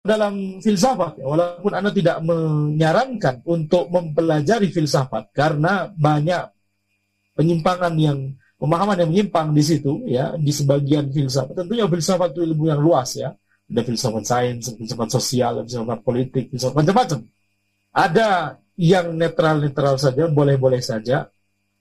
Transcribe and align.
dalam 0.00 0.64
filsafat, 0.64 1.20
walaupun 1.20 1.72
Anda 1.76 1.92
tidak 1.92 2.24
menyarankan 2.24 3.44
untuk 3.44 3.92
mempelajari 3.92 4.72
filsafat 4.72 5.28
karena 5.36 5.92
banyak 5.92 6.48
penyimpangan 7.36 7.92
yang 8.00 8.32
pemahaman 8.56 8.96
yang 8.96 9.10
menyimpang 9.12 9.52
di 9.52 9.60
situ 9.64 10.04
ya 10.08 10.32
di 10.40 10.52
sebagian 10.52 11.12
filsafat. 11.12 11.52
Tentunya 11.52 11.84
filsafat 11.84 12.32
itu 12.32 12.40
ilmu 12.48 12.72
yang 12.72 12.80
luas 12.80 13.16
ya. 13.16 13.36
Ada 13.70 13.86
filsafat 13.86 14.24
sains, 14.24 14.64
filsafat 14.72 15.08
sosial, 15.12 15.52
filsafat 15.68 16.00
politik, 16.00 16.48
filsafat 16.48 16.80
macam-macam. 16.80 17.18
Ada 17.92 18.28
yang 18.80 19.12
netral-netral 19.12 20.00
saja, 20.00 20.24
boleh-boleh 20.32 20.80
saja. 20.80 21.28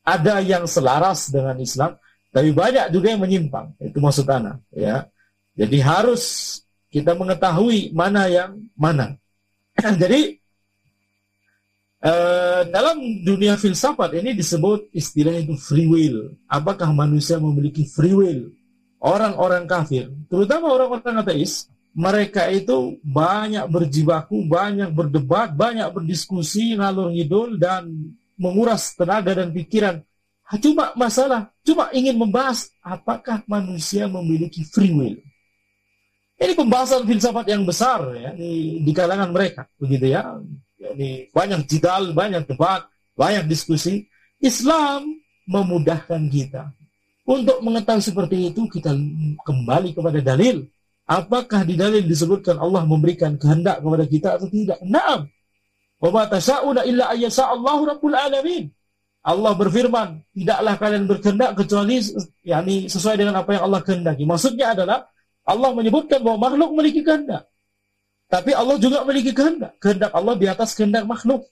Ada 0.04 0.43
yang 0.43 0.67
selaras 0.67 1.31
dengan 1.31 1.55
Islam, 1.55 1.95
tapi 2.36 2.51
banyak 2.51 2.91
juga 2.91 3.15
yang 3.15 3.21
menyimpang. 3.23 3.79
Itu 3.79 4.04
maksud 4.04 4.27
Ana 4.27 4.59
ya. 4.75 5.07
Jadi 5.55 5.77
harus 5.79 6.23
kita 6.89 7.13
mengetahui 7.13 7.93
mana 7.93 8.25
yang 8.27 8.57
mana. 8.73 9.15
Jadi 10.01 10.41
uh, 12.04 12.61
dalam 12.68 12.97
dunia 13.21 13.55
filsafat 13.55 14.18
ini 14.18 14.33
disebut 14.33 14.89
istilah 14.91 15.37
itu 15.37 15.55
free 15.55 15.87
will. 15.87 16.33
Apakah 16.50 16.89
manusia 16.91 17.37
memiliki 17.37 17.86
free 17.86 18.14
will? 18.14 18.41
Orang-orang 19.00 19.64
kafir, 19.64 20.11
terutama 20.28 20.75
orang-orang 20.75 21.23
ateis, 21.23 21.71
mereka 21.95 22.51
itu 22.51 23.00
banyak 23.00 23.64
berjibaku, 23.71 24.43
banyak 24.43 24.92
berdebat, 24.92 25.56
banyak 25.56 25.87
berdiskusi, 25.87 26.75
ngalur 26.75 27.07
ngidul 27.07 27.56
dan 27.56 27.87
menguras 28.36 28.92
tenaga 29.00 29.39
dan 29.39 29.56
pikiran. 29.56 30.03
Cuma 30.59 30.92
masalah, 31.00 31.47
cuma 31.64 31.87
ingin 31.95 32.19
membahas 32.19 32.73
apakah 32.83 33.39
manusia 33.47 34.03
memiliki 34.09 34.67
free 34.67 34.92
will. 34.92 35.16
Ini 36.39 36.56
pembahasan 36.56 37.03
filsafat 37.03 37.52
yang 37.52 37.67
besar 37.67 38.00
ya 38.16 38.31
di, 38.31 38.80
di 38.80 38.92
kalangan 38.95 39.36
mereka, 39.36 39.67
begitu 39.75 40.16
ya. 40.16 40.39
Ini 40.80 41.28
banyak 41.36 41.67
jidal, 41.67 42.16
banyak 42.16 42.48
debat, 42.48 42.88
banyak 43.20 43.44
diskusi. 43.52 44.08
Islam 44.40 45.20
memudahkan 45.44 46.31
kita. 46.31 46.72
Untuk 47.28 47.59
mengetahui 47.59 48.02
seperti 48.02 48.38
itu, 48.50 48.66
kita 48.72 48.96
kembali 49.44 49.92
kepada 49.92 50.23
dalil. 50.23 50.64
Apakah 51.04 51.68
di 51.68 51.76
dalil 51.76 52.08
disebutkan 52.08 52.56
Allah 52.56 52.88
memberikan 52.88 53.36
kehendak 53.36 53.84
kepada 53.84 54.06
kita 54.08 54.30
atau 54.40 54.48
tidak? 54.48 54.80
Naam. 54.81 55.28
Wa 56.00 56.09
ma 56.09 56.24
illa 56.88 57.12
ayyasa 57.12 57.52
Allahu 57.52 57.84
rabbul 57.84 58.16
alamin. 58.16 58.72
Allah 59.20 59.52
berfirman, 59.52 60.24
tidaklah 60.31 60.74
kalian 60.80 61.03
berkehendak 61.03 61.52
kecuali 61.59 62.00
yakni 62.48 62.88
sesuai 62.88 63.20
dengan 63.20 63.36
apa 63.44 63.59
yang 63.59 63.68
Allah 63.68 63.81
kehendaki. 63.84 64.24
Maksudnya 64.24 64.72
adalah 64.72 65.12
Allah 65.50 65.73
menyebutkan 65.73 66.22
bahwa 66.22 66.45
makhluk 66.45 66.69
memiliki 66.78 67.02
kehendak. 67.02 67.50
Tapi 68.30 68.53
Allah 68.53 68.78
juga 68.78 69.02
memiliki 69.02 69.33
kehendak. 69.33 69.73
Kehendak 69.81 70.14
Allah 70.14 70.38
di 70.38 70.45
atas 70.45 70.78
kehendak 70.78 71.09
makhluk. 71.09 71.50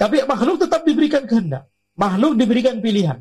Tapi 0.00 0.24
makhluk 0.24 0.64
tetap 0.64 0.88
diberikan 0.88 1.28
kehendak. 1.28 1.68
Makhluk 1.92 2.40
diberikan 2.40 2.80
pilihan. 2.80 3.20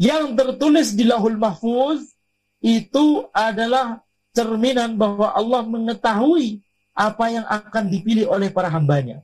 Yang 0.00 0.24
tertulis 0.40 0.88
di 0.96 1.04
lahul 1.04 1.36
mahfuz 1.36 2.16
itu 2.64 3.28
adalah 3.36 4.00
cerminan 4.32 4.96
bahwa 4.96 5.28
Allah 5.36 5.60
mengetahui 5.68 6.64
apa 6.96 7.24
yang 7.28 7.44
akan 7.44 7.84
dipilih 7.92 8.32
oleh 8.32 8.48
para 8.48 8.72
hambanya. 8.72 9.20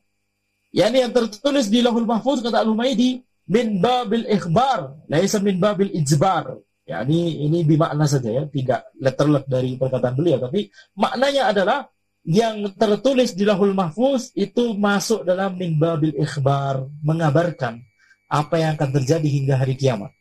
Yani 0.68 1.08
yang 1.08 1.12
tertulis 1.16 1.72
di 1.72 1.80
lahul 1.80 2.04
mahfuz 2.04 2.44
kata 2.44 2.60
Al-Humaydi 2.60 3.24
min 3.48 3.80
babil 3.80 4.28
ikhbar, 4.28 4.92
laisa 5.08 5.40
min 5.40 5.56
babil 5.56 5.88
ijbar. 5.96 6.60
Ya, 6.88 7.04
ini 7.04 7.44
ini 7.44 7.68
bimakna 7.68 8.08
saja 8.08 8.32
ya, 8.32 8.42
tidak 8.48 8.88
letterlet 8.96 9.44
dari 9.44 9.76
perkataan 9.76 10.16
beliau, 10.16 10.40
tapi 10.40 10.72
maknanya 10.96 11.52
adalah 11.52 11.78
yang 12.24 12.64
tertulis 12.80 13.36
di 13.36 13.44
Lahul 13.44 13.76
Mahfuz 13.76 14.32
itu 14.32 14.72
masuk 14.72 15.20
dalam 15.28 15.60
min 15.60 15.76
babil 15.76 16.16
ikhbar, 16.16 16.88
mengabarkan 17.04 17.84
apa 18.24 18.54
yang 18.56 18.72
akan 18.80 18.90
terjadi 18.96 19.28
hingga 19.28 19.60
hari 19.60 19.76
kiamat. 19.76 20.16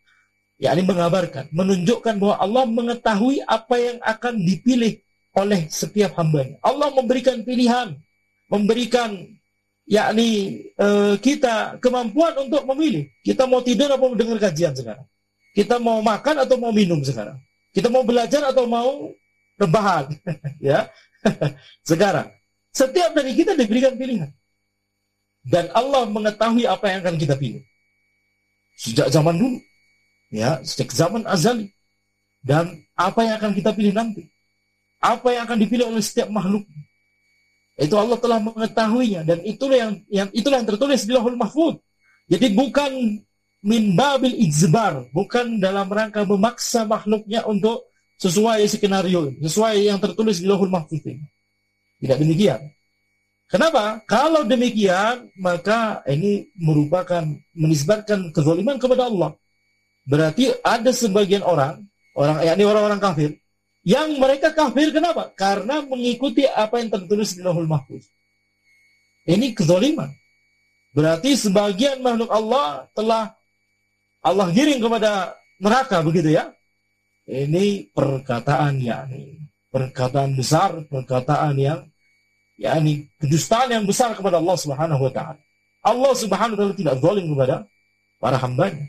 Ya, 0.60 0.76
ini 0.76 0.84
mengabarkan, 0.84 1.48
menunjukkan 1.56 2.20
bahwa 2.20 2.36
Allah 2.36 2.64
mengetahui 2.68 3.48
apa 3.48 3.76
yang 3.80 3.98
akan 4.04 4.34
dipilih 4.36 5.00
oleh 5.40 5.72
setiap 5.72 6.20
hambanya. 6.20 6.60
Allah 6.60 6.92
memberikan 6.92 7.48
pilihan, 7.48 7.96
memberikan 8.52 9.24
yakni 9.88 10.60
uh, 10.76 11.16
kita 11.16 11.80
kemampuan 11.80 12.36
untuk 12.44 12.68
memilih. 12.76 13.08
Kita 13.24 13.48
mau 13.48 13.64
tidur 13.64 13.88
atau 13.88 14.12
mau 14.12 14.20
dengar 14.20 14.52
kajian 14.52 14.76
sekarang. 14.76 15.08
Kita 15.58 15.82
mau 15.82 16.06
makan 16.06 16.46
atau 16.46 16.62
mau 16.62 16.70
minum 16.70 17.02
sekarang? 17.02 17.42
Kita 17.74 17.90
mau 17.90 18.06
belajar 18.06 18.46
atau 18.46 18.70
mau 18.70 19.10
rebahan? 19.58 20.14
ya. 20.62 20.86
sekarang, 21.90 22.30
setiap 22.70 23.18
dari 23.18 23.34
kita 23.34 23.58
diberikan 23.58 23.98
pilihan. 23.98 24.30
Dan 25.42 25.74
Allah 25.74 26.06
mengetahui 26.06 26.70
apa 26.70 26.94
yang 26.94 27.02
akan 27.02 27.18
kita 27.18 27.34
pilih. 27.34 27.66
Sejak 28.78 29.10
zaman 29.10 29.34
dulu. 29.34 29.58
Ya, 30.30 30.62
sejak 30.62 30.94
zaman 30.94 31.26
azali. 31.26 31.74
Dan 32.46 32.78
apa 32.94 33.26
yang 33.26 33.42
akan 33.42 33.52
kita 33.58 33.74
pilih 33.74 33.98
nanti. 33.98 34.30
Apa 35.02 35.34
yang 35.34 35.50
akan 35.50 35.58
dipilih 35.58 35.90
oleh 35.90 36.06
setiap 36.06 36.30
makhluk. 36.30 36.70
Itu 37.82 37.98
Allah 37.98 38.18
telah 38.22 38.42
mengetahuinya 38.42 39.22
dan 39.22 39.42
itulah 39.46 39.78
yang, 39.78 39.94
yang 40.10 40.30
itulah 40.34 40.58
yang 40.62 40.70
tertulis 40.70 41.02
di 41.06 41.14
Lauhul 41.14 41.38
Mahfud. 41.38 41.78
Jadi 42.26 42.54
bukan 42.58 43.22
min 43.66 43.98
babil 43.98 44.34
ijbar, 44.46 45.10
bukan 45.14 45.58
dalam 45.58 45.90
rangka 45.90 46.26
memaksa 46.28 46.86
makhluknya 46.86 47.46
untuk 47.50 47.90
sesuai 48.18 48.66
skenario, 48.70 49.34
sesuai 49.42 49.90
yang 49.90 49.98
tertulis 50.02 50.42
di 50.42 50.50
Lauhul 50.50 50.74
Mahfuz. 50.74 51.02
Tidak 51.98 52.18
demikian. 52.18 52.62
Kenapa? 53.48 54.04
Kalau 54.04 54.44
demikian, 54.44 55.32
maka 55.40 56.04
ini 56.10 56.52
merupakan 56.60 57.24
menisbatkan 57.56 58.36
kezaliman 58.36 58.76
kepada 58.76 59.08
Allah. 59.08 59.32
Berarti 60.04 60.52
ada 60.60 60.92
sebagian 60.92 61.48
orang, 61.48 61.80
orang 62.12 62.44
yakni 62.44 62.64
orang-orang 62.68 63.00
kafir, 63.00 63.30
yang 63.88 64.20
mereka 64.20 64.52
kafir 64.52 64.92
kenapa? 64.92 65.32
Karena 65.32 65.80
mengikuti 65.80 66.44
apa 66.44 66.84
yang 66.84 66.92
tertulis 66.92 67.40
di 67.40 67.42
Lauhul 67.46 67.72
Mahfuz. 67.72 68.12
Ini 69.24 69.56
kezaliman. 69.56 70.12
Berarti 70.92 71.38
sebagian 71.40 72.04
makhluk 72.04 72.28
Allah 72.28 72.90
telah 72.92 73.37
Allah 74.28 74.52
giring 74.52 74.84
kepada 74.84 75.40
neraka 75.64 76.04
begitu 76.04 76.36
ya. 76.36 76.52
Ini 77.28 77.92
perkataan 77.92 78.80
yakni 78.84 79.48
perkataan 79.72 80.34
besar, 80.34 80.74
perkataan 80.88 81.54
yang 81.60 81.80
yakni 82.58 83.12
kedustaan 83.22 83.70
yang 83.70 83.86
besar 83.86 84.16
kepada 84.18 84.40
Allah 84.42 84.58
Subhanahu 84.58 85.02
wa 85.08 85.12
taala. 85.14 85.42
Allah 85.84 86.14
Subhanahu 86.16 86.56
wa 86.56 86.60
taala 86.60 86.76
tidak 86.76 86.96
zalim 87.00 87.26
kepada 87.32 87.56
para 88.18 88.38
hambanya. 88.42 88.86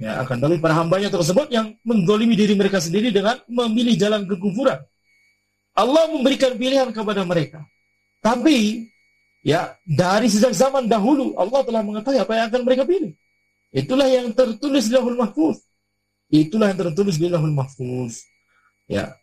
Ya, 0.00 0.24
akan 0.24 0.40
tapi 0.40 0.56
para 0.56 0.72
hambanya 0.72 1.12
tersebut 1.12 1.52
yang 1.52 1.76
menggolimi 1.84 2.32
diri 2.32 2.56
mereka 2.56 2.80
sendiri 2.80 3.12
dengan 3.12 3.36
memilih 3.44 4.00
jalan 4.00 4.24
kekufuran. 4.24 4.80
Allah 5.76 6.04
memberikan 6.08 6.56
pilihan 6.56 6.88
kepada 6.88 7.20
mereka. 7.28 7.60
Tapi 8.24 8.88
ya 9.44 9.76
dari 9.84 10.32
sejak 10.32 10.56
zaman 10.56 10.88
dahulu 10.88 11.36
Allah 11.36 11.60
telah 11.68 11.84
mengetahui 11.84 12.16
apa 12.16 12.32
yang 12.32 12.46
akan 12.48 12.62
mereka 12.64 12.88
pilih. 12.88 13.12
Itulah 13.70 14.06
yang 14.10 14.34
tertulis 14.34 14.90
di 14.90 14.92
Lahul 14.98 15.18
Mahfuz. 15.18 15.62
Itulah 16.30 16.74
yang 16.74 16.78
tertulis 16.78 17.16
di 17.18 17.26
Lahul 17.30 17.54
Mahfuz. 17.54 18.26
Ya. 18.90 19.14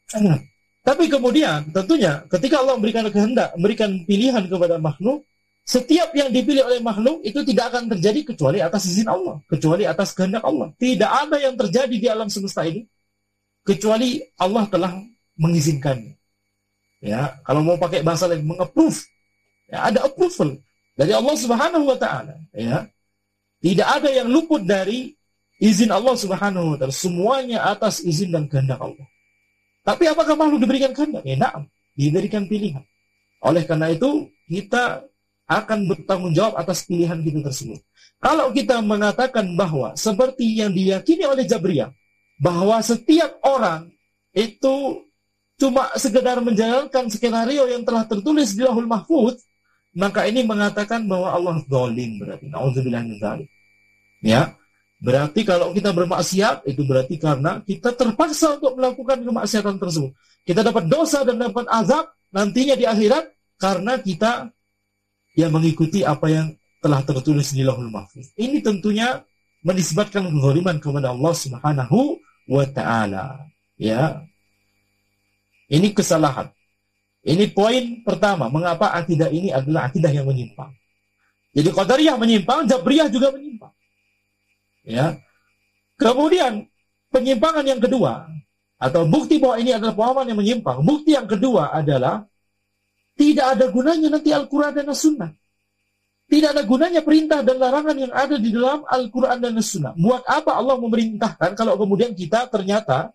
Tapi 0.88 1.12
kemudian 1.12 1.68
tentunya 1.75 2.24
ketika 2.31 2.63
Allah 2.63 2.80
memberikan 2.80 3.03
kehendak, 3.12 3.52
memberikan 3.59 3.91
pilihan 4.08 4.47
kepada 4.47 4.80
makhluk, 4.80 5.28
setiap 5.68 6.16
yang 6.16 6.31
dipilih 6.31 6.63
oleh 6.63 6.80
makhluk 6.80 7.19
itu 7.28 7.44
tidak 7.44 7.75
akan 7.75 7.91
terjadi 7.91 8.24
kecuali 8.24 8.63
atas 8.63 8.88
izin 8.88 9.12
Allah, 9.12 9.44
kecuali 9.52 9.84
atas 9.84 10.16
kehendak 10.16 10.47
Allah. 10.47 10.72
Tidak 10.79 11.12
ada 11.12 11.35
yang 11.44 11.59
terjadi 11.59 11.91
di 11.91 12.08
alam 12.08 12.31
semesta 12.31 12.64
ini 12.64 12.88
kecuali 13.68 14.24
Allah 14.40 14.64
telah 14.72 14.96
mengizinkannya. 15.35 16.16
Ya, 17.03 17.35
kalau 17.44 17.68
mau 17.68 17.75
pakai 17.75 18.00
bahasa 18.00 18.31
lain 18.31 18.47
mengapprove. 18.47 19.03
Ya, 19.67 19.91
ada 19.91 20.08
approval 20.08 20.64
dari 20.96 21.11
Allah 21.11 21.35
Subhanahu 21.35 21.84
wa 21.84 21.99
taala, 21.99 22.40
ya. 22.55 22.88
Tidak 23.58 23.88
ada 23.88 24.09
yang 24.14 24.30
luput 24.30 24.62
dari 24.64 25.18
izin 25.58 25.90
Allah 25.90 26.14
Subhanahu 26.14 26.74
wa 26.74 26.78
taala. 26.78 26.94
Semuanya 26.94 27.66
atas 27.66 28.06
izin 28.06 28.34
dan 28.34 28.46
kehendak 28.46 28.78
Allah. 28.78 29.08
Tapi 29.82 30.04
apakah 30.09 30.36
makhluk 30.36 30.62
diberikan 30.68 30.92
kehendak? 30.94 31.24
Ya, 31.24 31.40
nah, 31.40 31.64
diberikan 31.96 32.46
pilihan. 32.46 32.84
Oleh 33.42 33.64
karena 33.66 33.94
itu, 33.94 34.30
kita 34.46 35.06
akan 35.48 35.88
bertanggung 35.88 36.36
jawab 36.36 36.59
atas 36.59 36.84
pilihan 36.84 37.24
kita 37.24 37.40
tersebut. 37.40 37.80
Kalau 38.20 38.52
kita 38.52 38.84
mengatakan 38.84 39.48
bahwa 39.56 39.96
seperti 39.96 40.59
yang 40.59 40.76
diyakini 40.76 41.24
oleh 41.24 41.48
Jabriyah, 41.48 41.94
bahwa 42.42 42.84
setiap 42.84 43.40
orang 43.46 43.90
itu 44.36 45.08
cuma 45.58 45.90
sekedar 45.98 46.38
menjalankan 46.44 47.09
skenario 47.09 47.66
yang 47.66 47.82
telah 47.82 48.06
tertulis 48.06 48.54
di 48.54 48.62
Lahul 48.62 48.86
Mahfuz, 48.86 49.42
maka 49.97 50.29
ini 50.29 50.46
mengatakan 50.46 51.09
bahwa 51.09 51.34
Allah 51.34 51.58
zalim 51.66 52.22
berarti. 52.22 52.46
Nauzubillah 52.53 53.02
min 53.02 53.17
Ya. 54.22 54.53
Berarti 54.97 55.46
kalau 55.46 55.73
kita 55.73 55.94
bermaksiat 55.94 56.66
itu 56.70 56.82
berarti 56.85 57.22
karena 57.22 57.61
kita 57.61 57.94
terpaksa 57.94 58.58
untuk 58.58 58.78
melakukan 58.78 59.22
kemaksiatan 59.26 59.78
tersebut. 59.78 60.14
Kita 60.41 60.66
dapat 60.66 60.90
dosa 60.90 61.22
dan 61.22 61.38
dapat 61.38 61.70
azab 61.70 62.14
nantinya 62.34 62.73
di 62.73 62.85
akhirat 62.85 63.29
karena 63.61 63.97
kita 64.02 64.49
yang 65.38 65.53
mengikuti 65.53 66.02
apa 66.02 66.29
yang 66.34 66.47
telah 66.82 67.05
tertulis 67.05 67.53
di 67.53 67.61
Lauhul 67.61 67.94
Mahfuz. 67.94 68.34
Ini 68.38 68.58
tentunya 68.66 69.22
menisbatkan 69.61 70.29
kezaliman 70.34 70.82
kepada 70.82 71.14
Allah 71.14 71.34
Subhanahu 71.34 72.17
wa 72.49 72.66
taala. 72.70 73.46
Ya. 73.78 74.26
Ini 75.70 75.94
kesalahan. 75.94 76.49
Ini 77.28 77.52
poin 77.52 78.08
pertama, 78.08 78.47
mengapa 78.47 78.96
akidah 78.96 79.28
ini 79.28 79.52
adalah 79.52 79.91
akidah 79.91 80.08
yang 80.16 80.24
menyimpang. 80.24 80.72
Jadi 81.52 81.70
Qadariyah 81.76 82.16
menyimpang, 82.16 82.64
Jabriyah 82.64 83.12
juga 83.12 83.35
menyimpang. 83.35 83.74
Ya. 84.88 85.20
Kemudian 86.00 86.72
penyimpangan 87.12 87.68
yang 87.68 87.84
kedua 87.84 88.32
atau 88.79 89.03
bukti 89.03 89.44
bahwa 89.44 89.59
ini 89.59 89.76
adalah 89.76 89.91
pemahaman 89.91 90.32
yang 90.32 90.40
menyimpang. 90.40 90.79
Bukti 90.88 91.20
yang 91.20 91.28
kedua 91.28 91.76
adalah 91.76 92.24
tidak 93.20 93.58
ada 93.58 93.66
gunanya 93.73 94.08
nanti 94.14 94.30
Al-Quran 94.32 94.72
dan 94.72 94.88
As-Sunnah. 94.88 95.32
Tidak 96.28 96.50
ada 96.53 96.64
gunanya 96.64 97.02
perintah 97.03 97.44
dan 97.44 97.58
larangan 97.59 97.97
yang 97.97 98.14
ada 98.14 98.40
di 98.40 98.53
dalam 98.53 98.85
Al-Quran 98.88 99.41
dan 99.41 99.58
As-Sunnah. 99.58 99.97
Buat 100.00 100.23
apa 100.30 100.56
Allah 100.56 100.80
memerintahkan 100.80 101.59
kalau 101.59 101.76
kemudian 101.76 102.14
kita 102.14 102.47
ternyata 102.47 103.12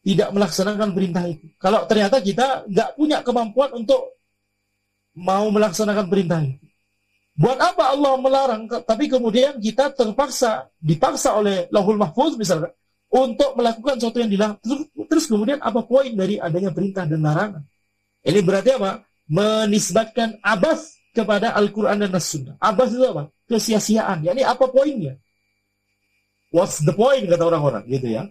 tidak 0.00 0.28
melaksanakan 0.32 0.96
perintah 0.96 1.24
itu. 1.28 1.46
Kalau 1.60 1.84
ternyata 1.84 2.20
kita 2.24 2.64
nggak 2.68 2.90
punya 2.96 3.20
kemampuan 3.20 3.70
untuk 3.76 4.16
mau 5.16 5.48
melaksanakan 5.52 6.06
perintah 6.08 6.40
itu. 6.40 6.64
Buat 7.40 7.56
apa 7.56 7.96
Allah 7.96 8.20
melarang, 8.20 8.68
tapi 8.84 9.08
kemudian 9.08 9.56
kita 9.56 9.96
terpaksa, 9.96 10.68
dipaksa 10.76 11.40
oleh 11.40 11.72
lahul 11.72 11.96
mahfuz 11.96 12.36
misalnya, 12.36 12.68
untuk 13.08 13.56
melakukan 13.56 13.96
sesuatu 13.96 14.20
yang 14.20 14.28
dilarang. 14.28 14.58
Terus, 15.08 15.24
kemudian 15.24 15.56
apa 15.64 15.80
poin 15.88 16.12
dari 16.12 16.36
adanya 16.36 16.68
perintah 16.68 17.08
dan 17.08 17.24
larangan? 17.24 17.64
Ini 18.20 18.40
berarti 18.44 18.70
apa? 18.76 19.02
Menisbatkan 19.30 20.36
abas 20.44 21.00
kepada 21.16 21.56
Al-Quran 21.56 22.04
dan 22.04 22.12
As-Sunnah. 22.12 22.60
Abbas 22.60 22.92
itu 22.92 23.08
apa? 23.08 23.32
Kesia-siaan. 23.48 24.20
Yani 24.20 24.44
apa 24.44 24.68
poinnya? 24.68 25.16
What's 26.52 26.82
the 26.84 26.92
point, 26.92 27.24
kata 27.24 27.40
orang-orang. 27.46 27.88
Gitu 27.88 28.20
ya. 28.20 28.28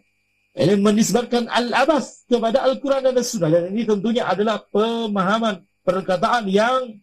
Ini 0.60 0.76
menisbatkan 0.76 1.48
Al-Abbas 1.48 2.28
kepada 2.28 2.68
Al-Quran 2.68 3.08
dan 3.08 3.16
As-Sunnah. 3.16 3.48
Dan 3.48 3.72
ini 3.72 3.88
tentunya 3.88 4.28
adalah 4.28 4.60
pemahaman 4.68 5.64
perkataan 5.88 6.52
yang 6.52 7.00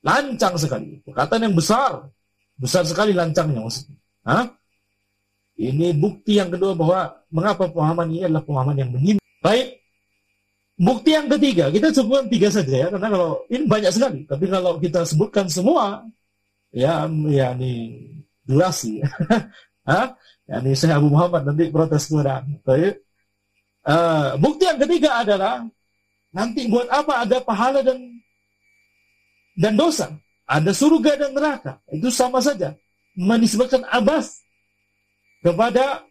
lancang 0.00 0.56
sekali. 0.56 1.04
Perkataan 1.04 1.44
yang 1.44 1.54
besar. 1.56 2.08
Besar 2.56 2.88
sekali 2.88 3.12
lancangnya 3.12 3.60
maksudnya. 3.60 4.00
Hah? 4.24 4.48
Ini 5.60 5.92
bukti 5.92 6.40
yang 6.40 6.48
kedua 6.48 6.72
bahwa 6.72 7.20
mengapa 7.28 7.68
pemahaman 7.68 8.08
ini 8.16 8.20
adalah 8.24 8.44
pemahaman 8.48 8.76
yang 8.80 8.90
menyimpang. 8.92 9.24
Baik, 9.44 9.76
Bukti 10.76 11.16
yang 11.16 11.24
ketiga, 11.32 11.72
kita 11.72 11.88
sebutkan 11.88 12.28
tiga 12.28 12.52
saja 12.52 12.84
ya, 12.84 12.86
karena 12.92 13.08
kalau 13.08 13.40
ini 13.48 13.64
banyak 13.64 13.92
sekali. 13.96 14.28
Tapi 14.28 14.44
kalau 14.44 14.76
kita 14.76 15.08
sebutkan 15.08 15.48
semua, 15.48 16.04
ya, 16.68 17.08
ya 17.32 17.56
ini 17.56 17.96
durasi. 18.44 19.00
Hah? 19.88 20.12
Ya, 20.46 20.62
ini 20.62 20.78
saya 20.78 21.02
Abu 21.02 21.10
Muhammad 21.10 21.42
nanti 21.42 21.66
protes 21.74 22.06
kurang. 22.06 22.62
Tapi, 22.62 22.94
uh, 23.82 24.38
bukti 24.38 24.62
yang 24.62 24.78
ketiga 24.78 25.26
adalah 25.26 25.66
nanti 26.30 26.70
buat 26.70 26.86
apa 26.86 27.26
ada 27.26 27.42
pahala 27.42 27.82
dan 27.82 27.98
dan 29.58 29.74
dosa, 29.74 30.14
ada 30.46 30.70
surga 30.70 31.18
dan 31.18 31.30
neraka. 31.34 31.82
Itu 31.90 32.14
sama 32.14 32.38
saja 32.38 32.78
menisbatkan 33.18 33.82
abas 33.90 34.38
kepada 35.42 36.04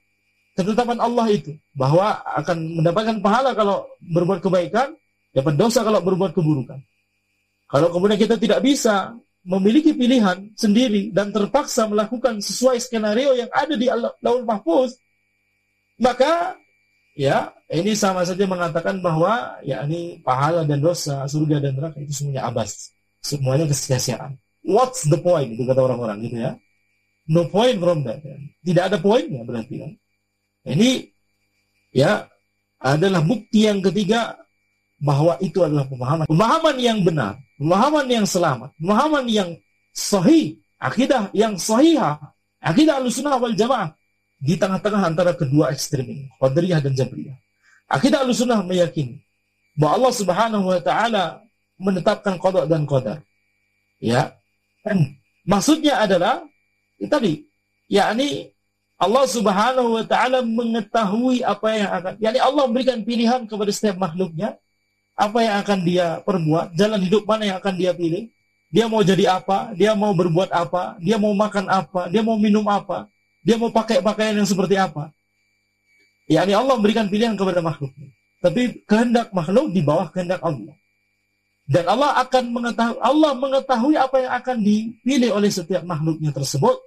ketetapan 0.56 1.00
Allah 1.00 1.28
itu 1.32 1.56
bahwa 1.72 2.20
akan 2.36 2.82
mendapatkan 2.82 3.18
pahala 3.24 3.56
kalau 3.56 3.88
berbuat 4.02 4.44
kebaikan, 4.44 4.96
dapat 5.32 5.54
dosa 5.56 5.80
kalau 5.84 6.04
berbuat 6.04 6.36
keburukan. 6.36 6.80
Kalau 7.72 7.88
kemudian 7.92 8.20
kita 8.20 8.36
tidak 8.36 8.60
bisa 8.64 9.16
memiliki 9.46 9.94
pilihan 9.94 10.52
sendiri 10.58 11.14
dan 11.14 11.30
terpaksa 11.30 11.86
melakukan 11.86 12.42
sesuai 12.42 12.82
skenario 12.82 13.38
yang 13.38 13.50
ada 13.54 13.78
di 13.78 13.86
Laul 14.26 14.42
Mahfuz, 14.42 14.98
maka 16.02 16.58
ya 17.14 17.54
ini 17.70 17.94
sama 17.94 18.26
saja 18.26 18.44
mengatakan 18.50 19.00
bahwa 19.00 19.62
ya 19.62 19.86
ini 19.86 20.20
pahala 20.26 20.66
dan 20.66 20.82
dosa, 20.82 21.30
surga 21.30 21.62
dan 21.62 21.78
neraka 21.78 22.02
itu 22.02 22.12
semuanya 22.12 22.50
abas, 22.50 22.90
semuanya 23.22 23.66
kesia-siaan. 23.70 24.36
What's 24.66 25.06
the 25.06 25.22
point 25.22 25.54
itu 25.54 25.62
kata 25.64 25.78
orang-orang 25.78 26.26
gitu 26.26 26.42
ya. 26.42 26.58
No 27.30 27.46
point 27.50 27.78
from 27.78 28.02
that. 28.06 28.22
Ya. 28.26 28.38
Tidak 28.66 28.84
ada 28.90 28.98
poinnya 28.98 29.46
berarti 29.46 29.76
kan. 29.78 29.92
Ini 30.66 31.06
ya 31.94 32.26
adalah 32.82 33.22
bukti 33.22 33.70
yang 33.70 33.82
ketiga 33.82 34.42
bahwa 34.98 35.38
itu 35.38 35.62
adalah 35.62 35.86
pemahaman 35.86 36.26
pemahaman 36.26 36.76
yang 36.82 37.06
benar, 37.06 37.38
pemahaman 37.60 38.06
yang 38.08 38.26
selamat, 38.28 38.72
pemahaman 38.80 39.26
yang 39.28 39.50
sahih, 39.96 40.60
akidah 40.80 41.32
yang 41.32 41.56
sahih, 41.56 42.00
akidah 42.60 43.00
al-sunnah 43.00 43.40
wal 43.40 43.56
jamaah 43.56 43.96
di 44.40 44.60
tengah-tengah 44.60 45.02
antara 45.02 45.32
kedua 45.32 45.72
ekstrem 45.72 46.06
ini, 46.06 46.26
Qadariyah 46.38 46.80
dan 46.84 46.94
Jabriyah. 46.94 47.38
Akidah 47.88 48.26
al-sunnah 48.26 48.60
meyakini 48.66 49.24
bahwa 49.76 50.02
Allah 50.02 50.14
Subhanahu 50.16 50.66
wa 50.72 50.80
taala 50.84 51.24
menetapkan 51.80 52.40
qada 52.40 52.64
dan 52.68 52.88
qadar. 52.88 53.20
Ya. 54.00 54.36
Maksudnya 55.46 56.02
adalah 56.02 56.46
ya 56.98 57.08
tadi 57.10 57.46
yakni 57.92 58.54
Allah 58.96 59.26
Subhanahu 59.28 60.00
wa 60.00 60.04
taala 60.08 60.40
mengetahui 60.42 61.44
apa 61.44 61.68
yang 61.76 61.90
akan 61.92 62.14
yakni 62.22 62.40
Allah 62.40 62.64
memberikan 62.70 63.00
pilihan 63.04 63.44
kepada 63.46 63.72
setiap 63.74 64.00
makhluknya 64.00 64.56
apa 65.16 65.40
yang 65.40 65.56
akan 65.64 65.80
dia 65.82 66.08
perbuat, 66.22 66.76
jalan 66.76 67.00
hidup 67.02 67.24
mana 67.24 67.44
yang 67.48 67.58
akan 67.58 67.74
dia 67.80 67.92
pilih. 67.96 68.30
Dia 68.70 68.92
mau 68.92 69.00
jadi 69.00 69.40
apa, 69.40 69.72
dia 69.72 69.96
mau 69.96 70.12
berbuat 70.12 70.52
apa, 70.52 71.00
dia 71.00 71.16
mau 71.16 71.32
makan 71.32 71.72
apa, 71.72 72.12
dia 72.12 72.20
mau 72.20 72.36
minum 72.36 72.68
apa, 72.68 73.08
dia 73.40 73.56
mau 73.56 73.72
pakai 73.72 74.04
pakaian 74.04 74.36
yang 74.36 74.50
seperti 74.50 74.76
apa. 74.76 75.16
Yakni 76.28 76.52
Allah 76.52 76.76
memberikan 76.76 77.08
pilihan 77.08 77.40
kepada 77.40 77.64
makhluknya. 77.64 78.12
Tapi 78.44 78.84
kehendak 78.84 79.32
makhluk 79.32 79.72
di 79.72 79.80
bawah 79.80 80.12
kehendak 80.12 80.44
Allah. 80.44 80.76
Dan 81.66 81.88
Allah 81.88 82.20
akan 82.22 82.44
mengetahui 82.52 82.98
Allah 83.02 83.32
mengetahui 83.34 83.96
apa 83.98 84.16
yang 84.22 84.34
akan 84.38 84.58
dipilih 84.62 85.32
oleh 85.34 85.50
setiap 85.50 85.82
makhluknya 85.88 86.30
tersebut. 86.30 86.78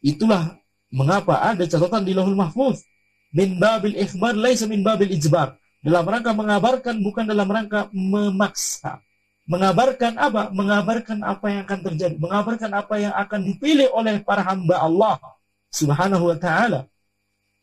Itulah 0.00 0.56
Mengapa 0.94 1.42
ada 1.42 1.66
catatan 1.66 2.06
di 2.06 2.14
Lauhul 2.14 2.38
Mahfuz? 2.38 2.86
Min 3.34 3.58
babil 3.58 3.98
ikhbar 3.98 4.38
laisa 4.38 4.70
min 4.70 4.86
babil 4.86 5.10
ijbar. 5.18 5.58
Dalam 5.86 6.02
rangka 6.02 6.34
mengabarkan 6.34 6.98
bukan 6.98 7.30
dalam 7.30 7.46
rangka 7.46 7.86
memaksa. 7.94 8.98
Mengabarkan 9.46 10.18
apa? 10.18 10.50
Mengabarkan 10.50 11.22
apa 11.22 11.46
yang 11.46 11.62
akan 11.62 11.80
terjadi. 11.86 12.14
Mengabarkan 12.18 12.70
apa 12.74 12.94
yang 12.98 13.14
akan 13.14 13.40
dipilih 13.46 13.94
oleh 13.94 14.18
para 14.18 14.42
hamba 14.42 14.82
Allah 14.82 15.22
Subhanahu 15.70 16.34
wa 16.34 16.36
taala. 16.42 16.90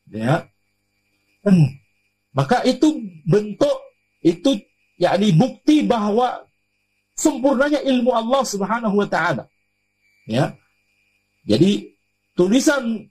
Ya. 0.08 0.48
Hmm. 1.44 1.68
Maka 2.32 2.64
itu 2.64 2.96
bentuk 3.28 3.76
itu 4.24 4.56
yakni 4.96 5.36
bukti 5.36 5.84
bahwa 5.84 6.48
sempurnanya 7.20 7.84
ilmu 7.84 8.16
Allah 8.16 8.48
Subhanahu 8.48 9.04
wa 9.04 9.08
taala. 9.12 9.52
Ya. 10.32 10.56
Jadi 11.44 11.92
tulisan 12.40 13.04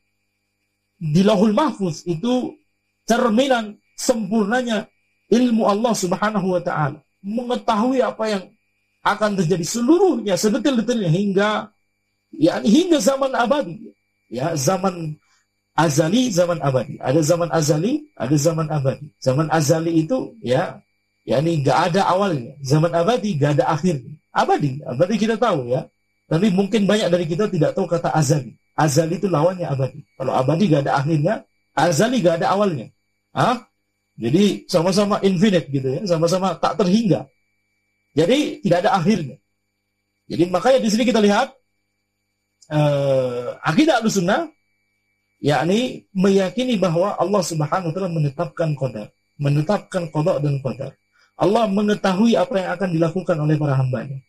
di 0.96 1.20
lahul 1.20 1.52
mahfuz 1.52 2.00
itu 2.08 2.56
cerminan 3.04 3.76
sempurnanya 3.92 4.88
ilmu 5.32 5.64
Allah 5.64 5.92
Subhanahu 5.96 6.52
wa 6.52 6.60
taala. 6.60 7.00
Mengetahui 7.24 8.04
apa 8.04 8.24
yang 8.28 8.44
akan 9.02 9.30
terjadi 9.40 9.64
seluruhnya 9.64 10.34
sedetil-detilnya 10.36 11.10
hingga 11.10 11.48
ya 12.36 12.60
hingga 12.60 13.00
zaman 13.00 13.32
abadi. 13.32 13.90
Ya, 14.32 14.56
zaman 14.56 15.16
azali, 15.76 16.32
zaman 16.32 16.56
abadi. 16.60 16.96
Ada 17.00 17.20
zaman 17.20 17.48
azali, 17.52 18.04
ada 18.16 18.36
zaman 18.36 18.66
abadi. 18.68 19.06
Zaman 19.20 19.46
azali 19.52 20.04
itu 20.04 20.36
ya 20.40 20.80
yakni 21.28 21.60
gak 21.64 21.92
ada 21.92 22.08
awalnya. 22.08 22.56
Zaman 22.64 22.92
abadi 22.92 23.36
gak 23.36 23.60
ada 23.60 23.76
akhirnya. 23.76 24.12
Abadi, 24.32 24.80
abadi 24.84 25.14
kita 25.20 25.36
tahu 25.36 25.68
ya. 25.68 25.84
Tapi 26.28 26.48
mungkin 26.48 26.88
banyak 26.88 27.12
dari 27.12 27.28
kita 27.28 27.44
tidak 27.52 27.76
tahu 27.76 27.84
kata 27.84 28.08
azali. 28.16 28.56
Azali 28.72 29.20
itu 29.20 29.28
lawannya 29.28 29.68
abadi. 29.68 30.00
Kalau 30.16 30.32
abadi 30.32 30.64
gak 30.72 30.88
ada 30.88 30.92
akhirnya, 30.96 31.34
azali 31.76 32.24
gak 32.24 32.40
ada 32.40 32.56
awalnya. 32.56 32.88
Hah? 33.36 33.60
Jadi 34.16 34.68
sama-sama 34.68 35.16
infinite 35.24 35.66
gitu 35.72 35.88
ya, 35.88 36.00
sama-sama 36.04 36.52
tak 36.60 36.76
terhingga. 36.80 37.24
Jadi 38.12 38.60
tidak 38.60 38.78
ada 38.84 38.90
akhirnya. 39.00 39.36
Jadi 40.28 40.44
makanya 40.52 40.78
di 40.84 40.88
sini 40.92 41.04
kita 41.08 41.20
lihat 41.20 41.48
uh, 42.68 43.56
akidah 43.64 44.04
al-sunnah 44.04 44.52
yakni 45.42 46.06
meyakini 46.12 46.76
bahwa 46.78 47.16
Allah 47.18 47.42
Subhanahu 47.42 47.90
wa 47.90 47.94
taala 47.96 48.10
menetapkan 48.12 48.76
qadar, 48.76 49.08
menetapkan 49.40 50.06
qada 50.12 50.38
dan 50.38 50.60
qadar. 50.60 50.92
Allah 51.40 51.64
mengetahui 51.66 52.38
apa 52.38 52.54
yang 52.60 52.70
akan 52.76 52.88
dilakukan 52.92 53.36
oleh 53.40 53.56
para 53.58 53.74
hambanya. 53.74 54.20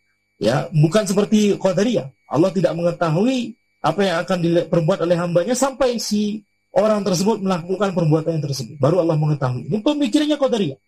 Ya, 0.41 0.65
bukan 0.73 1.05
seperti 1.05 1.53
qadariyah. 1.61 2.09
Allah 2.25 2.49
tidak 2.49 2.73
mengetahui 2.73 3.53
apa 3.83 4.01
yang 4.01 4.17
akan 4.23 4.37
diperbuat 4.41 4.99
oleh 5.05 5.17
hambanya 5.19 5.53
sampai 5.53 5.99
si 5.99 6.41
orang 6.73 7.05
tersebut 7.05 7.37
melakukan 7.39 7.93
perbuatan 7.93 8.41
yang 8.41 8.45
tersebut. 8.45 8.75
Baru 8.81 9.01
Allah 9.01 9.17
mengetahui. 9.17 9.69
Ini 9.69 9.77
pemikirannya 9.85 10.37
Qadariyah. 10.37 10.79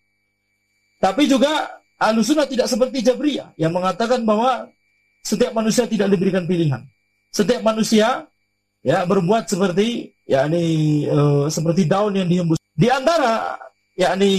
Tapi 0.97 1.23
juga 1.29 1.81
Alusuna 1.95 2.43
tidak 2.43 2.67
seperti 2.67 3.05
Jabriyah 3.05 3.55
yang 3.55 3.71
mengatakan 3.71 4.25
bahwa 4.27 4.67
setiap 5.23 5.55
manusia 5.55 5.87
tidak 5.87 6.11
diberikan 6.11 6.43
pilihan. 6.43 6.83
Setiap 7.31 7.63
manusia 7.63 8.27
ya 8.83 9.07
berbuat 9.07 9.47
seperti 9.47 10.11
yakni 10.27 11.05
uh, 11.07 11.47
seperti 11.47 11.87
daun 11.87 12.17
yang 12.17 12.27
dihembus. 12.27 12.59
Di 12.75 12.91
antara 12.91 13.55
yakni 13.95 14.33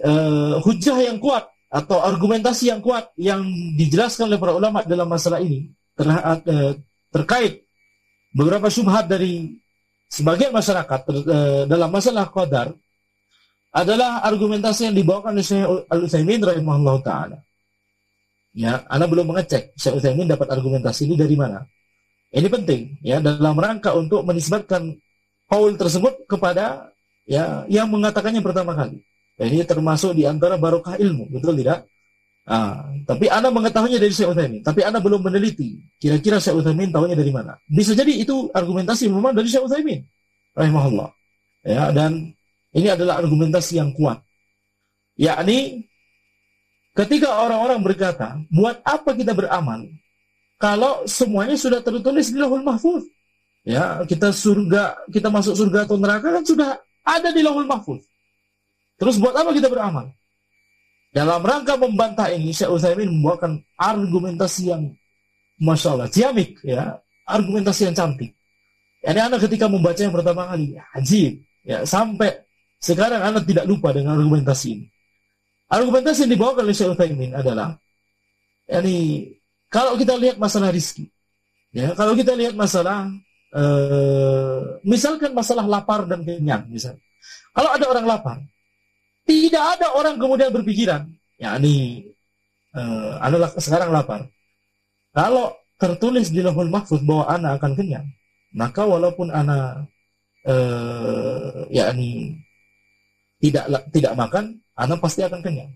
uh, 0.00 0.62
hujah 0.64 0.98
yang 1.12 1.20
kuat 1.20 1.44
atau 1.68 2.00
argumentasi 2.00 2.70
yang 2.72 2.80
kuat 2.80 3.10
yang 3.18 3.44
dijelaskan 3.74 4.30
oleh 4.30 4.38
para 4.40 4.54
ulama 4.56 4.80
dalam 4.86 5.10
masalah 5.10 5.42
ini 5.42 5.74
uh, 6.00 6.72
terkait 7.12 7.66
beberapa 8.32 8.66
syubhat 8.72 9.06
dari 9.06 9.60
sebagian 10.10 10.52
masyarakat 10.54 11.00
uh, 11.08 11.62
dalam 11.68 11.90
masalah 11.90 12.28
qadar 12.28 12.72
adalah 13.74 14.22
argumentasi 14.22 14.90
yang 14.90 14.96
dibawakan 14.96 15.34
oleh 15.34 15.42
Syekh 15.42 15.66
Al-Utsaimin 15.90 16.40
rahimahullah 16.46 16.96
taala. 17.02 17.38
Ya, 18.54 18.86
Anda 18.86 19.10
belum 19.10 19.34
mengecek 19.34 19.74
Syekh 19.74 19.98
Utsaimin 19.98 20.30
dapat 20.30 20.46
argumentasi 20.46 21.10
ini 21.10 21.18
dari 21.18 21.34
mana. 21.34 21.66
Ini 22.30 22.46
penting 22.50 23.02
ya 23.02 23.18
dalam 23.18 23.58
rangka 23.58 23.94
untuk 23.94 24.22
menisbatkan 24.26 24.94
Paul 25.50 25.74
tersebut 25.74 26.26
kepada 26.26 26.90
ya 27.26 27.66
yang 27.66 27.90
mengatakannya 27.90 28.42
pertama 28.42 28.78
kali. 28.78 29.02
Ya, 29.34 29.50
ini 29.50 29.66
termasuk 29.66 30.14
di 30.14 30.22
antara 30.22 30.54
barokah 30.54 30.94
ilmu, 30.94 31.26
betul 31.34 31.58
tidak? 31.58 31.90
Ah, 32.44 32.92
tapi 33.08 33.24
Anda 33.32 33.48
mengetahuinya 33.48 33.96
dari 33.96 34.12
Syekh 34.12 34.36
Utsaimin, 34.36 34.60
tapi 34.60 34.84
Anda 34.84 35.00
belum 35.00 35.24
meneliti 35.24 35.80
kira-kira 35.96 36.36
Syekh 36.36 36.60
Utsaimin 36.60 36.92
tahunya 36.92 37.16
dari 37.16 37.32
mana. 37.32 37.56
Bisa 37.64 37.96
jadi 37.96 38.20
itu 38.20 38.52
argumentasi 38.52 39.08
memang 39.08 39.32
dari 39.32 39.48
Syekh 39.48 39.64
Utsaimin 39.64 40.04
rahimahullah. 40.52 41.08
Ya, 41.64 41.88
dan 41.88 42.36
ini 42.76 42.88
adalah 42.92 43.24
argumentasi 43.24 43.80
yang 43.80 43.96
kuat. 43.96 44.20
Yakni 45.16 45.88
ketika 46.92 47.32
orang-orang 47.32 47.80
berkata, 47.80 48.36
buat 48.52 48.76
apa 48.84 49.16
kita 49.16 49.32
beramal 49.32 49.88
kalau 50.60 51.08
semuanya 51.08 51.56
sudah 51.56 51.80
tertulis 51.80 52.28
di 52.28 52.36
Lauhul 52.36 52.60
Mahfuz? 52.60 53.08
Ya, 53.64 54.04
kita 54.04 54.36
surga, 54.36 55.08
kita 55.08 55.32
masuk 55.32 55.56
surga 55.56 55.88
atau 55.88 55.96
neraka 55.96 56.28
kan 56.28 56.44
sudah 56.44 56.76
ada 57.00 57.32
di 57.32 57.40
Lauhul 57.40 57.64
Mahfuz. 57.64 58.04
Terus 59.00 59.16
buat 59.16 59.32
apa 59.32 59.56
kita 59.56 59.72
beramal? 59.72 60.12
Dalam 61.14 61.46
rangka 61.46 61.78
membantah 61.78 62.26
ini, 62.34 62.50
Syekh 62.50 62.74
Utsaimin 62.74 63.06
membawakan 63.06 63.62
argumentasi 63.78 64.74
yang 64.74 64.90
Masya 65.62 65.94
Allah, 65.94 66.10
ciamik, 66.10 66.58
ya, 66.66 66.98
argumentasi 67.22 67.86
yang 67.86 67.94
cantik. 67.94 68.34
Ini 69.06 69.20
anak 69.30 69.46
ketika 69.46 69.70
membaca 69.70 70.00
yang 70.02 70.10
pertama 70.10 70.50
kali, 70.50 70.74
ajib, 70.98 71.38
ya, 71.62 71.86
sampai 71.86 72.34
sekarang 72.82 73.22
Anda 73.22 73.38
tidak 73.46 73.62
lupa 73.70 73.94
dengan 73.94 74.18
argumentasi 74.18 74.66
ini. 74.74 74.86
Argumentasi 75.70 76.26
yang 76.26 76.32
dibawakan 76.34 76.66
oleh 76.66 76.74
Syekh 76.74 76.98
Utsaimin 76.98 77.30
adalah 77.30 77.78
yani 78.66 79.30
kalau 79.70 79.94
kita 79.94 80.18
lihat 80.18 80.36
masalah 80.42 80.74
rizki, 80.74 81.06
ya 81.70 81.94
kalau 81.94 82.18
kita 82.18 82.34
lihat 82.34 82.58
masalah 82.58 83.06
uh, 83.54 84.82
misalkan 84.82 85.30
masalah 85.30 85.62
lapar 85.62 86.10
dan 86.10 86.26
kenyang 86.26 86.66
misalnya. 86.66 87.00
Kalau 87.54 87.70
ada 87.70 87.84
orang 87.86 88.06
lapar, 88.06 88.38
tidak 89.24 89.64
ada 89.80 89.96
orang 89.96 90.20
kemudian 90.20 90.52
berpikiran, 90.52 91.08
yakni 91.40 92.08
uh, 92.76 93.16
adalah 93.24 93.48
sekarang 93.56 93.88
lapar. 93.88 94.28
Kalau 95.16 95.56
tertulis 95.80 96.28
di 96.28 96.44
Lauhul 96.44 96.68
Mahfuz 96.68 97.00
bahwa 97.02 97.24
anak 97.32 97.60
akan 97.60 97.72
kenyang, 97.72 98.06
maka 98.52 98.84
walaupun 98.84 99.32
anak 99.32 99.88
uh, 100.44 101.64
yakni 101.72 102.36
tidak 103.40 103.64
tidak 103.90 104.12
makan, 104.12 104.60
anak 104.76 104.98
pasti 105.00 105.24
akan 105.24 105.40
kenyang. 105.40 105.72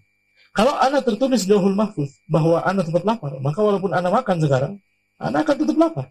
Kalau 0.52 0.76
anak 0.76 1.08
tertulis 1.08 1.48
di 1.48 1.56
Lauhul 1.56 1.76
Mahfuz 1.76 2.20
bahwa 2.28 2.60
anak 2.68 2.84
tetap 2.92 3.04
lapar, 3.08 3.32
maka 3.40 3.60
walaupun 3.64 3.96
anak 3.96 4.12
makan 4.12 4.36
sekarang, 4.44 4.72
anak 5.16 5.48
akan 5.48 5.56
tetap 5.64 5.76
lapar. 5.80 6.06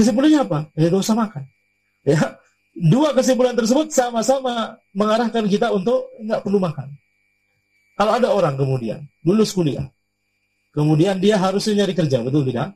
Kesimpulannya 0.00 0.40
apa? 0.48 0.58
Ya 0.80 0.88
dosa 0.88 1.12
makan. 1.12 1.44
Ya, 2.08 2.40
dua 2.72 3.12
kesimpulan 3.12 3.52
tersebut 3.52 3.92
sama-sama 3.92 4.79
mengarahkan 4.94 5.46
kita 5.46 5.70
untuk 5.70 6.10
nggak 6.18 6.40
perlu 6.42 6.58
makan. 6.58 6.88
Kalau 8.00 8.12
ada 8.16 8.28
orang 8.32 8.56
kemudian 8.56 9.04
lulus 9.28 9.52
kuliah, 9.52 9.84
kemudian 10.72 11.20
dia 11.20 11.36
harusnya 11.36 11.84
nyari 11.84 11.92
kerja, 11.92 12.24
betul 12.24 12.48
tidak? 12.48 12.72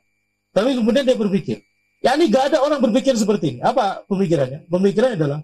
Tapi 0.52 0.76
kemudian 0.76 1.02
dia 1.02 1.16
berpikir, 1.16 1.64
ya 2.04 2.14
ini 2.14 2.30
gak 2.30 2.52
ada 2.52 2.62
orang 2.62 2.78
berpikir 2.78 3.16
seperti 3.16 3.56
ini. 3.56 3.61
Apa 3.64 4.04
pemikirannya? 4.06 4.68
Pemikirannya 4.71 5.16
adalah 5.18 5.40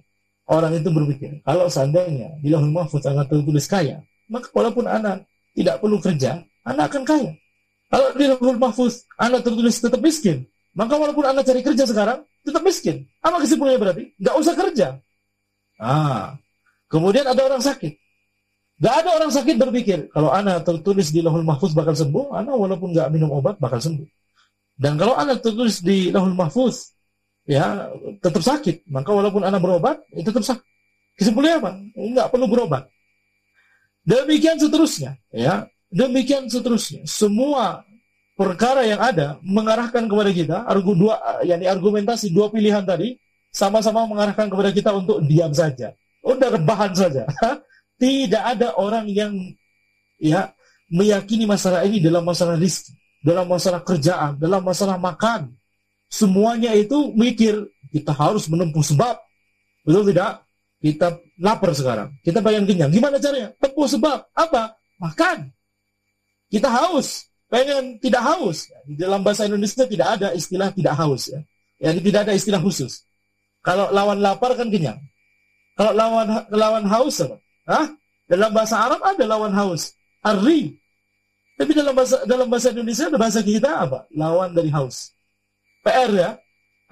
orang 0.46 0.76
itu 0.78 0.92
berpikir, 0.92 1.30
kalau 1.42 1.66
seandainya 1.66 2.38
di 2.44 2.52
lahul 2.52 2.70
mahfuz 2.70 3.02
anak 3.08 3.26
tertulis 3.26 3.66
kaya, 3.66 4.04
maka 4.28 4.52
walaupun 4.52 4.84
anak 4.84 5.24
tidak 5.56 5.80
perlu 5.82 5.98
kerja, 5.98 6.44
anak 6.62 6.94
akan 6.94 7.02
kaya. 7.08 7.30
Kalau 7.90 8.08
di 8.14 8.24
lahul 8.28 8.60
mahfuz 8.60 9.08
anak 9.18 9.42
tertulis 9.42 9.80
tetap 9.82 9.98
miskin, 9.98 10.46
maka 10.76 10.94
walaupun 10.94 11.26
anak 11.26 11.42
cari 11.42 11.64
kerja 11.64 11.88
sekarang, 11.88 12.22
tetap 12.44 12.62
miskin. 12.62 13.08
Apa 13.24 13.42
kesimpulannya 13.42 13.80
berarti? 13.80 14.04
Gak 14.20 14.36
usah 14.38 14.54
kerja. 14.54 14.88
Ah, 15.80 16.36
kemudian 16.90 17.24
ada 17.24 17.40
orang 17.46 17.62
sakit. 17.62 17.94
Gak 18.80 18.94
ada 19.04 19.10
orang 19.12 19.28
sakit 19.28 19.60
berpikir, 19.60 20.08
kalau 20.08 20.32
anak 20.32 20.64
tertulis 20.64 21.12
di 21.12 21.20
lahul 21.20 21.44
mahfuz 21.44 21.76
bakal 21.76 21.92
sembuh, 21.92 22.32
anak 22.32 22.56
walaupun 22.56 22.96
gak 22.96 23.12
minum 23.12 23.28
obat 23.30 23.60
bakal 23.60 23.76
sembuh. 23.76 24.08
Dan 24.80 24.96
kalau 24.96 25.12
anak 25.12 25.44
tertulis 25.44 25.84
di 25.84 26.08
lahul 26.08 26.32
mahfuz 26.32 26.96
ya 27.44 27.92
tetap 28.24 28.40
sakit. 28.40 28.88
Maka 28.88 29.12
walaupun 29.12 29.44
anak 29.44 29.60
berobat, 29.60 30.00
itu 30.16 30.24
ya 30.24 30.32
tetap 30.32 30.44
sakit. 30.48 30.66
Kesimpulannya 31.20 31.56
apa? 31.60 31.70
Enggak 32.00 32.26
perlu 32.32 32.46
berobat. 32.48 32.88
Demikian 34.08 34.56
seterusnya, 34.56 35.20
ya. 35.28 35.68
Demikian 35.92 36.48
seterusnya. 36.48 37.04
Semua 37.04 37.84
perkara 38.32 38.88
yang 38.88 39.04
ada 39.04 39.36
mengarahkan 39.44 40.08
kepada 40.08 40.32
kita, 40.32 40.56
argu 40.64 40.96
dua, 40.96 41.20
yakni 41.44 41.68
argumentasi 41.68 42.32
dua 42.32 42.48
pilihan 42.48 42.80
tadi 42.88 43.20
sama-sama 43.52 44.08
mengarahkan 44.08 44.48
kepada 44.48 44.72
kita 44.72 44.96
untuk 44.96 45.20
diam 45.28 45.52
saja. 45.52 45.92
Udah 46.20 46.48
rebahan 46.52 46.92
saja. 46.92 47.24
Tidak 48.02 48.42
ada 48.42 48.76
orang 48.80 49.08
yang 49.12 49.36
ya 50.16 50.52
meyakini 50.88 51.44
masalah 51.44 51.84
ini 51.84 52.00
dalam 52.00 52.24
masalah 52.24 52.56
rizki, 52.56 52.96
dalam 53.20 53.44
masalah 53.44 53.84
kerjaan, 53.84 54.40
dalam 54.40 54.64
masalah 54.64 54.96
makan, 54.96 55.52
semuanya 56.08 56.72
itu 56.72 57.12
mikir 57.12 57.60
kita 57.92 58.10
harus 58.16 58.48
menempuh 58.48 58.82
sebab. 58.82 59.20
Betul 59.84 60.12
tidak? 60.12 60.44
Kita 60.80 61.20
lapar 61.40 61.76
sekarang. 61.76 62.08
Kita 62.24 62.40
pengen 62.40 62.64
kenyang. 62.64 62.88
Gimana 62.88 63.20
caranya? 63.20 63.52
Tempuh 63.60 63.84
sebab. 63.84 64.18
Apa? 64.32 64.76
Makan. 64.96 65.52
Kita 66.48 66.68
haus. 66.72 67.28
Pengen 67.52 68.00
tidak 68.00 68.24
haus. 68.24 68.70
Di 68.88 68.96
dalam 68.96 69.20
bahasa 69.20 69.44
Indonesia 69.44 69.84
tidak 69.84 70.08
ada 70.16 70.28
istilah 70.32 70.72
tidak 70.72 70.94
haus. 70.96 71.28
Ya. 71.28 71.40
Yani 71.80 72.00
tidak 72.00 72.28
ada 72.28 72.32
istilah 72.32 72.60
khusus. 72.60 73.04
Kalau 73.60 73.92
lawan 73.92 74.24
lapar 74.24 74.56
kan 74.56 74.72
kenyang. 74.72 74.96
Kalau 75.80 75.96
lawan 75.96 76.28
lawan 76.52 76.84
haus 76.92 77.24
apa? 77.24 77.40
Hah? 77.64 77.88
Dalam 78.28 78.52
bahasa 78.52 78.84
Arab 78.84 79.00
ada 79.00 79.24
lawan 79.24 79.48
haus. 79.56 79.96
Arri. 80.20 80.76
Tapi 81.56 81.72
dalam 81.72 81.96
bahasa 81.96 82.20
dalam 82.28 82.52
bahasa 82.52 82.68
Indonesia 82.68 83.08
ada 83.08 83.16
bahasa 83.16 83.40
kita 83.40 83.88
apa? 83.88 84.04
Lawan 84.12 84.52
dari 84.52 84.68
haus. 84.68 85.16
PR 85.80 86.12
ya. 86.12 86.30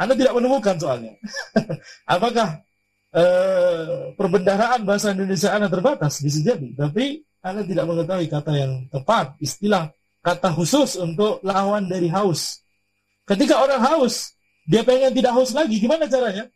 Anda 0.00 0.16
tidak 0.16 0.32
menemukan 0.40 0.80
soalnya. 0.80 1.12
Apakah 2.16 2.64
eh, 3.12 4.16
perbendaharaan 4.16 4.88
bahasa 4.88 5.12
Indonesia 5.12 5.52
Anda 5.52 5.68
terbatas? 5.68 6.24
Bisa 6.24 6.40
jadi. 6.40 6.72
Tapi 6.72 7.20
Anda 7.44 7.68
tidak 7.68 7.84
mengetahui 7.92 8.26
kata 8.32 8.52
yang 8.56 8.72
tepat, 8.88 9.36
istilah 9.36 9.92
kata 10.24 10.48
khusus 10.56 10.96
untuk 10.96 11.44
lawan 11.44 11.92
dari 11.92 12.08
haus. 12.08 12.64
Ketika 13.28 13.60
orang 13.60 13.84
haus, 13.84 14.32
dia 14.64 14.80
pengen 14.80 15.12
tidak 15.12 15.36
haus 15.36 15.52
lagi, 15.52 15.76
gimana 15.76 16.08
caranya? 16.08 16.48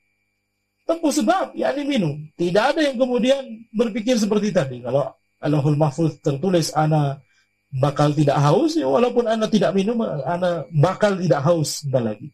Tempuh 0.83 1.15
sebab, 1.15 1.55
yakni 1.55 1.83
minum. 1.87 2.15
Tidak 2.35 2.65
ada 2.75 2.81
yang 2.83 2.99
kemudian 2.99 3.43
berpikir 3.71 4.19
seperti 4.19 4.51
tadi. 4.51 4.83
Kalau 4.83 5.15
Allahul 5.39 5.79
Mahfuz 5.79 6.19
tertulis 6.19 6.75
anak 6.75 7.23
bakal 7.73 8.13
tidak 8.13 8.37
haus, 8.37 8.77
ya 8.77 8.85
walaupun 8.85 9.25
Anda 9.25 9.49
tidak 9.49 9.73
minum, 9.73 9.97
Anda 10.05 10.69
bakal 10.69 11.17
tidak 11.17 11.41
haus 11.41 11.81
sebentar 11.81 12.13
lagi. 12.13 12.29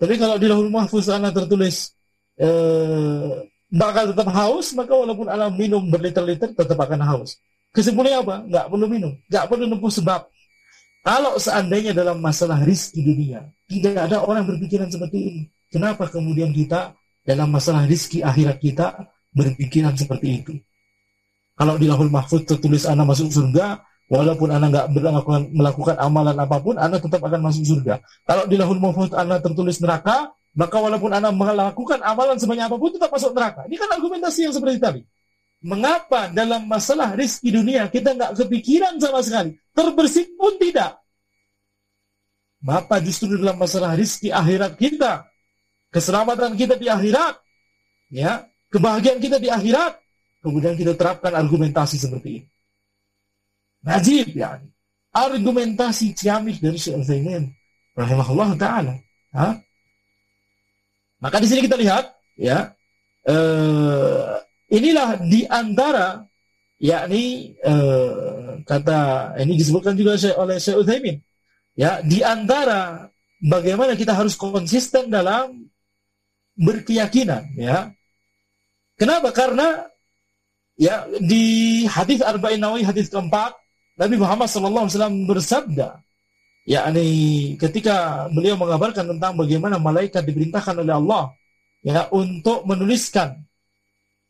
Tapi 0.00 0.14
kalau 0.16 0.40
di 0.40 0.48
lahul 0.48 0.72
mahfuz 0.72 1.06
Anda 1.12 1.30
tertulis 1.30 1.94
eh, 2.40 3.46
bakal 3.70 4.10
tetap 4.10 4.26
haus, 4.32 4.72
maka 4.74 4.96
walaupun 4.96 5.30
Anda 5.30 5.52
minum 5.52 5.86
berliter-liter, 5.92 6.56
tetap 6.56 6.74
akan 6.74 7.00
haus. 7.06 7.38
Kesimpulannya 7.70 8.18
apa? 8.24 8.36
Nggak 8.50 8.66
perlu 8.66 8.86
minum, 8.90 9.12
nggak 9.30 9.44
perlu 9.46 9.64
nempuh 9.70 9.92
sebab. 9.92 10.26
Kalau 11.00 11.38
seandainya 11.38 11.94
dalam 11.94 12.18
masalah 12.18 12.60
rizki 12.60 13.00
dunia, 13.00 13.46
tidak 13.70 14.10
ada 14.10 14.20
orang 14.26 14.44
berpikiran 14.44 14.90
seperti 14.90 15.18
ini. 15.20 15.42
Kenapa 15.70 16.10
kemudian 16.10 16.50
kita 16.50 16.92
dalam 17.30 17.48
masalah 17.54 17.86
rizki 17.86 18.26
akhirat 18.26 18.58
kita 18.58 19.06
berpikiran 19.30 19.94
seperti 19.94 20.28
itu? 20.42 20.52
Kalau 21.54 21.78
di 21.78 21.86
lahul 21.86 22.10
mahfuz 22.10 22.42
tertulis 22.42 22.88
anak 22.88 23.14
masuk 23.14 23.30
surga, 23.30 23.86
Walaupun 24.10 24.50
Anda 24.50 24.66
nggak 24.74 24.86
melakukan, 24.90 25.42
melakukan 25.54 25.96
amalan 26.02 26.34
apa 26.34 26.58
pun, 26.58 26.74
Anda 26.74 26.98
tetap 26.98 27.22
akan 27.22 27.46
masuk 27.46 27.62
surga. 27.62 28.02
Kalau 28.26 28.42
di 28.50 28.58
lahul 28.58 28.82
mahfuz 28.82 29.14
Anda 29.14 29.38
tertulis 29.38 29.78
neraka, 29.78 30.34
maka 30.58 30.82
walaupun 30.82 31.14
Anda 31.14 31.30
melakukan 31.30 32.02
amalan 32.02 32.34
sebanyak 32.34 32.66
apa 32.66 32.74
pun, 32.74 32.90
tetap 32.90 33.06
masuk 33.14 33.30
neraka. 33.38 33.70
Ini 33.70 33.78
kan 33.78 33.86
argumentasi 33.94 34.50
yang 34.50 34.54
seperti 34.58 34.82
tadi. 34.82 35.00
Mengapa 35.62 36.26
dalam 36.34 36.66
masalah 36.66 37.14
rizki 37.14 37.54
dunia 37.54 37.86
kita 37.86 38.18
nggak 38.18 38.34
kepikiran 38.34 38.98
sama 38.98 39.22
sekali? 39.22 39.54
terbersih 39.70 40.26
pun 40.34 40.58
tidak. 40.58 40.98
Bapak 42.58 43.06
justru 43.06 43.38
dalam 43.38 43.56
masalah 43.62 43.94
rizki 43.94 44.34
akhirat 44.34 44.74
kita, 44.74 45.29
keselamatan 45.90 46.54
kita 46.54 46.78
di 46.78 46.86
akhirat, 46.86 47.34
ya, 48.10 48.46
kebahagiaan 48.70 49.20
kita 49.20 49.42
di 49.42 49.50
akhirat, 49.50 49.98
kemudian 50.40 50.74
kita 50.74 50.96
terapkan 50.96 51.34
argumentasi 51.36 52.00
seperti 52.00 52.42
ini. 52.42 52.48
Najib 53.84 54.36
ya. 54.36 54.60
Argumentasi 55.10 56.14
ciamik 56.14 56.62
dari 56.62 56.78
Syekh 56.78 57.02
Utsaimin 57.02 57.50
rahimahullah 57.98 58.54
taala. 58.54 58.94
Ha? 59.34 59.58
Maka 61.20 61.36
di 61.42 61.46
sini 61.50 61.66
kita 61.66 61.74
lihat 61.74 62.14
ya 62.38 62.70
eh, 63.26 64.38
inilah 64.70 65.18
di 65.26 65.42
antara 65.50 66.22
yakni 66.78 67.56
eh, 67.58 68.62
kata 68.62 69.34
ini 69.42 69.58
disebutkan 69.58 69.98
juga 69.98 70.14
oleh 70.38 70.62
Syekh 70.62 70.78
Utsaimin 70.78 71.18
ya 71.74 71.98
di 72.06 72.22
antara 72.22 73.10
bagaimana 73.42 73.98
kita 73.98 74.14
harus 74.14 74.38
konsisten 74.38 75.10
dalam 75.10 75.66
berkeyakinan 76.60 77.56
ya. 77.56 77.88
Kenapa? 79.00 79.32
Karena 79.32 79.88
ya 80.76 81.08
di 81.16 81.84
hadis 81.88 82.20
arba'in 82.20 82.60
nawawi 82.60 82.84
hadis 82.84 83.08
keempat 83.08 83.56
Nabi 83.96 84.16
Muhammad 84.16 84.48
SAW 84.48 85.28
bersabda, 85.28 86.00
yakni 86.64 87.08
ketika 87.60 88.28
beliau 88.32 88.56
mengabarkan 88.56 89.08
tentang 89.16 89.36
bagaimana 89.36 89.76
malaikat 89.76 90.24
diperintahkan 90.24 90.84
oleh 90.84 90.94
Allah 90.96 91.32
ya 91.84 92.08
untuk 92.12 92.64
menuliskan 92.68 93.44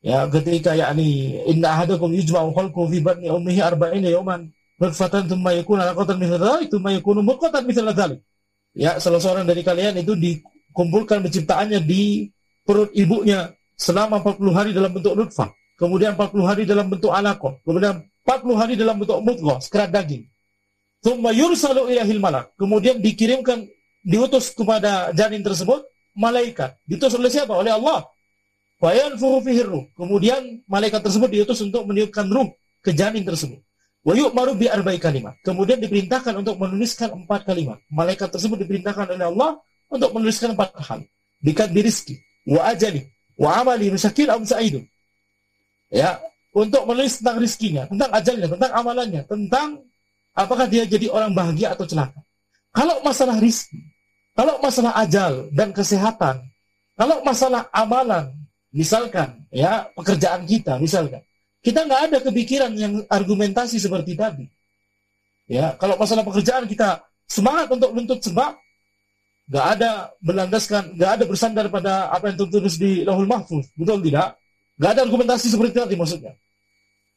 ya 0.03 0.27
ketika 0.31 0.75
yakni 0.75 1.39
inna 1.51 1.75
ahadakum 1.75 2.11
yujma'u 2.15 2.55
khalqu 2.55 2.83
fi 2.91 2.99
batni 3.03 3.31
ummihi 3.31 3.63
arba'ina 3.63 4.11
yawman 4.11 4.51
nutfatan 4.79 5.27
thumma 5.31 5.55
yakunu 5.55 5.83
alaqatan 5.83 6.17
mithla 6.19 6.39
dhalik 6.39 6.69
thumma 6.71 6.91
yakunu 6.95 7.21
mudghatan 7.23 7.63
mithla 7.67 7.95
dhalik. 7.95 8.23
Ya 8.71 9.03
salah 9.03 9.19
seorang 9.19 9.47
dari 9.51 9.67
kalian 9.67 9.99
itu 9.99 10.15
dikumpulkan 10.71 11.21
penciptaannya 11.27 11.83
di 11.83 12.31
perut 12.63 12.91
ibunya 12.95 13.51
selama 13.75 14.23
40 14.23 14.57
hari 14.57 14.71
dalam 14.71 14.95
bentuk 14.95 15.15
nutfah 15.19 15.51
kemudian 15.75 16.15
40 16.15 16.47
hari 16.47 16.63
dalam 16.65 16.87
bentuk 16.87 17.11
alaqah 17.11 17.59
kemudian 17.67 18.07
40 18.31 18.55
hari 18.61 18.75
dalam 18.77 19.01
bentuk 19.01 19.19
mudghah, 19.25 19.59
sekerat 19.59 19.91
daging. 19.91 20.29
Thumma 21.01 21.33
yursalu 21.33 21.97
ilahil 21.97 22.21
malak. 22.21 22.53
Kemudian 22.61 23.01
dikirimkan, 23.01 23.65
diutus 24.05 24.53
kepada 24.53 25.11
janin 25.17 25.41
tersebut, 25.41 25.83
malaikat. 26.13 26.77
Diutus 26.85 27.17
oleh 27.17 27.33
siapa? 27.33 27.57
Oleh 27.57 27.73
Allah. 27.73 28.05
Fayanfuhu 28.79 29.41
fihi 29.45 29.65
ruh. 29.65 29.85
Kemudian 29.97 30.63
malaikat 30.69 31.01
tersebut 31.01 31.29
diutus 31.33 31.59
untuk 31.65 31.89
meniupkan 31.89 32.29
ruh 32.29 32.53
ke 32.85 32.93
janin 32.93 33.25
tersebut. 33.25 33.61
Wa 34.01 34.17
yu'maru 34.17 34.57
bi 34.57 34.69
arba'i 34.69 34.97
kalimat. 35.01 35.37
Kemudian 35.45 35.81
diperintahkan 35.81 36.33
untuk 36.37 36.57
menuliskan 36.57 37.13
empat 37.13 37.45
kalimat. 37.45 37.81
Malaikat 37.93 38.33
tersebut 38.33 38.65
diperintahkan 38.65 39.17
oleh 39.17 39.27
Allah 39.29 39.51
untuk 39.91 40.15
menuliskan 40.15 40.55
empat 40.55 40.71
hal. 40.87 41.03
Bikat 41.43 41.75
birizki, 41.75 42.17
wa 42.47 42.71
ajali, 42.71 43.05
wa 43.37 43.61
amali, 43.61 43.91
musyakil, 43.91 44.31
am 44.31 44.47
sa'idun. 44.47 44.87
Ya, 45.91 46.23
untuk 46.55 46.87
menulis 46.87 47.19
tentang 47.19 47.43
rizkinya, 47.43 47.83
tentang 47.91 48.11
ajalnya, 48.15 48.47
tentang 48.47 48.73
amalannya, 48.73 49.23
tentang 49.27 49.69
apakah 50.35 50.67
dia 50.71 50.87
jadi 50.87 51.11
orang 51.11 51.35
bahagia 51.35 51.75
atau 51.75 51.85
celaka. 51.85 52.23
Kalau 52.71 53.03
masalah 53.03 53.37
rizki, 53.43 53.83
kalau 54.39 54.63
masalah 54.63 54.95
ajal 55.03 55.51
dan 55.51 55.75
kesehatan, 55.75 56.39
kalau 56.95 57.19
masalah 57.27 57.67
amalan, 57.75 58.31
misalkan 58.71 59.43
ya 59.51 59.91
pekerjaan 59.99 60.47
kita, 60.47 60.79
misalkan 60.79 61.25
kita 61.61 61.85
nggak 61.85 62.03
ada 62.09 62.19
kepikiran 62.23 62.73
yang 62.79 63.03
argumentasi 63.11 63.77
seperti 63.77 64.15
tadi. 64.15 64.47
Ya, 65.51 65.75
kalau 65.83 65.99
masalah 65.99 66.23
pekerjaan 66.23 66.71
kita 66.71 67.03
semangat 67.27 67.67
untuk 67.67 67.91
menuntut 67.91 68.23
sebab, 68.23 68.55
nggak 69.51 69.67
ada 69.77 69.91
berlandaskan, 70.23 70.95
nggak 70.95 71.11
ada 71.19 71.25
bersandar 71.27 71.67
pada 71.67 72.07
apa 72.15 72.31
yang 72.31 72.39
tertulis 72.39 72.79
di 72.79 73.03
Lahul 73.03 73.27
Mahfuz, 73.27 73.67
betul 73.75 73.99
tidak? 74.07 74.39
Gak 74.81 74.97
ada 74.97 75.05
argumentasi 75.05 75.53
seperti 75.53 75.77
tadi 75.77 75.93
maksudnya. 75.93 76.33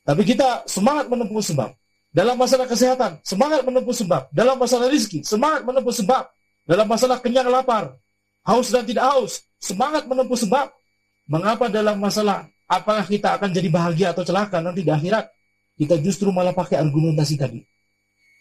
Tapi 0.04 0.28
kita 0.28 0.67
semangat 0.67 1.08
menempuh 1.08 1.39
sebab. 1.39 1.72
Dalam 2.12 2.36
masalah 2.36 2.67
kesehatan, 2.67 3.24
semangat 3.24 3.63
menempuh 3.63 3.96
sebab. 3.96 4.28
Dalam 4.36 4.60
masalah 4.60 4.91
rizki, 4.91 5.24
semangat 5.24 5.63
menempuh 5.63 5.96
sebab. 5.96 6.28
Dalam 6.67 6.86
masalah 6.91 7.24
kenyang 7.24 7.48
lapar, 7.48 7.96
haus 8.43 8.67
dan 8.67 8.84
tidak 8.84 9.08
haus, 9.08 9.48
semangat 9.63 10.04
menempuh 10.04 10.36
sebab. 10.36 10.76
Mengapa 11.24 11.72
dalam 11.72 12.04
masalah 12.04 12.52
apakah 12.67 13.08
kita 13.08 13.39
akan 13.39 13.56
jadi 13.56 13.72
bahagia 13.72 14.08
atau 14.12 14.28
celaka 14.28 14.60
nanti 14.60 14.84
di 14.84 14.91
akhirat? 14.91 15.32
Kita 15.80 15.96
justru 16.04 16.36
malah 16.36 16.52
pakai 16.52 16.84
argumentasi 16.84 17.39
tadi. 17.39 17.63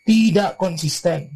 Tidak 0.03 0.59
konsisten. 0.59 1.31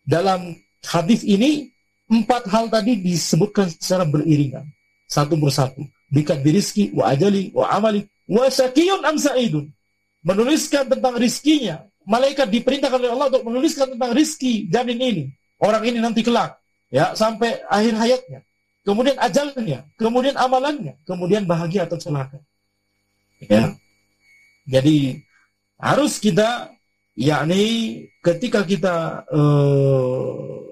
Dalam 0.00 0.56
hadis 0.88 1.20
ini, 1.20 1.68
empat 2.06 2.46
hal 2.50 2.70
tadi 2.70 2.98
disebutkan 2.98 3.70
secara 3.70 4.06
beriringan. 4.06 4.66
Satu 5.06 5.38
persatu 5.38 5.86
bikat 6.10 6.42
biriski 6.42 6.94
wa 6.94 7.10
ajali 7.10 7.50
wa 7.54 7.66
amali 7.70 8.06
wa 8.30 8.46
syakiyun 8.46 9.02
am 9.02 9.18
sa'idun. 9.18 9.70
Menuliskan 10.26 10.90
tentang 10.90 11.14
rizkinya. 11.18 11.86
Malaikat 12.06 12.50
diperintahkan 12.50 12.98
oleh 13.02 13.10
Allah 13.10 13.28
untuk 13.34 13.46
menuliskan 13.50 13.94
tentang 13.94 14.14
rizki 14.14 14.70
janin 14.70 14.98
ini. 14.98 15.24
Orang 15.58 15.82
ini 15.86 15.98
nanti 15.98 16.22
kelak. 16.22 16.58
Ya, 16.90 17.14
sampai 17.18 17.62
akhir 17.66 17.94
hayatnya. 17.98 18.40
Kemudian 18.86 19.18
ajalnya, 19.18 19.82
kemudian 19.98 20.38
amalannya, 20.38 20.94
kemudian 21.02 21.42
bahagia 21.42 21.90
atau 21.90 21.98
celaka. 21.98 22.38
Ya. 23.42 23.74
Jadi 24.70 25.26
harus 25.82 26.22
kita 26.22 26.70
yakni 27.18 28.06
ketika 28.22 28.62
kita 28.62 29.26
uh, 29.26 30.62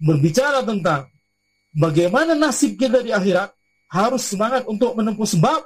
berbicara 0.00 0.62
tentang 0.62 1.08
bagaimana 1.76 2.32
nasib 2.36 2.76
kita 2.76 3.04
di 3.04 3.12
akhirat, 3.12 3.52
harus 3.92 4.22
semangat 4.26 4.66
untuk 4.66 4.96
menempuh 4.96 5.28
sebab 5.28 5.62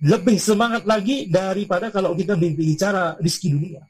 lebih 0.00 0.40
semangat 0.40 0.88
lagi 0.88 1.28
daripada 1.28 1.92
kalau 1.92 2.16
kita 2.16 2.34
berbicara 2.34 3.20
rizki 3.20 3.52
dunia. 3.52 3.84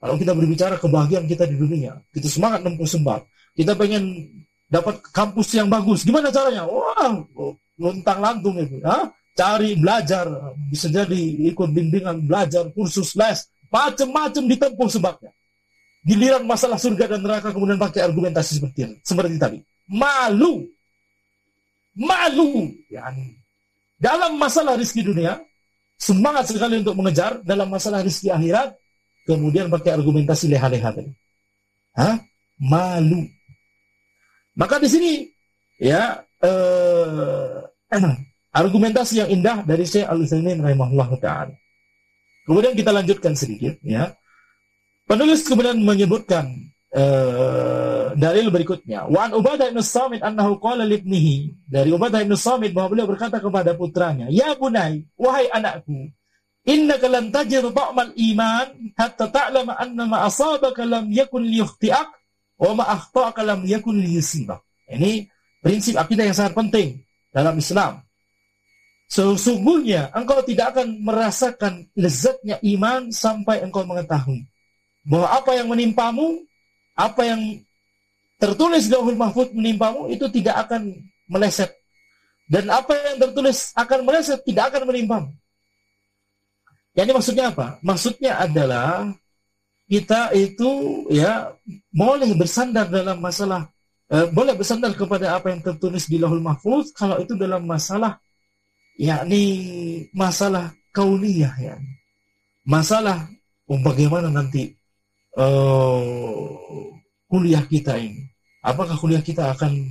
Kalau 0.00 0.16
kita 0.16 0.32
berbicara 0.32 0.80
kebahagiaan 0.80 1.28
kita 1.28 1.44
di 1.44 1.60
dunia, 1.60 2.00
kita 2.08 2.24
semangat 2.24 2.64
menempuh 2.64 2.88
sebab. 2.88 3.20
Kita 3.52 3.76
pengen 3.76 4.32
dapat 4.64 5.04
kampus 5.12 5.52
yang 5.52 5.68
bagus. 5.68 6.08
Gimana 6.08 6.32
caranya? 6.32 6.64
Wah, 6.64 7.20
lontang 7.76 8.18
lantung 8.24 8.56
itu. 8.56 8.80
Ha? 8.80 9.12
Cari 9.36 9.76
belajar, 9.76 10.24
bisa 10.72 10.88
jadi 10.88 11.52
ikut 11.52 11.68
bimbingan 11.68 12.24
belajar, 12.24 12.72
kursus 12.72 13.12
les, 13.12 13.44
macam-macam 13.68 14.42
ditempuh 14.48 14.88
sebabnya. 14.88 15.30
Giliran 16.00 16.48
masalah 16.48 16.80
surga 16.80 17.16
dan 17.16 17.20
neraka 17.20 17.52
kemudian 17.52 17.76
pakai 17.76 18.00
argumentasi 18.08 18.56
seperti 18.56 18.78
ini, 18.88 18.96
seperti 19.04 19.36
tadi. 19.36 19.58
Malu 19.90 20.64
malu. 22.00 22.70
Yani, 22.88 23.36
dalam 24.00 24.40
masalah 24.40 24.78
rizki 24.78 25.02
dunia, 25.02 25.40
semangat 26.00 26.50
sekali 26.50 26.80
untuk 26.80 26.94
mengejar. 26.96 27.44
Dalam 27.44 27.68
masalah 27.68 28.04
rizki 28.04 28.32
akhirat, 28.32 28.76
kemudian 29.26 29.68
pakai 29.68 29.96
argumentasi 29.96 30.48
leha-leha 30.50 30.90
tadi. 30.94 31.12
Hah? 31.96 32.16
Malu. 32.60 33.24
Maka 34.56 34.76
di 34.80 34.88
sini, 34.88 35.12
ya, 35.80 36.20
eh, 36.44 37.56
argumentasi 38.60 39.24
yang 39.24 39.30
indah 39.30 39.62
dari 39.64 39.86
Syekh 39.86 40.06
Al-Utsaimin 40.06 40.60
rahimahullah 40.60 41.10
ta'ala. 41.20 41.54
Kemudian 42.44 42.74
kita 42.74 42.90
lanjutkan 42.90 43.32
sedikit, 43.36 43.78
ya. 43.84 44.10
Penulis 45.10 45.42
kemudian 45.42 45.74
menyebutkan 45.82 46.70
uh, 46.94 48.14
dalil 48.14 48.46
berikutnya. 48.54 49.10
Wa 49.10 49.26
an 49.26 49.34
Ubadah 49.34 49.74
bin 49.74 49.82
Samit 49.82 50.22
annahu 50.22 50.62
qala 50.62 50.86
libnihi. 50.86 51.50
Dari 51.66 51.90
Ubadah 51.90 52.22
bin 52.22 52.38
Samit 52.38 52.70
bahwa 52.70 52.94
beliau 52.94 53.10
berkata 53.10 53.42
kepada 53.42 53.74
putranya, 53.74 54.30
"Ya 54.30 54.54
bunai, 54.54 55.02
wahai 55.18 55.50
anakku, 55.50 56.14
innaka 56.62 57.10
lan 57.10 57.34
tajid 57.34 57.66
ta'mal 57.74 58.14
iman 58.14 58.66
hatta 58.94 59.26
ta'lama 59.26 59.74
anna 59.82 60.06
ma 60.06 60.30
asabaka 60.30 60.86
lam 60.86 61.10
yakun 61.10 61.42
liyukhti'ak 61.42 62.08
wa 62.62 62.70
ma 62.78 62.84
akhta'aka 62.94 63.42
lam 63.42 63.66
yakun 63.66 63.98
liyusibak." 63.98 64.62
Ini 64.86 65.26
prinsip 65.58 65.98
akidah 65.98 66.22
yang 66.22 66.38
sangat 66.38 66.54
penting 66.54 67.02
dalam 67.34 67.58
Islam. 67.58 67.98
Sesungguhnya 69.10 70.14
engkau 70.14 70.38
tidak 70.46 70.78
akan 70.78 71.02
merasakan 71.02 71.90
lezatnya 71.98 72.62
iman 72.62 73.10
sampai 73.10 73.66
engkau 73.66 73.82
mengetahui 73.82 74.46
bahwa 75.10 75.26
apa 75.26 75.50
yang 75.58 75.66
menimpamu 75.66 76.46
apa 76.94 77.22
yang 77.26 77.42
tertulis 78.38 78.86
di 78.86 78.94
Lauhul 78.94 79.18
Mahfud 79.18 79.50
menimpamu 79.50 80.06
itu 80.06 80.30
tidak 80.30 80.70
akan 80.70 80.94
meleset. 81.26 81.74
Dan 82.50 82.70
apa 82.70 82.94
yang 82.94 83.18
tertulis 83.18 83.74
akan 83.74 84.06
meleset 84.06 84.38
tidak 84.46 84.70
akan 84.70 84.86
menimpamu. 84.86 85.30
Jadi 86.94 87.10
maksudnya 87.14 87.50
apa? 87.50 87.78
Maksudnya 87.82 88.42
adalah 88.42 89.10
kita 89.90 90.30
itu 90.34 91.02
ya 91.10 91.50
boleh 91.90 92.30
bersandar 92.34 92.86
dalam 92.90 93.18
masalah 93.18 93.66
eh, 94.10 94.26
boleh 94.30 94.54
bersandar 94.54 94.94
kepada 94.94 95.38
apa 95.38 95.50
yang 95.50 95.62
tertulis 95.62 96.06
di 96.06 96.18
Lauhul 96.18 96.42
Mahfuz 96.42 96.94
kalau 96.94 97.18
itu 97.22 97.34
dalam 97.34 97.66
masalah 97.66 98.18
yakni 98.98 99.42
masalah 100.14 100.74
kauliyah 100.90 101.54
ya. 101.58 101.76
Masalah 102.66 103.30
oh, 103.70 103.78
bagaimana 103.82 104.30
nanti 104.30 104.79
uh, 105.36 106.40
kuliah 107.30 107.62
kita 107.62 107.94
ini. 107.98 108.26
Apakah 108.60 108.98
kuliah 108.98 109.22
kita 109.22 109.54
akan 109.54 109.86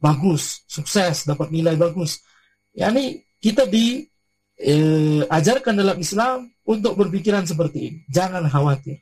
bagus, 0.00 0.64
sukses, 0.66 1.28
dapat 1.28 1.52
nilai 1.52 1.76
bagus? 1.76 2.24
Ya 2.72 2.88
ini 2.90 3.22
kita 3.38 3.68
diajarkan 3.68 5.74
eh, 5.76 5.78
dalam 5.78 6.00
Islam 6.00 6.50
untuk 6.64 6.96
berpikiran 6.96 7.46
seperti 7.46 7.78
ini. 7.92 8.02
Jangan 8.10 8.48
khawatir. 8.48 8.98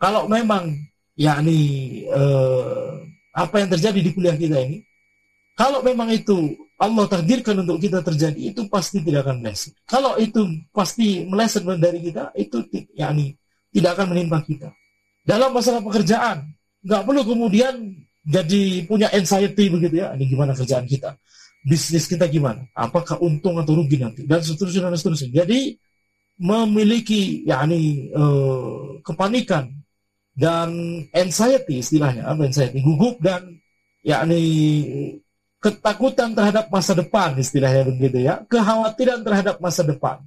Kalau 0.00 0.26
memang 0.26 0.74
yakni 1.14 2.02
eh, 2.08 2.94
apa 3.34 3.58
yang 3.62 3.70
terjadi 3.70 4.02
di 4.02 4.10
kuliah 4.10 4.34
kita 4.34 4.58
ini, 4.66 4.82
kalau 5.54 5.86
memang 5.86 6.10
itu 6.10 6.58
Allah 6.74 7.06
takdirkan 7.06 7.62
untuk 7.62 7.78
kita 7.78 8.02
terjadi, 8.02 8.50
itu 8.50 8.66
pasti 8.66 8.98
tidak 8.98 9.30
akan 9.30 9.46
meleset. 9.46 9.78
Kalau 9.86 10.18
itu 10.18 10.42
pasti 10.74 11.22
meleset 11.22 11.62
dari 11.78 12.02
kita, 12.02 12.34
itu 12.34 12.66
yakni 12.98 13.38
tidak 13.70 13.94
akan 13.94 14.10
menimpa 14.10 14.42
kita. 14.42 14.74
Dalam 15.24 15.56
masalah 15.56 15.80
pekerjaan, 15.80 16.44
nggak 16.84 17.02
perlu 17.08 17.22
kemudian 17.24 17.74
jadi 18.24 18.84
punya 18.84 19.08
anxiety 19.12 19.72
begitu 19.72 20.04
ya. 20.04 20.12
Ini 20.12 20.24
gimana 20.28 20.52
kerjaan 20.52 20.84
kita? 20.84 21.16
Bisnis 21.64 22.04
kita 22.04 22.28
gimana? 22.28 22.68
Apakah 22.76 23.16
untung 23.24 23.56
atau 23.56 23.72
rugi 23.72 23.96
nanti? 23.96 24.28
Dan 24.28 24.44
seterusnya 24.44 24.92
dan 24.92 25.00
seterusnya. 25.00 25.44
Jadi 25.44 25.80
memiliki 26.40 27.46
yakni 27.46 28.10
uh, 28.10 29.00
kepanikan 29.06 29.70
dan 30.34 30.74
anxiety 31.14 31.78
istilahnya 31.78 32.26
apa 32.26 32.50
anxiety 32.50 32.82
gugup 32.82 33.22
dan 33.22 33.54
yakni 34.02 34.42
ketakutan 35.62 36.34
terhadap 36.34 36.66
masa 36.74 36.92
depan 36.98 37.38
istilahnya 37.38 37.86
begitu 37.86 38.18
ya 38.26 38.42
kekhawatiran 38.50 39.22
terhadap 39.22 39.62
masa 39.62 39.86
depan 39.86 40.18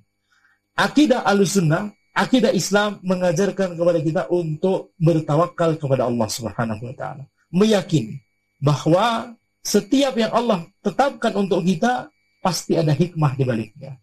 akidah 0.80 1.28
alusunnah 1.28 1.92
akidah 2.18 2.50
Islam 2.50 2.98
mengajarkan 3.06 3.78
kepada 3.78 4.00
kita 4.02 4.22
untuk 4.34 4.98
bertawakal 4.98 5.78
kepada 5.78 6.10
Allah 6.10 6.26
Subhanahu 6.26 6.82
wa 6.82 6.96
taala 6.98 7.24
meyakini 7.54 8.26
bahwa 8.58 9.38
setiap 9.62 10.18
yang 10.18 10.34
Allah 10.34 10.66
tetapkan 10.82 11.38
untuk 11.38 11.62
kita 11.62 12.10
pasti 12.42 12.74
ada 12.74 12.98
hikmah 12.98 13.38
di 13.38 13.44
baliknya 13.46 14.02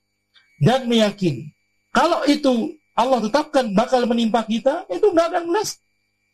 dan 0.62 0.86
meyakini 0.86 1.50
kalau 1.90 2.22
itu 2.30 2.78
Allah 2.94 3.18
tetapkan 3.18 3.74
bakal 3.74 4.06
menimpa 4.06 4.46
kita 4.46 4.86
itu 4.86 5.10
nggak 5.10 5.34
akan 5.34 5.44
meleset 5.50 5.82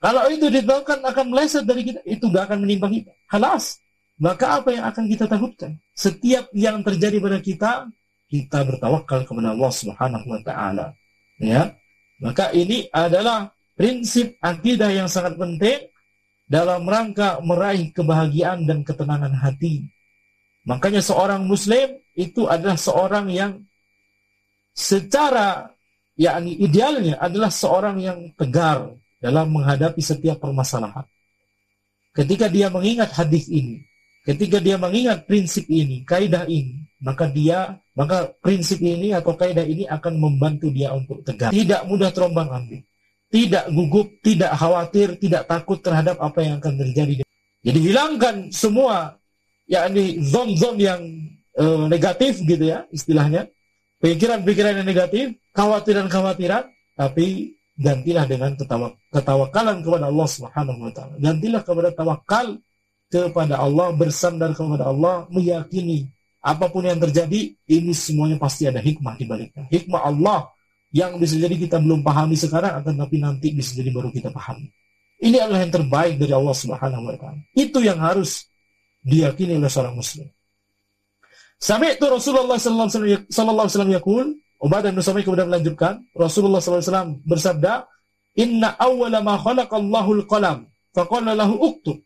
kalau 0.00 0.32
itu 0.32 0.48
ditetapkan 0.48 1.04
akan 1.04 1.26
meleset 1.28 1.64
dari 1.68 1.84
kita, 1.84 2.00
itu 2.08 2.24
gak 2.32 2.48
akan 2.48 2.64
menimpa 2.64 2.88
kita. 2.88 3.12
Halas. 3.28 3.84
Maka 4.16 4.60
apa 4.60 4.72
yang 4.72 4.84
akan 4.88 5.04
kita 5.04 5.28
takutkan? 5.28 5.76
Setiap 5.92 6.48
yang 6.56 6.80
terjadi 6.80 7.20
pada 7.20 7.38
kita, 7.40 7.70
kita 8.32 8.58
bertawakal 8.64 9.28
kepada 9.28 9.52
Allah 9.52 9.72
Subhanahu 9.72 10.26
wa 10.28 10.40
taala. 10.40 10.96
Ya. 11.40 11.74
Maka 12.20 12.52
ini 12.52 12.84
adalah 12.92 13.48
prinsip 13.72 14.36
akidah 14.44 14.92
yang 14.92 15.08
sangat 15.08 15.40
penting 15.40 15.88
dalam 16.44 16.84
rangka 16.84 17.40
meraih 17.40 17.88
kebahagiaan 17.96 18.68
dan 18.68 18.84
ketenangan 18.84 19.32
hati. 19.40 19.88
Makanya 20.68 21.00
seorang 21.00 21.48
muslim 21.48 21.96
itu 22.12 22.44
adalah 22.44 22.76
seorang 22.76 23.32
yang 23.32 23.64
secara 24.76 25.72
yakni 26.20 26.60
idealnya 26.60 27.16
adalah 27.16 27.48
seorang 27.48 27.96
yang 28.04 28.18
tegar, 28.36 29.00
dalam 29.20 29.52
menghadapi 29.52 30.00
setiap 30.00 30.40
permasalahan. 30.40 31.04
Ketika 32.16 32.48
dia 32.48 32.72
mengingat 32.72 33.12
hadis 33.14 33.46
ini, 33.46 33.84
ketika 34.24 34.60
dia 34.60 34.76
mengingat 34.76 35.24
prinsip 35.24 35.64
ini, 35.70 36.04
kaidah 36.04 36.44
ini, 36.46 36.86
maka 37.00 37.28
dia, 37.28 37.80
maka 37.96 38.32
prinsip 38.44 38.80
ini 38.80 39.16
atau 39.16 39.32
kaidah 39.32 39.64
ini 39.64 39.88
akan 39.88 40.20
membantu 40.20 40.68
dia 40.68 40.92
untuk 40.92 41.24
tegar. 41.24 41.50
Tidak 41.52 41.88
mudah 41.88 42.12
terombang 42.12 42.48
ambing, 42.52 42.84
tidak 43.32 43.64
gugup, 43.72 44.08
tidak 44.20 44.52
khawatir, 44.56 45.16
tidak 45.16 45.48
takut 45.48 45.80
terhadap 45.80 46.20
apa 46.20 46.38
yang 46.44 46.60
akan 46.60 46.74
terjadi. 46.76 47.24
Jadi 47.60 47.78
hilangkan 47.92 48.36
semua 48.52 49.20
yakni 49.68 50.18
zon-zon 50.24 50.76
yang 50.80 51.00
uh, 51.60 51.86
negatif 51.86 52.40
gitu 52.42 52.64
ya 52.64 52.84
istilahnya, 52.90 53.48
pikiran-pikiran 54.00 54.80
yang 54.80 54.88
negatif, 54.88 55.36
khawatiran-khawatiran, 55.52 56.68
tapi 56.96 57.56
gantilah 57.80 58.28
dengan 58.28 58.52
ketawakalan 59.08 59.80
kepada 59.80 60.12
Allah 60.12 60.28
Subhanahu 60.28 60.80
wa 60.84 60.92
taala. 60.92 61.14
Gantilah 61.16 61.62
kepada 61.64 61.90
tawakal 61.96 62.60
kepada 63.10 63.58
Allah, 63.58 63.90
bersandar 63.92 64.54
kepada 64.54 64.86
Allah, 64.88 65.26
meyakini 65.28 66.06
apa 66.40 66.72
pun 66.72 66.86
yang 66.86 66.96
terjadi, 66.96 67.52
ini 67.68 67.92
semuanya 67.92 68.40
pasti 68.40 68.64
ada 68.64 68.80
hikmah 68.80 69.18
di 69.18 69.28
baliknya. 69.28 69.68
Hikmah 69.68 70.00
Allah 70.00 70.48
yang 70.94 71.20
bisa 71.20 71.36
jadi 71.36 71.52
kita 71.58 71.76
belum 71.82 72.00
pahami 72.00 72.38
sekarang, 72.38 72.80
akan 72.80 72.94
tapi 72.96 73.20
nanti 73.20 73.52
bisa 73.52 73.76
jadi 73.76 73.90
baru 73.92 74.08
kita 74.08 74.32
pahami. 74.32 74.70
Ini 75.20 75.36
adalah 75.36 75.60
yang 75.60 75.74
terbaik 75.74 76.16
dari 76.16 76.32
Allah 76.32 76.56
Subhanahu 76.56 77.02
wa 77.04 77.16
taala. 77.18 77.42
Itu 77.52 77.84
yang 77.84 78.00
harus 78.00 78.48
diyakini 79.04 79.60
oleh 79.60 79.68
seorang 79.68 79.92
muslim. 79.98 80.30
Sampai 81.60 82.00
itu 82.00 82.08
Rasulullah 82.08 82.56
sallallahu 82.56 82.88
alaihi 82.88 83.28
wasallam 83.28 83.92
yakul, 83.92 84.26
Ubadah 84.60 84.92
bin 84.92 85.00
kemudian 85.00 85.48
melanjutkan, 85.48 86.04
Rasulullah 86.12 86.60
SAW 86.60 87.16
bersabda, 87.24 87.88
Inna 88.36 88.76
awwala 88.76 89.24
ma 89.24 89.40
khalaqallahu 89.40 90.20
al-qalam, 90.20 90.68
faqala 90.92 91.32
lahu 91.32 91.56
uktub. 91.64 91.96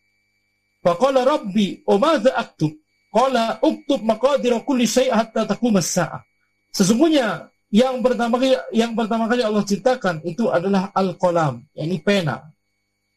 Faqala 0.85 1.25
rabbi, 1.25 1.81
umadha 1.89 2.37
aktub? 2.37 2.69
Qala 3.09 3.57
uktub 3.65 4.05
maqadira 4.05 4.61
kulli 4.61 4.85
syai' 4.85 5.09
hatta 5.09 5.49
taqum 5.49 5.73
as-sa'ah. 5.81 6.21
Sesungguhnya 6.69 7.49
yang 7.73 8.05
pertama 8.05 8.37
kali 8.37 8.53
yang 8.69 8.93
pertama 8.93 9.25
kali 9.25 9.41
Allah 9.41 9.65
ciptakan 9.65 10.21
itu 10.21 10.45
adalah 10.53 10.93
al-qalam, 10.93 11.65
yakni 11.73 11.97
pena. 12.05 12.53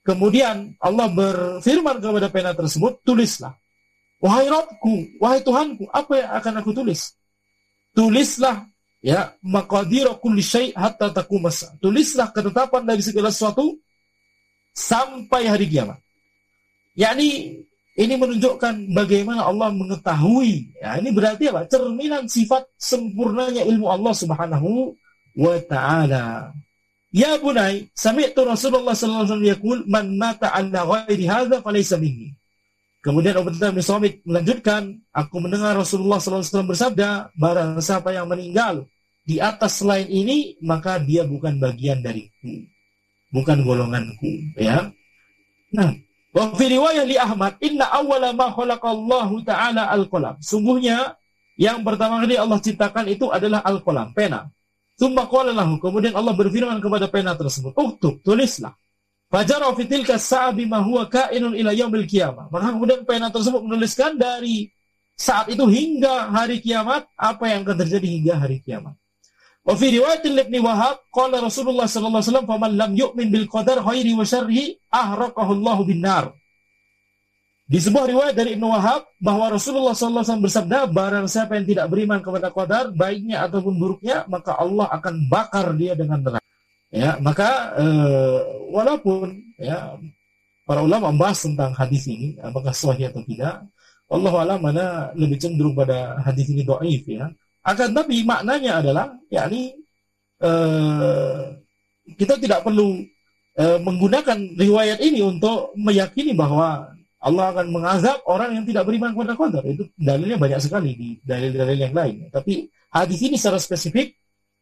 Kemudian 0.01 0.73
Allah 0.81 1.13
berfirman 1.13 2.01
kepada 2.01 2.33
pena 2.33 2.51
tersebut, 2.57 3.05
tulislah. 3.05 3.53
Wahai 4.25 4.49
Rabbku, 4.49 5.21
wahai 5.21 5.45
Tuhanku, 5.45 5.85
apa 5.93 6.13
yang 6.17 6.31
akan 6.41 6.55
aku 6.65 6.71
tulis? 6.73 7.13
Tulislah 7.93 8.65
ya 8.99 9.31
maqadir 9.43 10.11
kulli 10.19 10.43
syai' 10.43 10.75
hatta 10.75 11.15
taqumas 11.15 11.63
tulislah 11.79 12.35
ketetapan 12.35 12.83
dari 12.83 13.03
segala 13.03 13.31
sesuatu 13.31 13.79
sampai 14.75 15.47
hari 15.47 15.71
kiamat 15.71 15.99
yakni 16.99 17.63
ini 17.99 18.15
menunjukkan 18.19 18.91
bagaimana 18.95 19.47
Allah 19.47 19.71
mengetahui 19.71 20.75
ya 20.83 20.99
ini 20.99 21.15
berarti 21.15 21.51
apa 21.51 21.71
cerminan 21.71 22.27
sifat 22.27 22.67
sempurnanya 22.75 23.63
ilmu 23.63 23.87
Allah 23.87 24.15
Subhanahu 24.15 24.99
wa 25.39 25.57
taala 25.71 26.51
ya 27.15 27.39
bunai 27.39 27.87
sami'tu 27.95 28.43
Rasulullah 28.43 28.99
sallallahu 28.99 29.23
alaihi 29.23 29.31
wasallam 29.31 29.53
yaqul 29.55 29.79
man 29.87 30.07
mata 30.19 30.51
ala 30.51 30.83
ghairi 30.83 31.25
hadza 31.31 31.63
falaysa 31.63 31.95
minni 32.03 32.35
Kemudian 32.99 33.39
Ubadah 33.39 33.71
bin 33.71 33.81
Samit 33.81 34.21
melanjutkan, 34.27 34.99
aku 35.15 35.39
mendengar 35.39 35.79
Rasulullah 35.79 36.19
SAW 36.19 36.67
bersabda, 36.67 37.31
barang 37.39 37.79
siapa 37.79 38.11
yang 38.11 38.27
meninggal 38.27 38.91
di 39.23 39.39
atas 39.39 39.81
selain 39.81 40.11
ini, 40.11 40.59
maka 40.67 40.99
dia 40.99 41.23
bukan 41.23 41.63
bagian 41.63 42.03
dariku. 42.03 42.67
Bukan 43.31 43.63
golonganku. 43.63 44.59
Ya. 44.59 44.91
Nah, 45.71 45.95
wa 46.39 46.55
fi 46.55 46.71
li 46.71 47.17
Ahmad, 47.19 47.59
inna 47.59 47.91
awwala 47.91 48.31
ma 48.31 48.55
khalaqallahu 48.55 49.43
ta'ala 49.43 49.91
al-qalam. 49.91 50.39
Sungguhnya, 50.39 51.19
yang 51.59 51.83
pertama 51.83 52.23
kali 52.23 52.39
Allah 52.39 52.63
ciptakan 52.63 53.11
itu 53.11 53.27
adalah 53.35 53.67
al-qalam, 53.67 54.15
pena. 54.15 54.47
Tumma 54.99 55.27
qala 55.27 55.51
lahu, 55.55 55.79
kemudian 55.83 56.15
Allah 56.15 56.35
berfirman 56.35 56.79
kepada 56.79 57.07
pena 57.11 57.35
tersebut, 57.35 57.75
uktub, 57.75 58.23
tulislah. 58.23 58.75
Fajara 59.29 59.71
fi 59.77 59.85
tilka 59.87 60.17
sa'a 60.19 60.51
bima 60.51 60.83
huwa 60.83 61.07
kainun 61.07 61.55
ila 61.55 61.71
yaumil 61.71 62.09
qiyamah. 62.09 62.51
Maka 62.51 62.73
kemudian 62.75 63.05
pena 63.05 63.29
tersebut 63.29 63.63
menuliskan 63.63 64.19
dari 64.19 64.73
saat 65.15 65.53
itu 65.53 65.63
hingga 65.69 66.35
hari 66.35 66.59
kiamat 66.59 67.07
apa 67.15 67.45
yang 67.47 67.63
akan 67.63 67.77
terjadi 67.87 68.09
hingga 68.09 68.35
hari 68.43 68.59
kiamat. 68.59 68.98
Wa 69.69 69.77
fi 69.77 69.93
riwayat 69.93 70.25
Ibnu 70.25 70.65
Wahab 70.65 71.05
qala 71.13 71.45
Rasulullah 71.45 71.85
sallallahu 71.85 72.25
alaihi 72.25 72.31
wasallam 72.33 72.49
faman 72.49 72.73
lam 72.81 72.93
yu'min 72.97 73.29
bil 73.29 73.45
qadar 73.45 73.85
khairi 73.85 74.17
wa 74.17 74.25
syarrihi 74.25 74.81
ahraqahu 74.89 75.53
Allah 75.61 75.79
bin. 75.85 76.01
Di 77.69 77.77
sebuah 77.77 78.09
riwayat 78.09 78.33
dari 78.33 78.57
Ibnu 78.57 78.65
Wahab 78.65 79.05
bahwa 79.21 79.53
Rasulullah 79.53 79.93
SAW 79.93 80.41
bersabda, 80.41 80.89
barang 80.89 81.29
siapa 81.29 81.61
yang 81.61 81.69
tidak 81.69 81.93
beriman 81.93 82.25
kepada 82.25 82.49
qadar, 82.49 82.97
baiknya 82.97 83.45
ataupun 83.45 83.77
buruknya, 83.77 84.25
maka 84.25 84.57
Allah 84.57 84.89
akan 84.89 85.29
bakar 85.29 85.77
dia 85.77 85.93
dengan 85.93 86.25
neraka. 86.25 86.49
Ya, 86.89 87.21
maka 87.21 87.77
eh, 87.77 88.41
walaupun 88.73 89.53
ya 89.61 90.01
para 90.65 90.81
ulama 90.81 91.13
membahas 91.13 91.45
tentang 91.45 91.77
hadis 91.77 92.09
ini 92.09 92.41
apakah 92.41 92.73
sahih 92.73 93.13
atau 93.13 93.21
tidak, 93.29 93.69
Allah 94.09 94.33
alam 94.33 94.65
mana 94.65 95.13
lebih 95.13 95.37
cenderung 95.37 95.77
pada 95.77 96.17
hadis 96.25 96.49
ini 96.49 96.65
doaif 96.65 97.05
ya. 97.05 97.29
Akan 97.69 97.93
tapi 97.93 98.25
maknanya 98.25 98.81
adalah 98.81 99.13
yakni 99.29 99.77
eh, 100.41 101.43
kita 102.17 102.41
tidak 102.41 102.65
perlu 102.65 103.05
eh, 103.61 103.79
menggunakan 103.85 104.39
riwayat 104.57 105.05
ini 105.05 105.21
untuk 105.21 105.77
meyakini 105.77 106.33
bahwa 106.33 106.89
Allah 107.19 107.51
akan 107.53 107.67
mengazab 107.69 108.25
orang 108.25 108.57
yang 108.57 108.65
tidak 108.65 108.89
beriman 108.89 109.13
kepada 109.13 109.37
qadar. 109.37 109.63
Itu 109.69 109.85
dalilnya 110.01 110.41
banyak 110.41 110.61
sekali 110.65 110.97
di 110.97 111.09
dalil-dalil 111.21 111.77
yang 111.77 111.95
lain. 111.95 112.17
Tapi 112.33 112.73
hadis 112.95 113.21
ini 113.21 113.37
secara 113.37 113.61
spesifik 113.61 114.17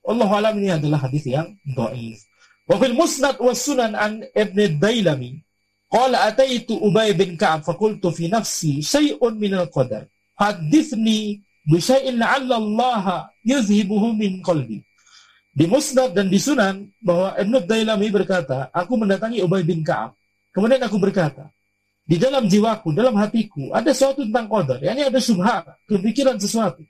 Allah 0.06 0.30
alam 0.30 0.54
ini 0.58 0.74
adalah 0.74 1.06
hadis 1.06 1.26
yang 1.30 1.52
doif. 1.62 2.18
Wa 2.66 2.78
fil 2.82 2.96
musnad 2.98 3.38
was 3.38 3.62
sunan 3.62 3.94
an 3.94 4.26
Ibn 4.34 4.58
Dailami 4.82 5.38
qala 5.86 6.26
ataitu 6.26 6.74
Ubay 6.74 7.14
bin 7.14 7.38
Ka'ab 7.38 7.62
faqultu 7.62 8.10
fi 8.10 8.26
nafsi 8.26 8.82
syai'un 8.82 9.38
min 9.38 9.54
al-qadar 9.54 10.10
hadithni 10.34 11.45
bi 11.66 11.82
syai'in 11.82 12.16
la'alla 12.22 12.56
Allah 12.62 13.04
yuzhibuhu 13.42 14.14
min 14.14 14.38
qalbi. 14.40 14.86
Di 15.56 15.64
Musnad 15.66 16.12
dan 16.14 16.30
di 16.30 16.38
Sunan 16.38 16.84
bahwa 17.00 17.32
Ibn 17.34 17.54
Dailami 17.64 18.08
berkata, 18.12 18.68
aku 18.70 18.94
mendatangi 19.00 19.40
Ubay 19.40 19.64
bin 19.64 19.80
Ka'ab. 19.80 20.12
Kemudian 20.52 20.80
aku 20.84 21.00
berkata, 21.00 21.48
di 22.06 22.16
dalam 22.22 22.46
jiwaku, 22.46 22.94
dalam 22.94 23.18
hatiku 23.18 23.74
ada 23.74 23.90
sesuatu 23.90 24.22
tentang 24.22 24.46
qadar, 24.46 24.78
yakni 24.78 25.02
ada 25.10 25.18
subhat, 25.18 25.66
kepikiran 25.90 26.38
sesuatu. 26.38 26.86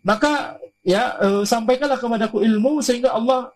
Maka 0.00 0.56
ya 0.80 1.12
e, 1.20 1.28
sampaikanlah 1.44 2.00
kepadaku 2.00 2.40
ilmu 2.40 2.80
sehingga 2.80 3.12
Allah 3.12 3.52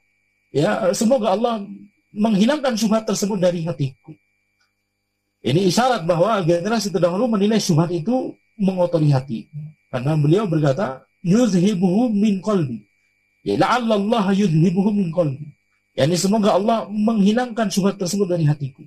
ya 0.53 0.93
semoga 0.93 1.33
Allah 1.33 1.65
menghilangkan 2.13 2.77
syubhat 2.77 3.09
tersebut 3.09 3.41
dari 3.41 3.65
hatiku. 3.65 4.13
Ini 5.41 5.73
isyarat 5.73 6.05
bahwa 6.05 6.37
generasi 6.45 6.93
terdahulu 6.93 7.33
menilai 7.33 7.57
syubhat 7.57 7.89
itu 7.97 8.37
mengotori 8.61 9.09
hati. 9.09 9.49
Karena 9.91 10.15
beliau 10.15 10.47
berkata, 10.47 11.03
yuzhibuhu 11.27 12.15
min 12.15 12.41
qalbi. 12.41 12.87
Ya 13.43 13.59
la'alla 13.59 13.99
Allah 13.99 14.25
yuzhibuhu 14.33 14.91
min 14.95 15.11
qalbi. 15.11 15.51
Yani 15.99 16.15
semoga 16.15 16.55
Allah 16.55 16.87
menghilangkan 16.89 17.67
syubhat 17.69 17.99
tersebut 17.99 18.31
dari 18.31 18.47
hatiku. 18.47 18.87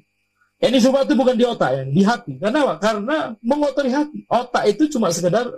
Yani 0.63 0.79
syubhat 0.79 1.11
itu 1.11 1.15
bukan 1.19 1.35
di 1.35 1.43
otak 1.43 1.69
ya, 1.75 1.83
di 1.83 2.01
hati. 2.07 2.33
Kenapa? 2.39 2.79
Karena 2.79 3.35
mengotori 3.43 3.91
hati. 3.91 4.23
Otak 4.31 4.63
itu 4.71 4.87
cuma 4.87 5.11
sekedar 5.11 5.51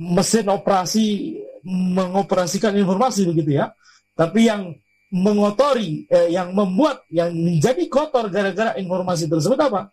mesin 0.00 0.48
operasi 0.48 1.38
mengoperasikan 1.64 2.72
informasi 2.74 3.28
begitu 3.28 3.60
ya. 3.60 3.76
Tapi 4.16 4.48
yang 4.48 4.72
mengotori, 5.12 6.08
eh, 6.08 6.32
yang 6.32 6.56
membuat, 6.56 7.04
yang 7.12 7.30
menjadi 7.30 7.84
kotor 7.86 8.26
gara-gara 8.32 8.74
informasi 8.80 9.28
tersebut 9.28 9.60
apa? 9.60 9.92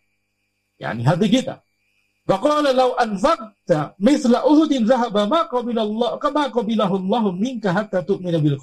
Ya, 0.82 0.96
ini 0.96 1.06
hati 1.06 1.28
kita. 1.30 1.62
Faqala 2.32 2.72
law 2.72 2.96
anfaqta 2.96 4.00
mithla 4.00 4.48
Uhudin 4.48 4.88
zahaba 4.88 5.28
ma 5.28 5.52
qabilallah 5.52 6.15
kama 6.15 6.48
qabilahu 6.48 6.96
Allah 7.04 7.24
minka 7.36 7.76
hatta 7.76 8.00
tu'mina 8.08 8.39
bil. 8.39 8.56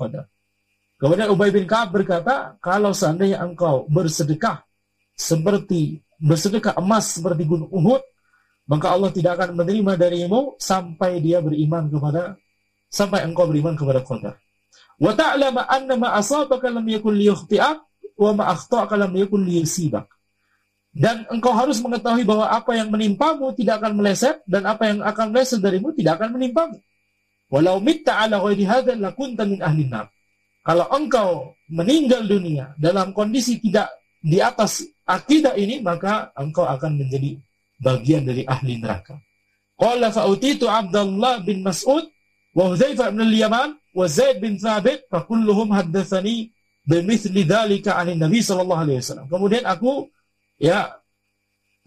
Kemudian 0.98 1.28
Ubay 1.28 1.52
bin 1.52 1.68
Ka'ab 1.68 1.92
berkata, 1.94 2.56
kalau 2.64 2.96
seandainya 2.96 3.44
engkau 3.44 3.84
bersedekah 3.92 4.64
seperti 5.12 6.00
bersedekah 6.18 6.74
emas 6.80 7.14
seperti 7.14 7.46
gunung 7.46 7.70
Uhud, 7.70 8.02
maka 8.66 8.90
Allah 8.90 9.12
tidak 9.14 9.38
akan 9.38 9.62
menerima 9.62 9.94
darimu 9.94 10.58
sampai 10.58 11.22
dia 11.22 11.38
beriman 11.38 11.86
kepada 11.92 12.34
sampai 12.90 13.22
engkau 13.28 13.46
beriman 13.46 13.78
kepada 13.78 14.00
qadar. 14.02 14.34
Wa 14.98 15.12
ta'lama 15.14 15.70
anna 15.70 15.94
ma 15.94 16.18
asabaka 16.18 16.66
lam 16.72 16.88
yakun 16.88 17.14
liyukhti'ak 17.14 17.78
wa 18.18 18.30
ma 18.34 18.44
akhta'aka 18.50 18.98
lam 18.98 19.12
yakun 19.14 19.46
liyusibak. 19.46 20.10
Dan 20.98 21.22
engkau 21.30 21.54
harus 21.54 21.78
mengetahui 21.78 22.26
bahwa 22.26 22.50
apa 22.50 22.74
yang 22.74 22.90
menimpamu 22.90 23.54
tidak 23.54 23.78
akan 23.78 24.02
meleset 24.02 24.42
dan 24.50 24.66
apa 24.66 24.90
yang 24.90 24.98
akan 25.06 25.30
meleset 25.30 25.62
darimu 25.62 25.94
tidak 25.94 26.18
akan 26.18 26.34
menimpamu. 26.34 26.74
Walau 27.48 27.78
mitta 27.78 28.18
ala 28.18 28.42
ghairi 28.42 28.66
hadza 28.66 28.98
lakunta 28.98 29.46
min 29.46 29.62
ahli 29.62 29.86
nar. 29.86 30.10
Kalau 30.66 30.90
engkau 30.90 31.54
meninggal 31.70 32.26
dunia 32.26 32.74
dalam 32.76 33.14
kondisi 33.14 33.62
tidak 33.62 33.94
di 34.18 34.42
atas 34.42 34.82
akidah 35.06 35.54
ini, 35.54 35.78
maka 35.80 36.34
engkau 36.34 36.66
akan 36.66 36.98
menjadi 36.98 37.38
bagian 37.78 38.26
dari 38.26 38.42
ahli 38.42 38.82
neraka. 38.82 39.16
Qala 39.78 40.10
fa'utitu 40.10 40.66
Abdullah 40.66 41.40
bin 41.46 41.62
Mas'ud 41.62 42.02
wa 42.52 42.74
Hudzaifah 42.74 43.14
bin 43.14 43.22
al-Yaman 43.22 43.70
wa 43.94 44.04
Zaid 44.10 44.42
bin 44.42 44.58
Thabit 44.58 45.06
fa 45.06 45.22
kulluhum 45.22 45.70
haddatsani 45.70 46.50
bimithli 46.82 47.46
dzalika 47.46 47.94
'an 47.94 48.18
Nabi 48.18 48.42
sallallahu 48.42 48.82
alaihi 48.82 48.98
wasallam. 48.98 49.30
Kemudian 49.30 49.62
aku 49.62 50.10
ya 50.60 50.92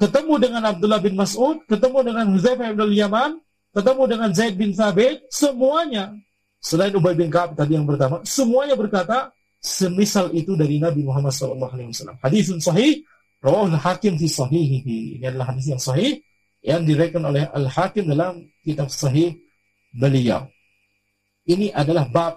ketemu 0.01 0.33
dengan 0.41 0.61
Abdullah 0.65 0.97
bin 0.97 1.13
Mas'ud, 1.13 1.61
ketemu 1.69 1.99
dengan 2.01 2.25
Hudzaifah 2.33 2.73
bin 2.73 2.81
al-Yaman, 2.81 3.31
ketemu 3.75 4.03
dengan 4.09 4.29
Zaid 4.33 4.55
bin 4.57 4.73
Thabit, 4.73 5.21
semuanya 5.29 6.15
selain 6.57 6.95
Ubay 6.97 7.13
bin 7.13 7.29
Ka'ab 7.29 7.53
tadi 7.53 7.77
yang 7.77 7.85
pertama, 7.85 8.25
semuanya 8.25 8.73
berkata 8.73 9.29
semisal 9.61 10.33
itu 10.33 10.57
dari 10.57 10.81
Nabi 10.81 11.05
Muhammad 11.05 11.37
wasallam. 11.37 12.17
Hadisun 12.17 12.57
sahih 12.57 13.05
Rawahul 13.41 13.77
Hakim 13.77 14.17
fi 14.21 14.25
sahihihi. 14.29 15.21
Ini 15.21 15.25
adalah 15.33 15.53
hadis 15.53 15.69
yang 15.69 15.81
sahih 15.81 16.21
yang 16.61 16.85
diriwayatkan 16.85 17.25
oleh 17.25 17.49
Al-Hakim 17.49 18.05
dalam 18.05 18.45
kitab 18.61 18.89
sahih 18.93 19.33
beliau. 19.93 20.45
Ini 21.49 21.73
adalah 21.73 22.05
bab 22.05 22.33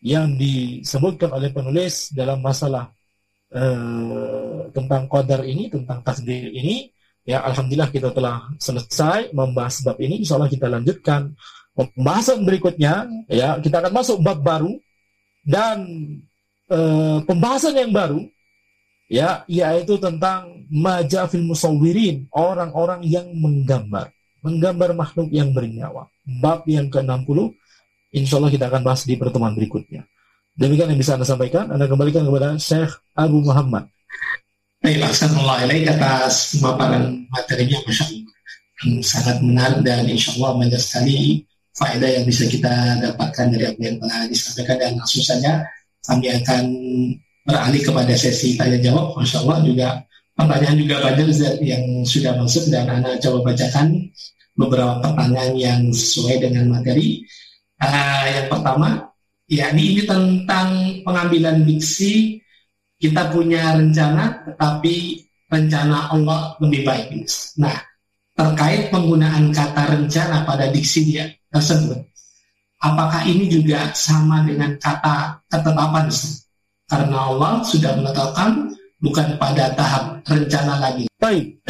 yang 0.00 0.40
disebutkan 0.40 1.28
oleh 1.36 1.52
penulis 1.52 2.08
dalam 2.16 2.40
masalah 2.40 2.88
uh, 3.54 4.68
tentang 4.72 5.08
qadar 5.08 5.44
ini, 5.44 5.68
tentang 5.72 6.02
takdir 6.04 6.50
ini. 6.52 6.92
Ya, 7.28 7.44
alhamdulillah 7.44 7.92
kita 7.92 8.08
telah 8.16 8.48
selesai 8.56 9.36
membahas 9.36 9.84
bab 9.84 10.00
ini. 10.00 10.24
Insya 10.24 10.40
Allah 10.40 10.48
kita 10.48 10.64
lanjutkan 10.68 11.36
pembahasan 11.76 12.40
berikutnya. 12.44 13.04
Ya, 13.28 13.60
kita 13.60 13.84
akan 13.84 13.92
masuk 13.92 14.24
bab 14.24 14.40
baru 14.40 14.72
dan 15.44 15.84
uh, 16.72 17.20
pembahasan 17.24 17.76
yang 17.76 17.92
baru 17.92 18.20
ya 19.08 19.42
yaitu 19.48 19.96
tentang 19.96 20.68
majafil 20.68 21.40
musawwirin 21.40 22.28
orang-orang 22.36 23.00
yang 23.08 23.24
menggambar 23.32 24.12
menggambar 24.44 24.92
makhluk 24.92 25.32
yang 25.32 25.50
bernyawa 25.56 26.06
bab 26.44 26.68
yang 26.68 26.92
ke-60 26.92 27.56
insya 28.12 28.36
Allah 28.36 28.52
kita 28.52 28.68
akan 28.68 28.84
bahas 28.84 29.08
di 29.08 29.16
pertemuan 29.16 29.56
berikutnya 29.56 30.04
demikian 30.58 30.90
yang 30.90 31.00
bisa 31.00 31.14
anda 31.14 31.24
sampaikan. 31.24 31.70
Anda 31.70 31.86
kembalikan 31.86 32.26
kepada 32.26 32.58
Syekh 32.58 32.90
Abu 33.14 33.40
Muhammad. 33.46 33.86
Baik, 34.78 35.02
Alhamdulillah 35.02 35.90
atas 35.94 36.54
pemaparan 36.54 37.26
materinya 37.30 37.78
Masya 37.86 38.04
Allah. 38.10 38.34
Sangat 39.02 39.36
menarik 39.42 39.80
dan 39.82 40.06
insya 40.06 40.38
Allah 40.38 40.50
banyak 40.54 40.78
sekali 40.78 41.42
faedah 41.74 42.10
yang 42.10 42.24
bisa 42.26 42.46
kita 42.46 42.98
dapatkan 43.02 43.46
dari 43.54 43.64
apa 43.70 43.80
yang 43.82 43.96
telah 43.98 44.26
disampaikan 44.30 44.76
dan 44.78 44.90
langsung 44.98 45.22
saja 45.22 45.66
kami 46.06 46.30
akan 46.30 46.62
beralih 47.42 47.82
kepada 47.82 48.14
sesi 48.14 48.54
tanya 48.54 48.78
jawab, 48.78 49.18
masya 49.18 49.42
Allah 49.42 49.58
juga 49.66 49.88
pertanyaan 50.38 50.76
juga 50.78 50.96
banyak 51.02 51.26
yang 51.58 51.84
sudah 52.06 52.38
masuk 52.38 52.70
dan 52.70 52.86
Anda 52.86 53.18
coba 53.18 53.50
bacakan 53.50 54.14
beberapa 54.54 55.02
pertanyaan 55.02 55.52
yang 55.58 55.80
sesuai 55.90 56.38
dengan 56.38 56.70
materi. 56.70 57.26
Uh, 57.78 58.26
yang 58.26 58.46
pertama, 58.50 59.10
ya 59.48 59.72
ini 59.72 60.04
tentang 60.04 61.00
pengambilan 61.02 61.64
diksi. 61.64 62.38
Kita 62.98 63.30
punya 63.30 63.78
rencana, 63.78 64.42
tetapi 64.42 65.22
rencana 65.46 66.10
Allah 66.10 66.58
lebih 66.58 66.82
baik. 66.82 67.14
Nah, 67.62 67.78
terkait 68.34 68.90
penggunaan 68.90 69.54
kata 69.54 69.94
rencana 69.94 70.42
pada 70.42 70.66
diksi 70.74 71.06
dia 71.06 71.30
tersebut, 71.46 71.94
apakah 72.82 73.22
ini 73.22 73.46
juga 73.46 73.94
sama 73.94 74.42
dengan 74.42 74.74
kata 74.82 75.38
ketetapan? 75.46 76.10
Karena 76.90 77.18
Allah 77.30 77.62
sudah 77.62 77.92
menetapkan 77.94 78.74
bukan 78.98 79.38
pada 79.38 79.70
tahap 79.78 80.18
rencana 80.26 80.74
lagi. 80.82 81.06
Baik. 81.22 81.62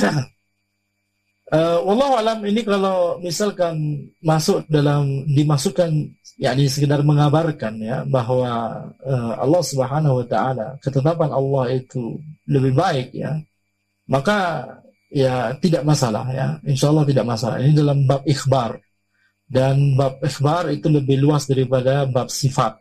Uh, 1.48 1.80
Wallahu 1.80 2.20
alam 2.20 2.44
ini 2.44 2.60
kalau 2.60 3.16
misalkan 3.24 4.04
masuk 4.20 4.68
dalam 4.68 5.24
dimasukkan 5.32 5.88
yakni 6.36 6.68
sekedar 6.68 7.00
mengabarkan 7.00 7.80
ya 7.80 8.04
bahwa 8.04 8.84
uh, 9.00 9.32
Allah 9.40 9.62
Subhanahu 9.64 10.20
wa 10.20 10.26
taala 10.28 10.76
ketetapan 10.84 11.32
Allah 11.32 11.72
itu 11.72 12.20
lebih 12.44 12.76
baik 12.76 13.16
ya 13.16 13.40
maka 14.08 14.64
ya 15.12 15.52
tidak 15.60 15.84
masalah 15.84 16.24
ya. 16.32 16.56
Insya 16.64 16.88
Allah 16.92 17.04
tidak 17.04 17.24
masalah. 17.28 17.56
Ini 17.60 17.72
dalam 17.76 18.08
bab 18.08 18.24
ikhbar. 18.24 18.80
Dan 19.48 19.96
bab 19.96 20.20
ikhbar 20.20 20.72
itu 20.72 20.88
lebih 20.92 21.20
luas 21.20 21.48
daripada 21.48 22.04
bab 22.08 22.28
sifat. 22.28 22.76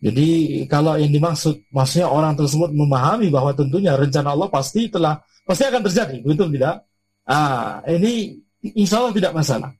Jadi 0.00 0.64
kalau 0.64 0.96
yang 0.96 1.12
dimaksud, 1.12 1.60
maksudnya 1.68 2.08
orang 2.08 2.32
tersebut 2.32 2.72
memahami 2.72 3.28
bahwa 3.28 3.52
tentunya 3.52 3.92
rencana 3.92 4.32
Allah 4.32 4.48
pasti 4.48 4.88
telah 4.88 5.20
pasti 5.44 5.68
akan 5.68 5.84
terjadi, 5.84 6.24
betul 6.24 6.48
tidak? 6.56 6.88
Ah, 7.30 7.78
ini 7.86 8.42
insya 8.74 8.98
Allah 8.98 9.14
tidak 9.14 9.32
masalah. 9.38 9.70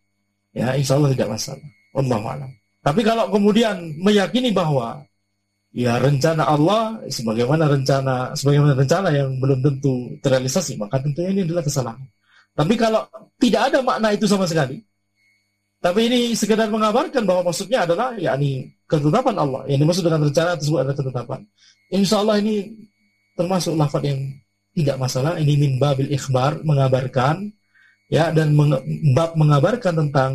Ya, 0.54 0.78
insya 0.78 0.94
Allah 0.94 1.10
tidak 1.10 1.34
masalah. 1.34 1.66
Allah 1.98 2.20
alam. 2.22 2.50
Tapi 2.80 3.00
kalau 3.02 3.26
kemudian 3.34 3.98
meyakini 3.98 4.54
bahwa 4.54 5.02
ya 5.74 5.98
rencana 5.98 6.46
Allah 6.46 6.98
sebagaimana 7.10 7.66
rencana 7.70 8.34
sebagaimana 8.38 8.78
rencana 8.78 9.08
yang 9.10 9.34
belum 9.42 9.58
tentu 9.66 10.14
terrealisasi, 10.22 10.78
maka 10.78 11.02
tentunya 11.02 11.34
ini 11.34 11.42
adalah 11.50 11.66
kesalahan. 11.66 12.06
Tapi 12.54 12.74
kalau 12.78 13.02
tidak 13.42 13.74
ada 13.74 13.78
makna 13.82 14.14
itu 14.14 14.30
sama 14.30 14.46
sekali, 14.46 14.78
tapi 15.82 16.06
ini 16.06 16.20
sekedar 16.38 16.70
mengabarkan 16.70 17.26
bahwa 17.26 17.50
maksudnya 17.50 17.82
adalah 17.82 18.14
yakni 18.14 18.70
ketetapan 18.86 19.34
Allah. 19.38 19.66
Yang 19.66 19.78
dimaksud 19.82 20.04
dengan 20.06 20.22
rencana 20.28 20.50
tersebut 20.54 20.78
adalah 20.86 20.96
ketetapan. 20.96 21.40
Insya 21.90 22.16
Allah 22.22 22.36
ini 22.38 22.54
termasuk 23.34 23.74
lafaz 23.74 24.02
yang 24.06 24.20
tidak 24.74 24.96
masalah. 24.98 25.38
Ini 25.38 25.54
min 25.58 25.72
babil 25.76 26.10
ikhbar 26.10 26.62
mengabarkan 26.62 27.50
ya 28.10 28.34
dan 28.34 28.54
meng, 28.54 28.74
bab 29.14 29.38
mengabarkan 29.38 29.94
tentang 30.06 30.32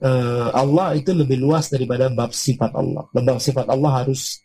uh, 0.00 0.48
Allah 0.56 0.96
itu 0.96 1.12
lebih 1.12 1.40
luas 1.40 1.68
daripada 1.68 2.08
bab 2.08 2.32
sifat 2.32 2.72
Allah. 2.72 3.04
Bab 3.12 3.38
sifat 3.40 3.68
Allah 3.68 4.04
harus 4.04 4.40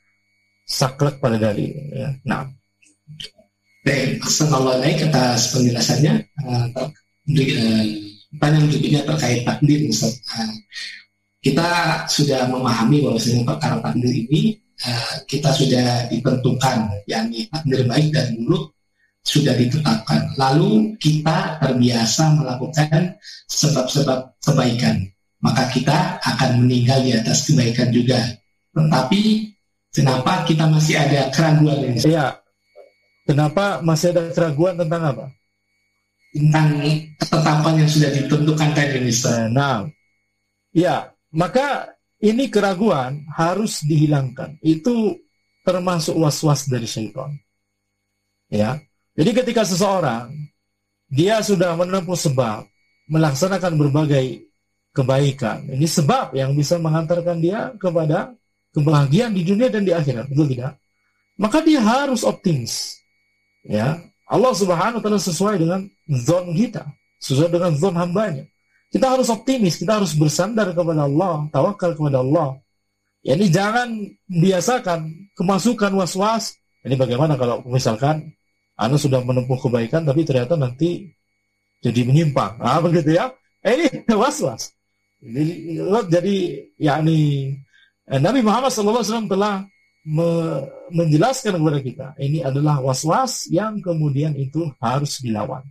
saklek 0.67 1.19
pada 1.23 1.39
dalil. 1.39 1.71
Ya. 1.93 2.09
Nah. 2.27 2.51
Baik, 3.85 4.17
naik 4.81 4.97
atas 5.13 5.53
penjelasannya. 5.53 6.13
Uh, 6.41 6.89
pertanyaan 8.33 8.65
berikutnya 8.65 9.01
terkait 9.05 9.45
takdir. 9.45 9.85
Uh, 9.93 10.53
kita 11.45 11.69
sudah 12.09 12.49
memahami 12.49 13.05
bahwa 13.05 13.21
perkara 13.21 13.77
takdir 13.85 14.25
ini 14.25 14.57
uh, 14.89 15.13
kita 15.29 15.53
sudah 15.53 16.09
ditentukan, 16.09 16.89
yakni 17.05 17.45
takdir 17.53 17.85
baik 17.85 18.09
dan 18.09 18.33
buruk 18.41 18.74
sudah 19.25 19.57
ditetapkan. 19.57 20.37
Lalu 20.37 20.93
kita 21.01 21.57
terbiasa 21.59 22.37
melakukan 22.37 23.17
sebab-sebab 23.49 24.37
kebaikan, 24.45 25.01
maka 25.41 25.65
kita 25.73 26.21
akan 26.21 26.63
meninggal 26.63 27.01
di 27.01 27.17
atas 27.17 27.49
kebaikan 27.49 27.89
juga. 27.89 28.21
Tetapi 28.71 29.21
Kenapa 29.95 30.43
kita 30.43 30.67
masih 30.67 30.99
ada 30.99 31.31
keraguan 31.31 31.79
ini? 31.87 31.99
Iya. 32.03 32.35
Kenapa 33.23 33.79
masih 33.79 34.11
ada 34.11 34.27
keraguan 34.35 34.75
tentang 34.75 35.01
apa? 35.15 35.25
Tentang 36.35 36.67
ketetapan 37.15 37.73
yang 37.79 37.89
sudah 37.89 38.11
ditentukan 38.11 38.69
tadi, 38.75 38.97
Mister. 38.99 39.47
Nah, 39.47 39.87
ya, 40.75 41.15
maka 41.31 41.95
ini 42.19 42.51
keraguan 42.51 43.23
harus 43.31 43.81
dihilangkan. 43.87 44.59
Itu 44.59 45.15
termasuk 45.63 46.19
was-was 46.19 46.67
dari 46.67 46.85
syaitan. 46.85 47.31
Ya. 48.51 48.77
Jadi 49.15 49.31
ketika 49.31 49.63
seseorang 49.63 50.31
dia 51.07 51.39
sudah 51.39 51.79
menempuh 51.79 52.19
sebab 52.19 52.67
melaksanakan 53.07 53.79
berbagai 53.79 54.43
kebaikan, 54.91 55.71
ini 55.71 55.87
sebab 55.87 56.35
yang 56.35 56.51
bisa 56.51 56.75
mengantarkan 56.75 57.39
dia 57.39 57.71
kepada 57.79 58.35
kebahagiaan 58.75 59.31
di 59.31 59.47
dunia 59.47 59.71
dan 59.71 59.87
di 59.87 59.95
akhirat, 59.95 60.27
betul 60.27 60.51
tidak? 60.51 60.75
Maka 61.39 61.63
dia 61.63 61.79
harus 61.79 62.27
optimis. 62.27 62.99
Ya, 63.63 64.03
Allah 64.27 64.53
Subhanahu 64.53 64.99
wa 64.99 65.03
taala 65.03 65.19
sesuai 65.19 65.63
dengan 65.63 65.87
zon 66.11 66.51
kita, 66.53 66.83
sesuai 67.23 67.49
dengan 67.55 67.71
zon 67.79 67.95
hambanya. 67.95 68.43
Kita 68.91 69.11
harus 69.11 69.31
optimis, 69.31 69.79
kita 69.79 69.99
harus 69.99 70.15
bersandar 70.15 70.71
kepada 70.75 71.07
Allah, 71.07 71.47
tawakal 71.51 71.95
kepada 71.95 72.19
Allah. 72.23 72.59
Ya, 73.25 73.33
ini 73.39 73.49
jangan 73.49 74.05
biasakan 74.29 75.31
kemasukan 75.33 75.91
was-was. 75.97 76.55
Ini 76.85 76.93
bagaimana 76.93 77.33
kalau 77.35 77.65
misalkan 77.65 78.34
Anda 78.75 78.99
sudah 78.99 79.23
menempuh 79.23 79.59
kebaikan 79.59 80.03
tapi 80.03 80.27
ternyata 80.27 80.59
nanti 80.59 81.11
jadi 81.79 82.01
menyimpang. 82.03 82.59
Ah, 82.59 82.83
begitu 82.83 83.15
ya. 83.15 83.31
Eh, 83.63 83.75
ini 83.79 83.87
was-was. 84.21 84.75
Jadi, 86.11 86.35
yakni 86.77 87.51
Eh, 88.05 88.21
Nabi 88.21 88.45
Muhammad 88.45 88.69
SAW 88.69 89.25
telah 89.25 89.65
me 90.05 90.29
menjelaskan 90.93 91.57
kepada 91.57 91.79
kita 91.81 92.07
ini 92.21 92.45
adalah 92.45 92.77
was-was 92.77 93.49
yang 93.49 93.81
kemudian 93.81 94.37
itu 94.37 94.69
harus 94.77 95.17
dilawan. 95.17 95.65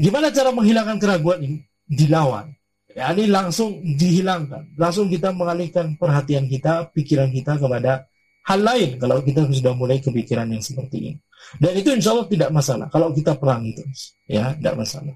Gimana 0.00 0.32
cara 0.32 0.48
menghilangkan 0.56 0.96
keraguan 0.96 1.44
ini? 1.44 1.58
Dilawan. 1.84 2.48
Ya, 2.96 3.12
ini 3.12 3.28
langsung 3.28 3.84
dihilangkan. 3.84 4.72
Langsung 4.80 5.12
kita 5.12 5.36
mengalihkan 5.36 6.00
perhatian 6.00 6.48
kita, 6.48 6.88
pikiran 6.96 7.28
kita 7.28 7.60
kepada 7.60 8.08
hal 8.42 8.60
lain 8.60 8.98
kalau 8.98 9.22
kita 9.22 9.46
sudah 9.50 9.72
mulai 9.74 10.02
kepikiran 10.02 10.50
yang 10.50 10.62
seperti 10.62 10.96
ini. 10.98 11.18
Dan 11.58 11.72
itu 11.74 11.90
insya 11.92 12.14
Allah 12.14 12.28
tidak 12.30 12.50
masalah 12.54 12.86
kalau 12.88 13.10
kita 13.10 13.34
perang 13.34 13.66
itu, 13.66 13.82
ya 14.30 14.54
tidak 14.54 14.78
masalah. 14.78 15.14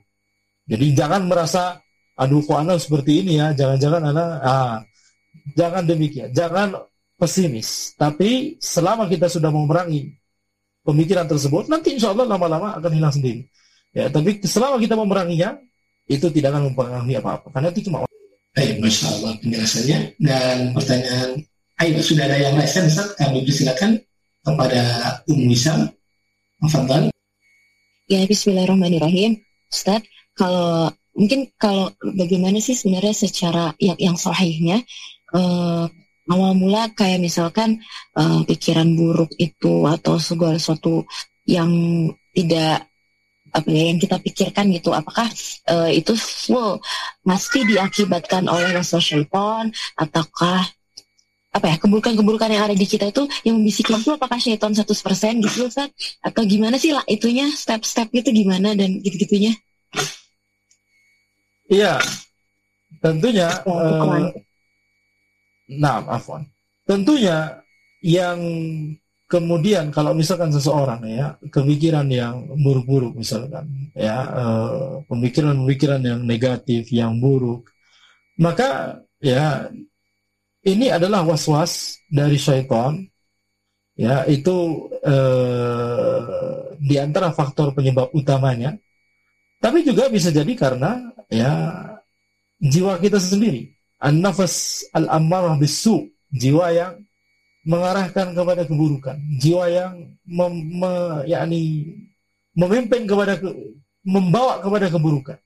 Jadi 0.67 0.87
jangan 0.99 1.23
merasa, 1.31 1.79
aduh 2.19 2.43
kok 2.43 2.59
anak 2.59 2.83
seperti 2.83 3.23
ini 3.23 3.39
ya, 3.39 3.55
jangan-jangan 3.55 4.03
anak, 4.11 4.31
ah, 4.43 4.77
Jangan 5.55 5.87
demikian, 5.87 6.35
jangan 6.35 6.75
pesimis. 7.15 7.95
Tapi 7.95 8.59
selama 8.59 9.07
kita 9.07 9.31
sudah 9.31 9.53
memerangi 9.53 10.11
pemikiran 10.83 11.29
tersebut, 11.31 11.71
nanti 11.71 11.95
insya 11.95 12.11
Allah 12.11 12.27
lama-lama 12.27 12.75
akan 12.75 12.91
hilang 12.91 13.15
sendiri. 13.15 13.47
Ya, 13.95 14.11
tapi 14.11 14.43
selama 14.43 14.83
kita 14.83 14.99
memeranginya, 14.99 15.61
itu 16.11 16.27
tidak 16.35 16.55
akan 16.55 16.73
mempengaruhi 16.73 17.15
apa-apa. 17.19 17.47
Karena 17.55 17.69
itu 17.71 17.87
cuma 17.87 18.07
Baik, 18.57 18.81
Masya 18.81 19.07
Allah 19.21 19.33
penjelasannya. 19.37 19.99
Dan 20.17 20.57
pertanyaan, 20.73 21.31
ayo 21.83 22.01
sudah 22.01 22.25
ada 22.25 22.37
yang 22.41 22.57
lain, 22.57 22.65
Ustaz? 22.65 23.12
Kami 23.21 23.45
persilakan 23.45 24.01
kepada 24.41 24.83
Ummu 25.29 25.53
Wisam. 25.53 25.93
Afadhal. 26.65 27.12
Ya, 28.09 28.25
Bismillahirrahmanirrahim. 28.25 29.45
Ustaz, 29.69 30.01
kalau 30.33 30.89
mungkin 31.12 31.53
kalau 31.61 31.93
bagaimana 32.01 32.61
sih 32.65 32.77
sebenarnya 32.77 33.12
secara 33.12 33.77
yang, 33.81 33.97
yang 34.01 34.17
sahihnya 34.17 34.85
uh, 35.37 35.85
awal 36.29 36.53
mula 36.57 36.93
kayak 36.93 37.25
misalkan 37.25 37.81
uh, 38.17 38.45
pikiran 38.45 38.97
buruk 38.97 39.33
itu 39.41 39.85
atau 39.89 40.21
segala 40.21 40.61
sesuatu 40.61 41.09
yang 41.49 41.73
tidak 42.37 42.89
apa 43.57 43.69
ya 43.73 43.89
yang 43.89 43.97
kita 43.97 44.21
pikirkan 44.21 44.69
gitu 44.77 44.93
apakah 44.93 45.33
uh, 45.73 45.89
itu 45.89 46.12
full 46.12 46.77
pasti 47.25 47.65
diakibatkan 47.65 48.45
oleh 48.53 48.77
rasa 48.77 49.01
syaitan 49.01 49.73
ataukah 49.97 50.76
apa 51.57 51.73
ya 51.73 51.77
keburukan-keburukan 51.81 52.53
yang 52.53 52.69
ada 52.69 52.77
di 52.77 52.85
kita 52.85 53.09
itu 53.09 53.25
yang 53.49 53.57
membisikkan 53.57 53.97
itu 53.97 54.12
apakah 54.12 54.37
syaitan 54.37 54.77
100% 54.77 54.92
gitu 55.40 55.64
Ustaz? 55.64 55.88
Atau 56.21 56.45
gimana 56.45 56.77
sih 56.77 56.92
lah 56.92 57.03
itunya? 57.09 57.49
Step-step 57.49 58.12
itu 58.12 58.29
gimana 58.31 58.77
dan 58.77 59.01
gitu-gitunya? 59.01 59.57
Iya 61.66 61.99
tentunya 63.03 63.51
uh, 63.66 64.31
Nah, 65.66 65.99
afwan. 66.07 66.47
Tentunya 66.87 67.59
yang 67.99 68.38
kemudian 69.27 69.90
kalau 69.90 70.14
misalkan 70.14 70.55
seseorang 70.55 71.03
ya 71.03 71.35
kepikiran 71.51 72.07
yang 72.07 72.47
buruk-buruk 72.62 73.19
misalkan 73.19 73.90
ya 73.99 74.23
eh, 74.23 75.03
pemikiran-pemikiran 75.11 75.99
yang 75.99 76.23
negatif 76.23 76.87
yang 76.95 77.19
buruk 77.19 77.66
maka 78.38 79.03
ya 79.19 79.66
ini 80.66 80.90
adalah 80.90 81.22
was-was 81.22 82.02
dari 82.11 82.37
syaitan. 82.37 83.07
Ya 83.96 84.29
itu 84.29 84.90
eh, 85.00 86.20
di 86.83 87.00
antara 87.00 87.33
faktor 87.33 87.72
penyebab 87.72 88.12
utamanya. 88.12 88.76
Tapi 89.57 89.87
juga 89.87 90.12
bisa 90.12 90.29
jadi 90.29 90.52
karena 90.52 91.00
ya 91.33 91.72
jiwa 92.61 93.00
kita 93.00 93.16
sendiri. 93.16 93.72
An-nafas 93.96 94.85
al-ammarah 94.92 95.57
bisu, 95.57 96.12
jiwa 96.29 96.68
yang 96.76 97.00
mengarahkan 97.64 98.37
kepada 98.37 98.68
keburukan, 98.68 99.16
jiwa 99.40 99.64
yang 99.72 100.12
mem, 100.29 100.55
me, 100.76 100.92
yakni 101.24 101.88
memimpin 102.52 103.09
kepada 103.09 103.40
ke, 103.40 103.48
membawa 104.05 104.61
kepada 104.61 104.92
keburukan. 104.92 105.40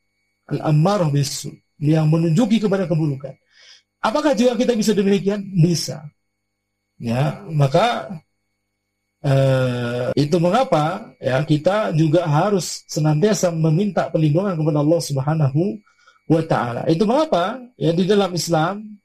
Al-ammarah 0.50 1.06
bisu, 1.14 1.54
yang 1.78 2.10
menunjuki 2.10 2.58
kepada 2.58 2.90
keburukan. 2.90 3.38
Apakah 4.00 4.32
jiwa 4.32 4.56
kita 4.56 4.72
bisa 4.72 4.96
demikian? 4.96 5.44
Bisa. 5.60 6.08
Ya, 7.00 7.44
maka 7.48 8.08
eh, 9.24 10.08
itu 10.16 10.36
mengapa 10.40 11.12
ya 11.20 11.40
kita 11.44 11.92
juga 11.92 12.24
harus 12.28 12.84
senantiasa 12.88 13.52
meminta 13.52 14.08
perlindungan 14.08 14.56
kepada 14.56 14.80
Allah 14.80 15.00
Subhanahu 15.00 15.62
wa 16.28 16.42
taala. 16.44 16.82
Itu 16.88 17.04
mengapa? 17.04 17.60
Ya 17.76 17.92
di 17.92 18.04
dalam 18.08 18.32
Islam 18.32 19.00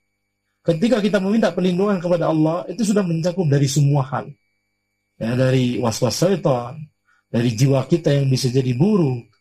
ketika 0.66 0.98
kita 1.04 1.20
meminta 1.20 1.52
perlindungan 1.52 2.00
kepada 2.00 2.32
Allah 2.32 2.64
itu 2.72 2.88
sudah 2.88 3.04
mencakup 3.04 3.46
dari 3.48 3.68
semua 3.68 4.04
hal. 4.08 4.32
Ya, 5.16 5.32
dari 5.32 5.80
was-was 5.80 6.20
syaitan, 6.20 6.76
dari 7.32 7.56
jiwa 7.56 7.88
kita 7.88 8.12
yang 8.12 8.28
bisa 8.28 8.52
jadi 8.52 8.76
buruk. 8.76 9.32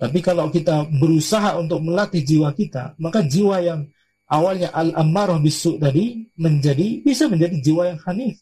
Tapi 0.00 0.18
kalau 0.18 0.50
kita 0.50 0.90
berusaha 0.90 1.54
untuk 1.60 1.78
melatih 1.84 2.24
jiwa 2.26 2.50
kita, 2.50 2.98
maka 2.98 3.22
jiwa 3.22 3.62
yang 3.62 3.86
awalnya 4.30 4.70
al-ammarah 4.70 5.42
bisu 5.42 5.76
tadi 5.82 6.30
menjadi 6.38 7.02
bisa 7.02 7.26
menjadi 7.26 7.56
jiwa 7.58 7.82
yang 7.90 8.00
hanif. 8.06 8.38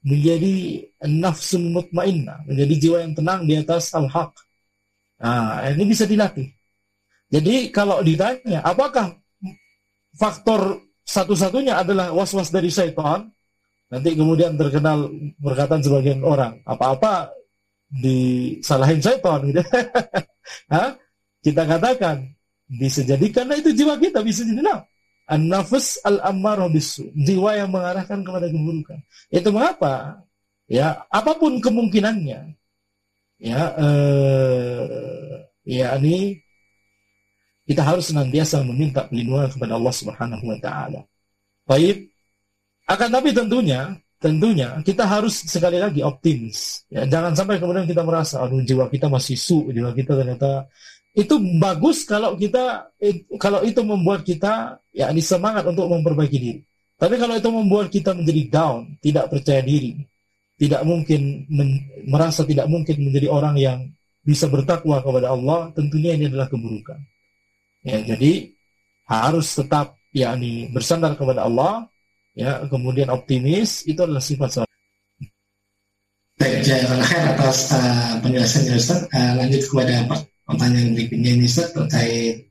Menjadi 0.00 0.54
nafsul 1.04 1.68
mutmainnah, 1.76 2.48
menjadi 2.48 2.74
jiwa 2.80 2.98
yang 3.04 3.12
tenang 3.12 3.44
di 3.44 3.54
atas 3.60 3.92
al-haq. 3.92 4.32
Nah, 5.20 5.68
ini 5.68 5.84
bisa 5.84 6.08
dilatih. 6.08 6.48
Jadi 7.28 7.68
kalau 7.68 8.00
ditanya 8.00 8.64
apakah 8.64 9.20
faktor 10.16 10.80
satu-satunya 11.04 11.78
adalah 11.84 12.16
was-was 12.16 12.48
dari 12.48 12.72
syaitan, 12.72 13.28
nanti 13.92 14.16
kemudian 14.16 14.56
terkenal 14.56 15.12
berkatan 15.36 15.84
sebagian 15.84 16.24
orang, 16.24 16.58
apa-apa 16.64 17.28
disalahin 17.92 19.04
syaitan 19.04 19.44
gitu. 19.46 19.62
Hah? 20.72 20.96
Kita 21.44 21.62
katakan 21.68 22.24
bisa 22.70 23.02
jadi 23.02 23.26
karena 23.34 23.58
itu 23.58 23.74
jiwa 23.74 23.98
kita 23.98 24.22
bisa 24.22 24.46
jadi 24.46 24.62
nah. 24.62 24.80
An-nafs 25.30 26.02
al-ammarah 26.02 26.66
bisu, 26.66 27.06
jiwa 27.14 27.54
yang 27.54 27.70
mengarahkan 27.70 28.26
kepada 28.26 28.50
keburukan. 28.50 28.98
Itu 29.30 29.54
mengapa? 29.54 30.26
Ya, 30.66 31.06
apa 31.06 31.38
pun 31.38 31.62
kemungkinannya. 31.62 32.58
Ya, 33.38 33.60
eh, 33.78 34.82
ya 35.64 35.94
ini 36.02 36.42
kita 37.64 37.86
harus 37.86 38.10
senantiasa 38.10 38.66
meminta 38.66 39.06
perlindungan 39.06 39.46
kepada 39.54 39.78
Allah 39.78 39.94
Subhanahu 39.94 40.44
wa 40.44 40.58
taala. 40.58 41.00
Baik. 41.62 42.10
Akan 42.90 43.14
tapi 43.14 43.30
tentunya 43.30 43.94
tentunya 44.20 44.82
kita 44.84 45.06
harus 45.08 45.46
sekali 45.46 45.80
lagi 45.80 46.04
optimis. 46.04 46.84
Ya, 46.92 47.08
jangan 47.08 47.32
sampai 47.32 47.56
kemudian 47.56 47.88
kita 47.88 48.04
merasa, 48.04 48.42
aduh 48.44 48.60
jiwa 48.60 48.90
kita 48.92 49.06
masih 49.06 49.38
su, 49.38 49.70
jiwa 49.72 49.94
kita 49.96 50.12
ternyata 50.18 50.68
itu 51.10 51.34
bagus 51.58 52.06
kalau 52.06 52.38
kita 52.38 52.94
kalau 53.42 53.66
itu 53.66 53.82
membuat 53.82 54.22
kita 54.22 54.78
ya 54.94 55.10
semangat 55.18 55.66
untuk 55.66 55.90
memperbaiki 55.90 56.38
diri. 56.38 56.60
Tapi 57.00 57.16
kalau 57.16 57.34
itu 57.34 57.48
membuat 57.48 57.88
kita 57.88 58.12
menjadi 58.12 58.42
down, 58.52 59.00
tidak 59.00 59.32
percaya 59.32 59.64
diri, 59.64 60.04
tidak 60.60 60.84
mungkin 60.84 61.48
men, 61.48 61.80
merasa 62.04 62.44
tidak 62.44 62.68
mungkin 62.68 63.00
menjadi 63.00 63.32
orang 63.32 63.56
yang 63.56 63.78
bisa 64.20 64.44
bertakwa 64.52 65.00
kepada 65.00 65.32
Allah, 65.32 65.72
tentunya 65.72 66.12
ini 66.12 66.28
adalah 66.28 66.44
keburukan. 66.52 67.00
Ya, 67.80 68.04
jadi 68.04 68.52
harus 69.08 69.48
tetap 69.56 69.96
yakni 70.12 70.68
bersandar 70.68 71.16
kepada 71.16 71.48
Allah, 71.48 71.88
ya, 72.36 72.68
kemudian 72.68 73.08
optimis 73.08 73.88
itu 73.88 74.04
adalah 74.04 74.20
sifat 74.20 74.60
seorang. 74.60 74.78
Baik, 76.36 76.60
jazakallah 76.64 77.12
atas 77.36 77.58
uh, 77.72 78.12
penjelasannya 78.20 78.74
Ustaz. 78.76 79.00
Uh, 79.08 79.32
lanjut 79.40 79.60
kepada 79.64 79.94
pertanyaan 80.50 80.98
berikutnya 80.98 81.30
ini 81.38 81.46
Ustaz 81.46 81.70
terkait 81.70 82.50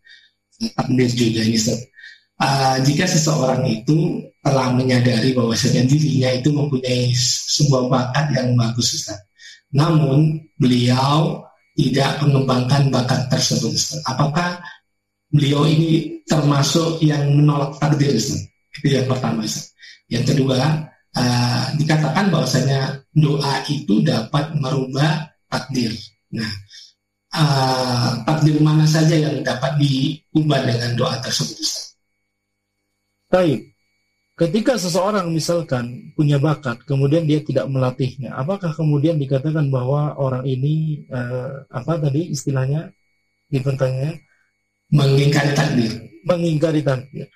takdir 0.76 1.10
juga 1.12 1.41
ini 1.43 1.58
Ustaz. 1.60 1.80
Uh, 2.39 2.80
jika 2.88 3.04
seseorang 3.04 3.68
itu 3.68 4.24
telah 4.39 4.72
menyadari 4.72 5.36
bahwa 5.36 5.52
dirinya 5.60 6.30
itu 6.32 6.50
mempunyai 6.56 7.12
sebuah 7.60 7.91
bakat 7.91 8.26
yang 8.32 8.56
bagus 8.56 8.95
Ustaz. 8.95 9.20
Namun 9.76 10.39
beliau 10.56 11.43
tidak 11.76 12.24
mengembangkan 12.24 12.88
bakat 12.88 13.28
tersebut 13.28 13.76
Ustaz. 13.76 14.00
Apakah 14.08 14.64
beliau 15.28 15.68
ini 15.68 16.24
termasuk 16.24 17.04
yang 17.04 17.28
menolak 17.36 17.76
takdir 17.78 18.16
Ustaz? 18.16 18.39
Itu 18.80 18.88
yang 18.88 19.08
pertama 19.12 19.43
Ustaz. 19.43 19.76
Yang 20.08 20.34
kedua, 20.36 20.88
uh, 21.20 21.66
dikatakan 21.76 22.32
bahwasanya 22.32 23.04
doa 23.12 23.64
itu 23.68 24.00
dapat 24.00 24.56
merubah 24.56 25.28
takdir. 25.52 25.91
Nah, 26.32 26.50
uh, 27.36 28.24
takdir 28.26 28.58
mana 28.62 28.86
saja 28.86 29.16
yang 29.16 29.42
dapat 29.46 29.78
diubah 29.78 30.66
dengan 30.66 30.92
doa 30.98 31.18
tersebut 31.22 31.90
Baik. 33.30 33.78
Ketika 34.34 34.80
seseorang 34.80 35.30
misalkan 35.30 36.16
punya 36.18 36.42
bakat, 36.42 36.82
kemudian 36.88 37.28
dia 37.30 37.44
tidak 37.44 37.70
melatihnya, 37.70 38.34
apakah 38.34 38.72
kemudian 38.74 39.20
dikatakan 39.20 39.68
bahwa 39.70 40.16
orang 40.18 40.48
ini 40.48 41.06
uh, 41.12 41.68
apa 41.70 42.00
tadi 42.00 42.34
istilahnya 42.34 42.90
di 43.52 43.60
pertanyaan 43.62 44.18
mengingkari 44.90 45.52
takdir? 45.54 45.92
Mengingkari 46.26 46.82
takdir. 46.82 47.28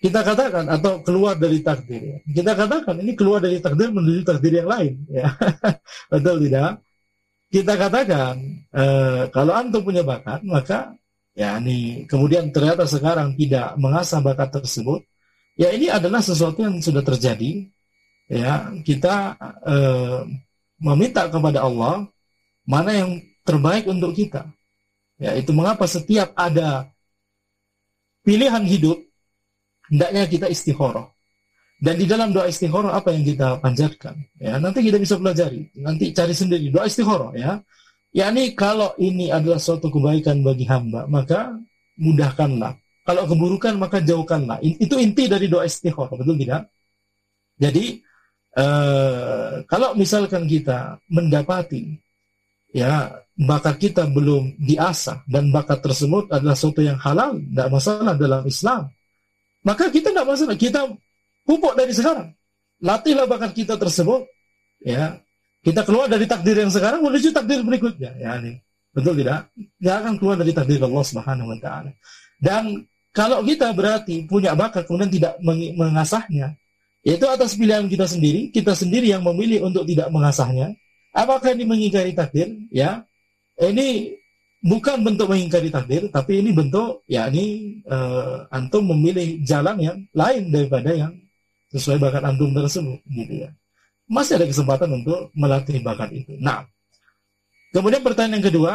Kita 0.00 0.24
katakan 0.24 0.64
atau 0.72 1.04
keluar 1.04 1.36
dari 1.36 1.60
takdir. 1.60 2.24
Kita 2.24 2.56
katakan 2.56 2.96
ini 3.04 3.12
keluar 3.12 3.44
dari 3.44 3.60
takdir 3.60 3.92
menuju 3.92 4.24
takdir 4.24 4.64
yang 4.64 4.70
lain. 4.70 5.04
Ya. 5.12 5.36
Betul 6.14 6.48
tidak? 6.48 6.80
Kita 7.50 7.74
katakan 7.74 8.34
eh, 8.70 9.22
kalau 9.34 9.52
antum 9.52 9.82
punya 9.82 10.06
bakat 10.06 10.40
maka 10.46 10.94
ya 11.34 11.58
ini 11.58 12.06
kemudian 12.06 12.54
ternyata 12.54 12.86
sekarang 12.86 13.34
tidak 13.34 13.74
mengasah 13.74 14.22
bakat 14.22 14.62
tersebut 14.62 15.02
ya 15.58 15.74
ini 15.74 15.90
adalah 15.90 16.22
sesuatu 16.22 16.62
yang 16.62 16.78
sudah 16.78 17.02
terjadi 17.02 17.66
ya. 18.30 18.70
Kita 18.86 19.34
eh, 19.66 20.20
meminta 20.78 21.26
kepada 21.26 21.66
Allah 21.66 22.06
mana 22.64 22.90
yang 22.94 23.18
terbaik 23.42 23.90
untuk 23.90 24.14
kita 24.14 24.46
ya. 25.18 25.34
Itu 25.34 25.50
mengapa 25.50 25.84
setiap 25.90 26.30
ada 26.38 26.86
pilihan 28.22 28.62
hidup 28.62 28.96
hendaknya 29.90 30.22
kita 30.30 30.46
istikharah 30.46 31.10
dan 31.80 31.96
di 31.96 32.04
dalam 32.04 32.28
doa 32.28 32.44
istikharah 32.44 32.92
apa 32.92 33.08
yang 33.16 33.24
kita 33.24 33.56
panjatkan? 33.56 34.12
Ya, 34.36 34.60
nanti 34.60 34.84
kita 34.84 35.00
bisa 35.00 35.16
pelajari. 35.16 35.72
Nanti 35.80 36.12
cari 36.12 36.36
sendiri 36.36 36.68
doa 36.68 36.84
istikharah 36.84 37.32
ya. 37.32 37.52
yakni 38.12 38.52
kalau 38.52 38.92
ini 39.00 39.32
adalah 39.32 39.56
suatu 39.56 39.88
kebaikan 39.88 40.44
bagi 40.44 40.68
hamba, 40.68 41.08
maka 41.08 41.56
mudahkanlah. 41.96 42.76
Kalau 43.00 43.24
keburukan 43.24 43.80
maka 43.80 44.04
jauhkanlah. 44.04 44.60
Itu 44.60 45.00
inti 45.00 45.24
dari 45.24 45.48
doa 45.48 45.64
istikharah, 45.64 46.12
betul 46.20 46.36
tidak? 46.36 46.68
Jadi 47.56 48.04
eh, 48.60 49.52
kalau 49.64 49.96
misalkan 49.96 50.44
kita 50.44 51.00
mendapati 51.08 51.96
ya 52.76 53.08
bakat 53.40 53.80
kita 53.80 54.04
belum 54.04 54.52
diasah 54.60 55.24
dan 55.24 55.48
bakat 55.48 55.80
tersebut 55.80 56.28
adalah 56.28 56.52
sesuatu 56.52 56.84
yang 56.84 57.00
halal, 57.00 57.40
tidak 57.40 57.68
masalah 57.72 58.14
dalam 58.20 58.44
Islam, 58.44 58.92
maka 59.64 59.88
kita 59.88 60.12
tidak 60.12 60.28
masalah. 60.28 60.56
Kita 60.60 60.80
pupuk 61.50 61.74
dari 61.74 61.90
sekarang. 61.90 62.30
Latihlah 62.78 63.26
bakat 63.26 63.50
kita 63.58 63.74
tersebut, 63.74 64.30
ya. 64.86 65.18
Kita 65.60 65.84
keluar 65.84 66.08
dari 66.08 66.24
takdir 66.24 66.56
yang 66.56 66.70
sekarang 66.70 67.02
menuju 67.02 67.34
takdir 67.34 67.60
berikutnya, 67.66 68.14
ya 68.16 68.38
ini. 68.38 68.62
Betul 68.94 69.18
tidak? 69.20 69.50
Tidak 69.54 69.96
akan 70.00 70.14
keluar 70.16 70.36
dari 70.38 70.54
takdir 70.54 70.80
Allah 70.80 71.04
Subhanahu 71.04 71.50
wa 71.52 71.58
taala. 71.58 71.90
Dan 72.40 72.86
kalau 73.12 73.44
kita 73.44 73.74
berarti 73.74 74.24
punya 74.24 74.56
bakat 74.56 74.86
kemudian 74.86 75.12
tidak 75.12 75.36
mengasahnya, 75.76 76.56
yaitu 77.04 77.26
atas 77.28 77.58
pilihan 77.58 77.84
kita 77.90 78.08
sendiri, 78.08 78.48
kita 78.54 78.72
sendiri 78.72 79.12
yang 79.12 79.20
memilih 79.20 79.68
untuk 79.68 79.84
tidak 79.84 80.08
mengasahnya, 80.08 80.72
apakah 81.12 81.52
ini 81.52 81.68
mengingkari 81.68 82.16
takdir? 82.16 82.48
Ya, 82.72 83.04
ini 83.60 84.16
bukan 84.64 85.04
bentuk 85.04 85.28
mengingkari 85.28 85.68
takdir, 85.68 86.08
tapi 86.08 86.40
ini 86.40 86.56
bentuk 86.56 87.04
ya 87.04 87.28
ini 87.28 87.78
uh, 87.84 88.48
antum 88.48 88.88
memilih 88.96 89.44
jalan 89.44 89.76
yang 89.76 89.98
lain 90.16 90.48
daripada 90.48 90.90
yang 90.96 91.12
sesuai 91.70 91.98
bakat 92.02 92.22
antum 92.26 92.50
tersebut 92.52 93.00
gitu 93.06 93.46
ya. 93.46 93.50
Masih 94.10 94.42
ada 94.42 94.46
kesempatan 94.50 94.90
untuk 94.90 95.30
melatih 95.38 95.78
bakat 95.82 96.10
itu. 96.14 96.34
Nah 96.42 96.66
kemudian 97.70 98.02
pertanyaan 98.02 98.42
yang 98.42 98.46
kedua 98.46 98.72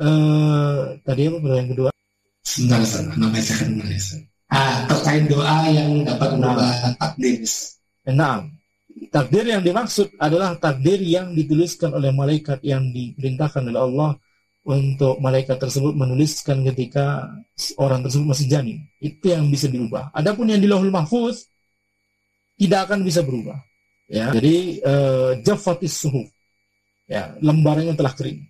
eh, 0.00 0.80
tadi 1.04 1.20
apa 1.28 1.38
pertanyaan 1.40 1.70
kedua? 1.70 1.90
Sebentar 2.42 2.80
namanya 3.16 3.44
saya 3.44 4.24
ah 4.48 4.88
terkait 4.88 5.28
doa 5.28 5.68
yang 5.68 6.08
dapat 6.08 6.40
merubah 6.40 6.72
nah. 6.72 6.92
takdir 6.96 7.44
nah 8.08 8.36
takdir 9.12 9.44
yang 9.44 9.60
dimaksud 9.60 10.08
adalah 10.16 10.56
takdir 10.56 10.96
yang 11.04 11.36
dituliskan 11.36 11.92
oleh 11.92 12.08
malaikat 12.16 12.64
yang 12.64 12.88
diperintahkan 12.88 13.68
oleh 13.68 13.80
Allah 13.80 14.10
untuk 14.68 15.16
malaikat 15.20 15.56
tersebut 15.56 15.96
menuliskan 15.96 16.60
ketika 16.60 17.32
orang 17.80 18.04
tersebut 18.04 18.36
masih 18.36 18.46
janin. 18.52 18.84
Itu 19.00 19.32
yang 19.32 19.48
bisa 19.48 19.64
diubah. 19.64 20.12
Adapun 20.12 20.52
yang 20.52 20.60
di 20.60 20.68
Lauhul 20.68 20.92
Mahfuz 20.92 21.48
tidak 22.58 22.90
akan 22.90 23.06
bisa 23.06 23.22
berubah. 23.22 23.56
Ya, 24.08 24.32
jadi 24.32 24.80
uh, 24.88 25.30
jafatis 25.44 26.00
suhu, 26.00 26.24
ya 27.04 27.36
lembarannya 27.44 27.92
telah 27.92 28.16
kering. 28.16 28.40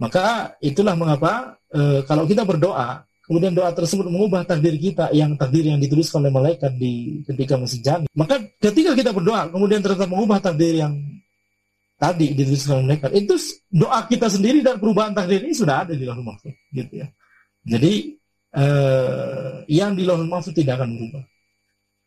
Maka 0.00 0.56
itulah 0.64 0.96
mengapa 0.96 1.60
uh, 1.68 2.00
kalau 2.08 2.24
kita 2.24 2.42
berdoa, 2.42 3.04
kemudian 3.28 3.52
doa 3.52 3.70
tersebut 3.76 4.08
mengubah 4.08 4.42
takdir 4.48 4.72
kita 4.80 5.12
yang 5.12 5.36
takdir 5.36 5.68
yang 5.68 5.76
dituliskan 5.76 6.24
oleh 6.24 6.32
malaikat 6.32 6.72
di 6.80 7.20
ketika 7.28 7.60
masih 7.60 7.84
janin. 7.84 8.08
Maka 8.16 8.40
ketika 8.56 8.96
kita 8.96 9.12
berdoa, 9.12 9.52
kemudian 9.52 9.84
ternyata 9.84 10.08
mengubah 10.08 10.40
takdir 10.40 10.80
yang 10.80 10.96
tadi 12.00 12.32
dituliskan 12.32 12.82
oleh 12.82 12.98
malaikat, 12.98 13.12
itu 13.14 13.36
doa 13.68 14.00
kita 14.08 14.32
sendiri 14.32 14.64
dan 14.64 14.80
perubahan 14.80 15.12
takdir 15.12 15.44
ini 15.44 15.52
sudah 15.52 15.84
ada 15.86 15.92
di 15.92 16.08
lahul 16.08 16.24
mahfud, 16.24 16.56
gitu 16.72 17.04
ya. 17.04 17.06
Jadi 17.68 18.16
uh, 18.56 19.60
yang 19.68 19.92
di 19.92 20.08
lahul 20.08 20.24
mahfud 20.24 20.56
tidak 20.56 20.80
akan 20.80 20.96
berubah. 20.96 21.24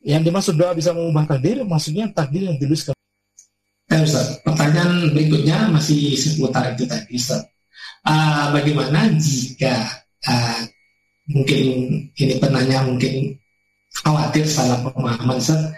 Yang 0.05 0.21
dimaksud 0.29 0.53
doa 0.53 0.77
bisa 0.77 0.93
mengubah 0.93 1.25
takdir, 1.25 1.65
maksudnya 1.65 2.05
takdir 2.13 2.45
yang 2.45 2.61
dituliskan. 2.61 2.93
Ya, 3.89 4.05
Ustaz. 4.05 4.37
Pertanyaan 4.45 5.09
berikutnya 5.17 5.65
masih 5.73 6.13
seputar 6.13 6.77
itu 6.77 6.85
tadi, 6.85 7.17
Ustaz. 7.17 7.41
Uh, 8.05 8.53
bagaimana 8.53 9.09
jika 9.17 10.05
uh, 10.29 10.61
mungkin 11.25 11.61
ini 12.13 12.37
penanya 12.37 12.85
mungkin 12.85 13.33
khawatir 14.05 14.45
salah 14.45 14.85
pemahaman 14.85 15.41
Ustaz, 15.41 15.73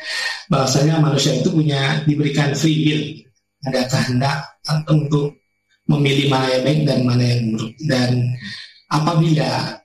bahwasanya 0.52 1.00
manusia 1.00 1.40
itu 1.40 1.48
punya 1.48 2.04
diberikan 2.04 2.52
free 2.52 2.84
will, 2.84 3.04
ada 3.64 3.88
kehendak 3.88 4.44
untuk 4.92 5.40
memilih 5.88 6.28
mana 6.28 6.52
yang 6.52 6.64
baik 6.68 6.80
dan 6.84 7.00
mana 7.08 7.24
yang 7.24 7.42
buruk. 7.56 7.74
Dan 7.88 8.12
apabila 8.92 9.77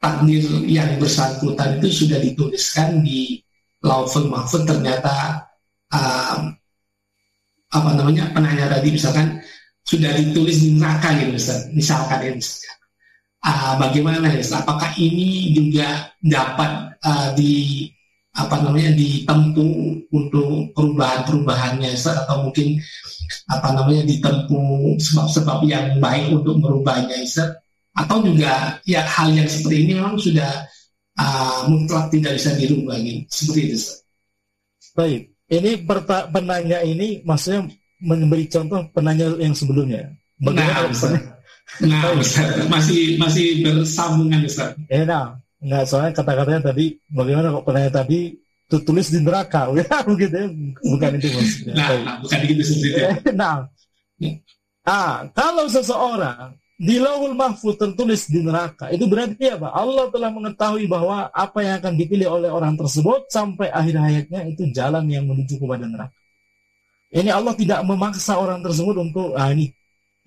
takdir 0.00 0.44
yang 0.68 1.00
bersangkutan 1.00 1.80
itu 1.80 2.04
sudah 2.04 2.18
dituliskan 2.20 3.00
di 3.00 3.40
Lauful 3.84 4.28
Mahfud 4.28 4.68
ternyata 4.68 5.46
um, 5.92 6.52
apa 7.72 7.90
namanya 7.96 8.30
penanya 8.32 8.72
tadi 8.78 8.94
misalkan 8.94 9.40
sudah 9.86 10.10
ditulis 10.18 10.62
di 10.62 10.74
neraka 10.74 11.14
gitu 11.18 11.38
Ustaz. 11.38 11.70
misalkan 11.72 12.18
ya 12.26 12.32
misalkan. 12.34 12.74
Uh, 13.46 13.78
bagaimana 13.78 14.26
ya 14.34 14.42
apakah 14.58 14.90
ini 14.98 15.54
juga 15.54 16.10
dapat 16.18 16.98
uh, 17.06 17.30
di 17.38 17.86
apa 18.34 18.58
namanya 18.58 18.90
ditempuh 18.92 20.02
untuk 20.10 20.74
perubahan-perubahannya 20.74 21.94
atau 21.94 22.36
mungkin 22.42 22.76
apa 23.48 23.68
namanya 23.72 24.02
ditempuh 24.02 24.98
sebab-sebab 24.98 25.62
yang 25.62 26.02
baik 26.02 26.34
untuk 26.34 26.58
merubahnya 26.58 27.22
Ustaz 27.22 27.54
atau 27.96 28.20
juga 28.20 28.76
ya 28.84 29.00
hal 29.08 29.32
yang 29.32 29.48
seperti 29.48 29.88
ini 29.88 29.92
memang 29.96 30.20
sudah 30.20 30.68
uh, 31.16 31.64
mutlak 31.72 32.12
tidak 32.12 32.36
bisa 32.36 32.52
dirubah 32.54 33.00
gitu. 33.00 33.24
seperti 33.32 33.60
itu. 33.72 33.78
Baik, 34.96 35.22
ini 35.48 35.70
penanya 36.32 36.78
ini 36.84 37.24
maksudnya 37.24 37.68
memberi 38.00 38.44
contoh 38.52 38.84
penanya 38.92 39.32
yang 39.40 39.56
sebelumnya. 39.56 40.12
Bagaimana 40.36 40.84
nah, 40.84 40.92
Ustaz. 40.92 41.12
Nah, 41.80 42.12
Ustaz. 42.20 42.48
masih 42.68 43.16
masih 43.16 43.64
bersambungan 43.64 44.44
Ustaz. 44.44 44.76
Eh, 44.92 45.04
nah, 45.08 45.40
enggak 45.60 45.88
soalnya 45.88 46.12
kata-katanya 46.12 46.60
tadi 46.72 47.00
bagaimana 47.08 47.56
kok 47.56 47.64
penanya 47.64 48.04
tadi 48.04 48.36
tertulis 48.66 49.08
di 49.14 49.22
neraka 49.22 49.70
ya 49.78 50.02
begitu 50.04 50.34
ya 50.36 50.48
bukan 50.84 51.10
itu 51.16 51.28
maksudnya. 51.32 51.72
Nah, 51.72 51.88
nah 52.04 52.16
bukan 52.20 52.38
itu 52.44 52.62
sebenarnya. 52.64 53.10
nah, 53.32 53.56
ah, 54.84 55.16
kalau 55.32 55.64
seseorang 55.72 56.52
di 56.76 57.00
lauhul 57.00 57.32
mahfud 57.32 57.80
tertulis 57.80 58.28
di 58.28 58.44
neraka. 58.44 58.92
Itu 58.92 59.08
berarti 59.08 59.48
apa? 59.48 59.72
Allah 59.72 60.12
telah 60.12 60.28
mengetahui 60.28 60.84
bahwa 60.84 61.32
apa 61.32 61.58
yang 61.64 61.80
akan 61.80 61.96
dipilih 61.96 62.28
oleh 62.28 62.52
orang 62.52 62.76
tersebut 62.76 63.32
sampai 63.32 63.72
akhir 63.72 63.96
hayatnya 63.96 64.40
itu 64.44 64.68
jalan 64.76 65.08
yang 65.08 65.24
menuju 65.24 65.56
kepada 65.56 65.88
neraka. 65.88 66.12
Ini 67.16 67.32
Allah 67.32 67.56
tidak 67.56 67.80
memaksa 67.80 68.36
orang 68.36 68.60
tersebut 68.60 68.92
untuk 69.00 69.32
ah 69.40 69.48
ini 69.48 69.72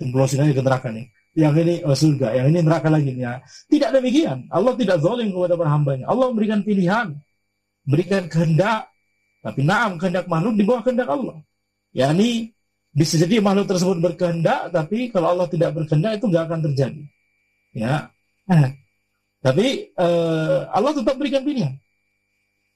templosin 0.02 0.42
aja 0.42 0.54
ke 0.58 0.64
neraka 0.66 0.90
nih. 0.90 1.06
Yang 1.38 1.54
ini 1.62 1.76
oh, 1.86 1.94
surga. 1.94 2.28
Yang 2.34 2.48
ini 2.50 2.60
neraka 2.66 2.88
lagi 2.90 3.12
ya 3.14 3.38
tidak 3.70 3.90
demikian. 4.02 4.50
Allah 4.50 4.74
tidak 4.74 4.98
zalim 5.06 5.30
kepada 5.30 5.54
para 5.54 5.70
hambanya. 5.70 6.06
Allah 6.10 6.26
memberikan 6.34 6.66
pilihan. 6.66 7.14
Berikan 7.86 8.26
kehendak. 8.26 8.90
Tapi 9.46 9.62
naam 9.62 10.02
kehendak 10.02 10.26
makhluk 10.26 10.58
di 10.58 10.64
bawah 10.66 10.82
kehendak 10.82 11.10
Allah. 11.14 11.38
Yakni 11.94 12.58
bisa 12.90 13.22
jadi 13.22 13.38
makhluk 13.40 13.70
tersebut 13.70 13.98
berkehendak, 14.02 14.74
tapi 14.74 15.14
kalau 15.14 15.38
Allah 15.38 15.48
tidak 15.48 15.78
berkehendak 15.78 16.18
itu 16.18 16.26
nggak 16.26 16.46
akan 16.50 16.60
terjadi. 16.72 17.04
Ya, 17.70 18.10
eh. 18.50 18.74
tapi 19.46 19.94
uh, 19.94 20.66
Allah 20.74 20.92
tetap 20.98 21.16
berikan 21.22 21.46
pilihan. 21.46 21.78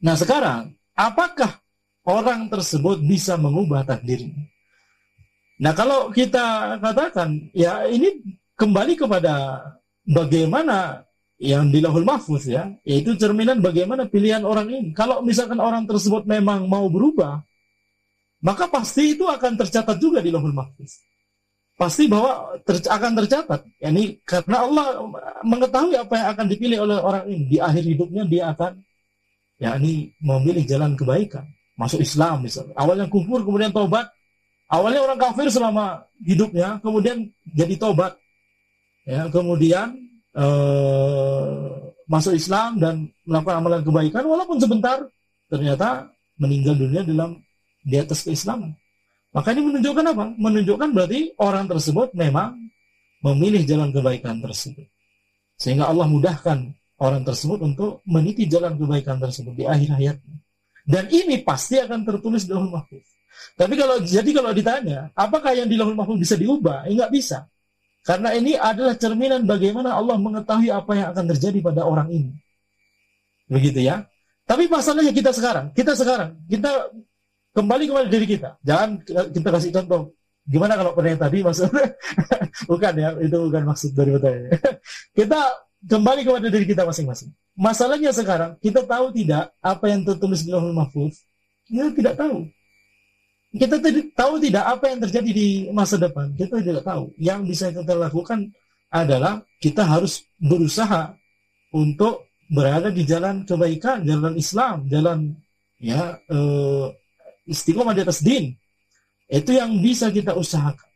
Nah 0.05 0.13
sekarang, 0.13 0.77
apakah 0.93 1.57
orang 2.05 2.45
tersebut 2.51 3.01
bisa 3.01 3.33
mengubah 3.41 3.81
takdirnya? 3.81 4.45
Nah 5.63 5.73
kalau 5.73 6.13
kita 6.13 6.77
katakan, 6.77 7.49
ya 7.57 7.89
ini 7.89 8.21
kembali 8.53 8.93
kepada 8.99 9.65
bagaimana 10.05 11.07
yang 11.41 11.73
di 11.73 11.81
lahul 11.81 12.05
mahfuz 12.05 12.47
ya, 12.47 12.69
yaitu 12.85 13.17
cerminan 13.17 13.59
bagaimana 13.59 14.05
pilihan 14.05 14.45
orang 14.45 14.69
ini. 14.69 14.89
Kalau 14.93 15.25
misalkan 15.25 15.57
orang 15.57 15.89
tersebut 15.89 16.23
memang 16.29 16.69
mau 16.69 16.85
berubah, 16.87 17.41
maka 18.43 18.67
pasti 18.67 19.15
itu 19.15 19.23
akan 19.23 19.55
tercatat 19.55 19.97
juga 20.03 20.19
di 20.19 20.27
Lauhul 20.27 20.51
Mahfuz. 20.51 20.99
Pasti 21.73 22.05
bahwa 22.05 22.53
ter, 22.67 22.83
akan 22.85 23.11
tercatat. 23.23 23.65
Yani 23.81 24.19
karena 24.27 24.67
Allah 24.67 24.99
mengetahui 25.41 25.95
apa 25.97 26.13
yang 26.13 26.27
akan 26.37 26.45
dipilih 26.51 26.77
oleh 26.85 26.97
orang 26.99 27.23
ini 27.31 27.43
di 27.49 27.57
akhir 27.57 27.83
hidupnya 27.87 28.23
dia 28.27 28.53
akan 28.53 28.83
yakni 29.57 30.11
memilih 30.19 30.67
jalan 30.67 30.93
kebaikan, 30.93 31.47
masuk 31.79 32.03
Islam 32.03 32.43
misalnya. 32.43 32.75
Awalnya 32.77 33.07
kufur 33.07 33.41
kemudian 33.41 33.71
tobat. 33.71 34.11
Awalnya 34.67 35.05
orang 35.05 35.19
kafir 35.21 35.47
selama 35.53 36.01
hidupnya, 36.19 36.81
kemudian 36.81 37.29
jadi 37.45 37.75
tobat. 37.77 38.17
Ya, 39.03 39.27
kemudian 39.29 39.93
eh, 40.33 41.63
masuk 42.07 42.33
Islam 42.35 42.79
dan 42.79 43.07
melakukan 43.23 43.59
amalan 43.59 43.81
kebaikan 43.83 44.23
walaupun 44.23 44.57
sebentar 44.59 45.03
ternyata 45.51 46.07
meninggal 46.39 46.75
dunia 46.79 47.03
dalam 47.03 47.42
di 47.83 47.95
atas 47.99 48.23
keislaman. 48.23 48.71
Maka 49.33 49.51
ini 49.51 49.61
menunjukkan 49.65 50.05
apa? 50.13 50.25
Menunjukkan 50.37 50.89
berarti 50.93 51.33
orang 51.41 51.65
tersebut 51.67 52.13
memang 52.15 52.55
memilih 53.23 53.63
jalan 53.67 53.89
kebaikan 53.89 54.39
tersebut. 54.39 54.85
Sehingga 55.57 55.89
Allah 55.89 56.05
mudahkan 56.07 56.69
orang 57.01 57.23
tersebut 57.25 57.59
untuk 57.63 58.03
meniti 58.05 58.45
jalan 58.45 58.77
kebaikan 58.77 59.17
tersebut 59.17 59.53
di 59.57 59.65
akhir 59.65 59.95
hayatnya. 59.97 60.37
Dan 60.83 61.07
ini 61.09 61.39
pasti 61.41 61.79
akan 61.79 62.03
tertulis 62.03 62.45
Lauhul 62.51 62.75
Mahfuz. 62.75 63.07
Tapi 63.57 63.73
kalau 63.79 63.97
jadi 64.03 64.29
kalau 64.35 64.51
ditanya, 64.53 65.09
apakah 65.15 65.55
yang 65.55 65.65
di 65.65 65.79
Lauhul 65.79 65.95
Mahfuz 65.97 66.19
bisa 66.19 66.35
diubah? 66.35 66.85
Eh, 66.85 66.95
bisa. 67.09 67.47
Karena 68.03 68.35
ini 68.35 68.59
adalah 68.59 68.99
cerminan 68.99 69.47
bagaimana 69.47 69.95
Allah 69.95 70.19
mengetahui 70.19 70.67
apa 70.67 70.91
yang 70.91 71.07
akan 71.15 71.25
terjadi 71.31 71.63
pada 71.63 71.87
orang 71.87 72.11
ini. 72.11 72.31
Begitu 73.47 73.79
ya. 73.79 74.03
Tapi 74.43 74.67
masalahnya 74.67 75.15
kita 75.15 75.31
sekarang, 75.31 75.71
kita 75.71 75.95
sekarang, 75.95 76.35
kita 76.51 76.91
kembali 77.53 77.83
kepada 77.87 78.07
diri 78.09 78.25
kita. 78.27 78.49
Jangan 78.65 78.89
kita 79.05 79.49
kasih 79.53 79.71
contoh. 79.71 80.01
Gimana 80.43 80.75
kalau 80.75 80.91
pertanyaan 80.91 81.23
tadi 81.23 81.39
maksudnya? 81.39 81.87
bukan 82.69 82.93
ya, 82.99 83.09
itu 83.23 83.37
bukan 83.47 83.63
maksud 83.63 83.91
dari 83.95 84.11
pertanyaan. 84.11 84.59
kita 85.17 85.39
kembali 85.87 86.21
kepada 86.27 86.47
diri 86.51 86.65
kita 86.67 86.83
masing-masing. 86.83 87.31
Masalahnya 87.55 88.11
sekarang, 88.11 88.59
kita 88.59 88.83
tahu 88.83 89.13
tidak 89.15 89.55
apa 89.63 89.85
yang 89.87 90.03
tertulis 90.03 90.43
di 90.43 90.51
Lauhul 90.51 90.75
Mahfuz? 90.75 91.23
Ya 91.71 91.87
tidak 91.95 92.19
tahu. 92.19 92.49
Kita 93.53 93.77
tahu 94.17 94.33
tidak 94.41 94.65
apa 94.65 94.85
yang 94.89 94.99
terjadi 95.05 95.31
di 95.31 95.47
masa 95.69 95.95
depan. 96.01 96.33
Kita 96.33 96.59
tidak 96.59 96.83
tahu. 96.83 97.13
Yang 97.21 97.39
bisa 97.53 97.65
kita 97.69 97.93
lakukan 97.93 98.49
adalah 98.89 99.45
kita 99.61 99.85
harus 99.85 100.25
berusaha 100.41 101.13
untuk 101.71 102.33
berada 102.49 102.89
di 102.89 103.05
jalan 103.05 103.45
kebaikan, 103.45 104.03
jalan 104.03 104.33
Islam, 104.35 104.89
jalan 104.89 105.19
ya 105.77 106.17
eh, 106.29 106.87
istiqomah 107.47 107.93
di 107.95 108.01
atas 108.03 108.23
din. 108.23 108.55
Itu 109.27 109.55
yang 109.55 109.79
bisa 109.79 110.11
kita 110.11 110.35
usahakan. 110.35 110.89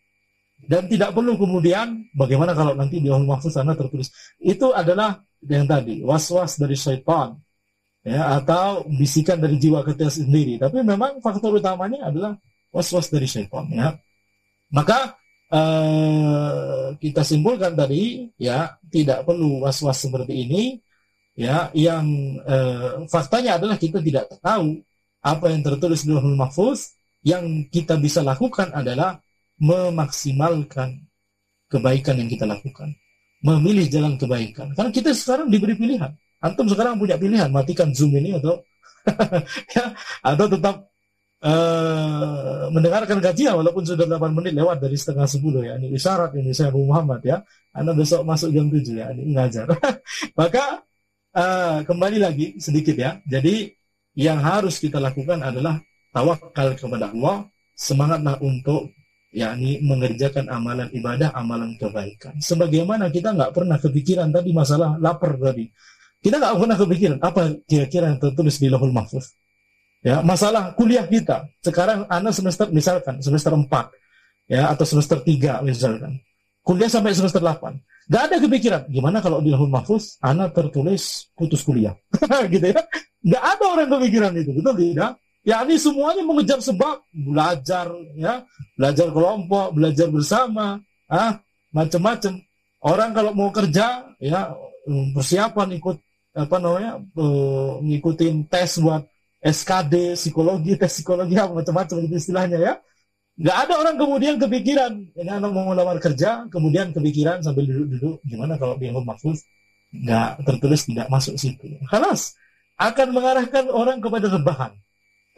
Dan 0.57 0.89
tidak 0.89 1.13
perlu 1.13 1.37
kemudian 1.37 2.09
bagaimana 2.17 2.57
kalau 2.57 2.73
nanti 2.73 2.97
di 2.97 3.07
Allah 3.13 3.37
sana 3.45 3.77
tertulis. 3.77 4.09
Itu 4.41 4.73
adalah 4.73 5.21
yang 5.45 5.69
tadi, 5.69 6.01
was-was 6.01 6.57
dari 6.57 6.73
syaitan. 6.73 7.37
Ya, 8.07 8.39
atau 8.39 8.87
bisikan 8.87 9.37
dari 9.37 9.59
jiwa 9.59 9.83
kita 9.83 10.07
sendiri. 10.07 10.55
Tapi 10.57 10.79
memang 10.79 11.19
faktor 11.19 11.59
utamanya 11.59 12.07
adalah 12.07 12.33
was-was 12.71 13.11
dari 13.11 13.27
syaitan. 13.27 13.67
Ya. 13.69 13.99
Maka 14.71 15.19
eh, 15.51 16.95
kita 16.99 17.21
simpulkan 17.21 17.75
tadi, 17.75 18.31
ya 18.39 18.79
tidak 18.89 19.27
perlu 19.27 19.61
was-was 19.63 19.99
seperti 19.99 20.33
ini. 20.47 20.63
Ya, 21.37 21.69
yang 21.77 22.07
eh, 22.49 23.05
faktanya 23.13 23.61
adalah 23.61 23.77
kita 23.77 24.01
tidak 24.01 24.25
tahu 24.41 24.81
apa 25.27 25.51
yang 25.51 25.59
tertulis 25.59 26.07
di 26.07 26.15
Lauhul 26.15 26.39
Mahfuz 26.39 26.95
yang 27.27 27.67
kita 27.67 27.99
bisa 27.99 28.23
lakukan 28.23 28.71
adalah 28.71 29.19
memaksimalkan 29.59 31.03
kebaikan 31.67 32.15
yang 32.23 32.29
kita 32.31 32.47
lakukan. 32.47 32.95
Memilih 33.43 33.85
jalan 33.91 34.15
kebaikan. 34.15 34.71
Karena 34.71 34.89
kita 34.89 35.11
sekarang 35.11 35.51
diberi 35.51 35.75
pilihan. 35.75 36.09
Antum 36.39 36.69
sekarang 36.71 36.95
punya 36.95 37.19
pilihan 37.19 37.51
matikan 37.51 37.91
zoom 37.91 38.15
ini 38.15 38.39
atau 38.39 38.61
ya, 39.75 39.91
atau 40.23 40.45
tetap 40.47 40.75
uh, 41.41 42.67
mendengarkan 42.71 43.19
kajian 43.23 43.55
walaupun 43.57 43.83
sudah 43.83 44.05
8 44.05 44.37
menit 44.37 44.53
lewat 44.55 44.79
dari 44.79 44.95
setengah 44.95 45.27
10 45.27 45.67
ya. 45.67 45.73
Ini 45.81 45.87
isyarat 45.97 46.31
ini 46.39 46.51
saya 46.55 46.71
Abu 46.71 46.87
Muhammad 46.87 47.21
ya. 47.25 47.43
Anda 47.75 47.93
besok 47.93 48.23
masuk 48.23 48.49
jam 48.55 48.71
7 48.71 48.83
ya 48.95 49.05
ini 49.11 49.35
ngajar. 49.35 49.67
Maka 50.39 50.81
uh, 51.35 51.77
kembali 51.83 52.17
lagi 52.21 52.47
sedikit 52.57 52.95
ya. 52.95 53.19
Jadi 53.25 53.77
yang 54.17 54.41
harus 54.41 54.81
kita 54.81 54.97
lakukan 54.97 55.45
adalah 55.45 55.77
tawakal 56.09 56.73
kepada 56.73 57.13
Allah, 57.13 57.45
semangatlah 57.77 58.41
untuk 58.41 58.89
yakni 59.29 59.77
mengerjakan 59.85 60.49
amalan 60.49 60.89
ibadah, 60.89 61.29
amalan 61.37 61.77
kebaikan. 61.77 62.33
Sebagaimana 62.41 63.13
kita 63.13 63.37
nggak 63.37 63.53
pernah 63.53 63.77
kepikiran 63.77 64.33
tadi 64.33 64.49
masalah 64.57 64.97
lapar 64.97 65.37
tadi. 65.37 65.69
Kita 66.17 66.41
nggak 66.41 66.55
pernah 66.57 66.77
kepikiran 66.81 67.17
apa 67.21 67.41
kira-kira 67.69 68.09
yang 68.09 68.17
tertulis 68.17 68.57
di 68.57 68.67
Lahul 68.73 68.89
Mahfuz. 68.89 69.37
Ya, 70.01 70.25
masalah 70.25 70.73
kuliah 70.73 71.05
kita. 71.05 71.45
Sekarang 71.61 72.09
anak 72.09 72.33
semester 72.33 72.73
misalkan 72.73 73.21
semester 73.21 73.53
4 73.53 73.69
ya 74.49 74.73
atau 74.73 74.85
semester 74.87 75.21
3 75.21 75.61
misalkan. 75.61 76.17
Kuliah 76.65 76.89
sampai 76.89 77.13
semester 77.13 77.39
8. 77.39 77.77
Gak 78.07 78.23
ada 78.31 78.35
kepikiran, 78.39 78.87
gimana 78.87 79.19
kalau 79.19 79.43
di 79.43 79.51
lahul 79.51 79.67
mahfuz, 79.67 80.15
anak 80.23 80.55
tertulis 80.55 81.27
putus 81.35 81.59
kuliah. 81.59 81.95
gitu 82.53 82.71
ya. 82.71 82.81
Gak 83.25 83.43
ada 83.43 83.63
orang 83.65 83.89
kepikiran 83.89 84.31
itu, 84.37 84.51
betul 84.53 84.75
tidak? 84.77 85.17
Ya 85.47 85.63
ini 85.63 85.79
semuanya 85.79 86.21
mengejar 86.27 86.59
sebab, 86.59 87.07
belajar, 87.09 87.87
ya, 88.19 88.43
belajar 88.75 89.07
kelompok, 89.15 89.71
belajar 89.71 90.07
bersama, 90.11 90.83
ah, 91.07 91.39
macam-macam. 91.71 92.43
Orang 92.83 93.09
kalau 93.15 93.31
mau 93.31 93.49
kerja, 93.49 94.11
ya, 94.19 94.51
persiapan 95.15 95.79
ikut 95.79 95.97
apa 96.37 96.55
namanya, 96.61 97.01
ngikutin 97.81 98.45
tes 98.51 98.77
buat 98.77 99.07
SKD, 99.41 100.19
psikologi, 100.19 100.75
tes 100.75 100.91
psikologi, 100.99 101.33
macam-macam 101.39 101.95
itu 102.05 102.15
istilahnya 102.19 102.57
ya. 102.59 102.73
Nggak 103.37 103.57
ada 103.69 103.73
orang 103.77 103.95
kemudian 104.01 104.35
kepikiran, 104.41 104.93
ini 105.13 105.29
anak 105.29 105.53
mau 105.53 105.69
melamar 105.69 106.01
kerja, 106.01 106.49
kemudian 106.49 106.89
kepikiran 106.89 107.41
sambil 107.41 107.69
duduk-duduk, 107.69 108.17
gimana 108.25 108.57
kalau 108.57 108.75
di 108.81 108.89
mahfuz 108.89 109.45
nggak 109.93 110.41
tertulis 110.43 110.81
tidak 110.89 111.07
masuk 111.07 111.37
situ. 111.37 111.65
Halas, 111.87 112.33
akan 112.77 113.07
mengarahkan 113.09 113.65
orang 113.73 113.97
kepada 113.97 114.29
rebahan. 114.29 114.71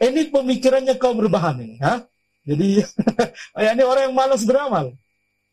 Ini 0.00 0.32
pemikirannya 0.32 0.94
kaum 0.96 1.20
rebahan 1.20 1.60
ini. 1.60 1.76
Ha? 1.80 2.04
Jadi, 2.44 2.84
ya 3.64 3.70
ini 3.76 3.84
orang 3.84 4.12
yang 4.12 4.16
malas 4.16 4.44
beramal. 4.44 4.96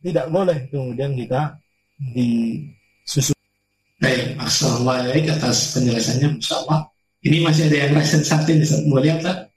Tidak 0.04 0.28
boleh 0.32 0.68
kemudian 0.72 1.16
kita 1.16 1.58
disusun. 2.16 3.36
Baik, 3.98 4.38
Assalamualaikum 4.38 5.34
atas 5.34 5.74
penjelasannya, 5.74 6.38
Masya 6.38 6.56
Allah. 6.64 6.80
Ini 7.26 7.38
masih 7.42 7.64
ada 7.68 7.78
yang 7.82 7.92
resen 7.98 8.22
satu, 8.22 8.54
mau 8.88 9.02
lihat 9.02 9.26
tak? 9.26 9.50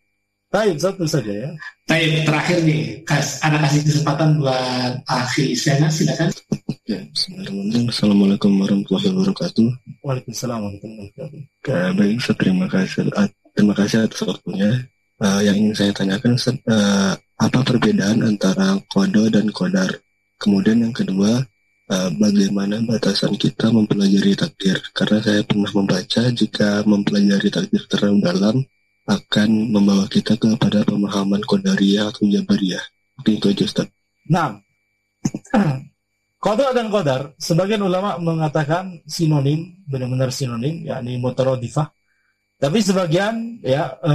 Taib 0.51 0.83
satu 0.83 1.07
saja 1.07 1.31
ya. 1.31 1.51
Taib 1.87 2.27
terakhir 2.27 2.59
nih, 2.67 3.07
kas, 3.07 3.39
anak 3.47 3.71
kasih 3.71 3.87
kesempatan 3.87 4.43
buat 4.43 4.99
akhir 5.07 5.47
Isyana, 5.47 5.87
silakan. 5.87 6.27
Ya, 6.91 7.07
Assalamualaikum 7.87 8.59
warahmatullahi 8.59 9.15
wabarakatuh. 9.15 9.71
Waalaikumsalam 10.03 10.59
warahmatullahi 10.59 11.07
wabarakatuh. 11.15 11.41
Uh, 11.71 11.91
baik, 11.95 12.19
Ustaz, 12.19 12.35
terima 12.43 12.67
kasih. 12.67 13.07
Uh, 13.15 13.31
terima 13.55 13.75
kasih 13.79 13.97
atas 14.03 14.21
waktunya. 14.27 14.71
Uh, 15.23 15.41
yang 15.47 15.55
ingin 15.55 15.75
saya 15.79 15.93
tanyakan, 15.95 16.35
uh, 16.35 17.15
apa 17.15 17.59
perbedaan 17.63 18.19
antara 18.27 18.75
kodo 18.91 19.31
dan 19.31 19.55
kodar? 19.55 20.03
Kemudian 20.35 20.83
yang 20.83 20.91
kedua, 20.91 21.47
uh, 21.95 22.11
bagaimana 22.19 22.83
batasan 22.91 23.39
kita 23.39 23.71
mempelajari 23.71 24.35
takdir? 24.35 24.83
Karena 24.99 25.23
saya 25.23 25.47
pernah 25.47 25.71
membaca 25.71 26.27
jika 26.35 26.83
mempelajari 26.83 27.55
takdir 27.55 27.87
terlalu 27.87 28.19
dalam, 28.27 28.57
akan 29.11 29.75
membawa 29.75 30.07
kita 30.07 30.39
kepada 30.39 30.87
pemahaman 30.87 31.43
Qadariyah 31.43 32.15
atau 32.15 32.31
Jabariyah. 32.31 32.85
Mungkin 33.19 33.33
itu 33.43 33.47
aja 33.51 33.65
Ustaz. 33.67 33.89
Nah, 34.31 34.55
Qadar 36.45 36.71
dan 36.73 36.89
Qadar, 36.89 37.35
sebagian 37.37 37.83
ulama 37.83 38.17
mengatakan 38.23 39.03
sinonim, 39.05 39.83
benar-benar 39.91 40.31
sinonim, 40.31 40.87
yakni 40.87 41.19
mutarodifah. 41.19 41.91
Tapi 42.61 42.79
sebagian 42.81 43.61
ya 43.65 43.97
e, 44.01 44.15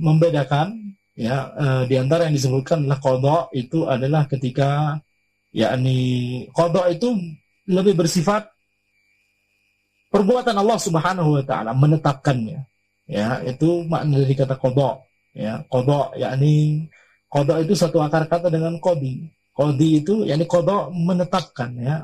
membedakan 0.00 0.96
ya 1.12 1.52
e, 1.52 1.66
di 1.88 1.96
antara 2.00 2.28
yang 2.28 2.36
disebutkan 2.36 2.84
adalah 2.84 3.00
kodok 3.00 3.44
itu 3.52 3.84
adalah 3.84 4.24
ketika 4.24 4.96
yakni 5.52 6.44
kodok 6.56 6.88
itu 6.88 7.20
lebih 7.68 8.00
bersifat 8.00 8.48
perbuatan 10.08 10.56
Allah 10.56 10.78
Subhanahu 10.80 11.36
wa 11.36 11.44
taala 11.44 11.76
menetapkannya 11.76 12.69
ya 13.10 13.42
itu 13.42 13.82
makna 13.90 14.22
dari 14.22 14.34
kata 14.38 14.54
kodok. 14.54 15.02
Ya 15.34 15.66
kodok 15.66 16.14
yakni 16.14 16.86
kodok 17.26 17.58
itu 17.66 17.74
satu 17.74 17.98
akar 17.98 18.30
kata 18.30 18.46
dengan 18.46 18.78
kodi. 18.78 19.26
Kodi 19.50 19.88
itu 19.98 20.22
yakni 20.22 20.46
kodok 20.46 20.94
menetapkan 20.94 21.70
ya. 21.74 21.96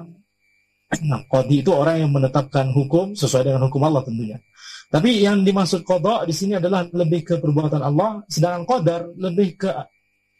Nah 1.11 1.23
kodi 1.27 1.63
itu 1.67 1.71
orang 1.75 2.07
yang 2.07 2.11
menetapkan 2.15 2.71
hukum 2.75 3.15
sesuai 3.15 3.51
dengan 3.51 3.71
hukum 3.71 3.83
Allah 3.87 4.03
tentunya. 4.07 4.39
Tapi 4.87 5.19
yang 5.19 5.43
dimaksud 5.43 5.83
kodok 5.83 6.27
di 6.27 6.35
sini 6.35 6.59
adalah 6.59 6.87
lebih 6.87 7.27
ke 7.27 7.35
perbuatan 7.43 7.83
Allah 7.83 8.23
sedangkan 8.31 8.63
kodar 8.67 9.03
lebih 9.19 9.59
ke 9.59 9.71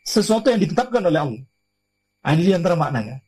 sesuatu 0.07 0.51
yang 0.55 0.63
ditetapkan 0.63 1.03
oleh 1.03 1.19
Allah. 1.19 1.43
Nah, 2.23 2.31
ini 2.35 2.43
di 2.47 2.55
antara 2.55 2.79
maknanya. 2.79 3.23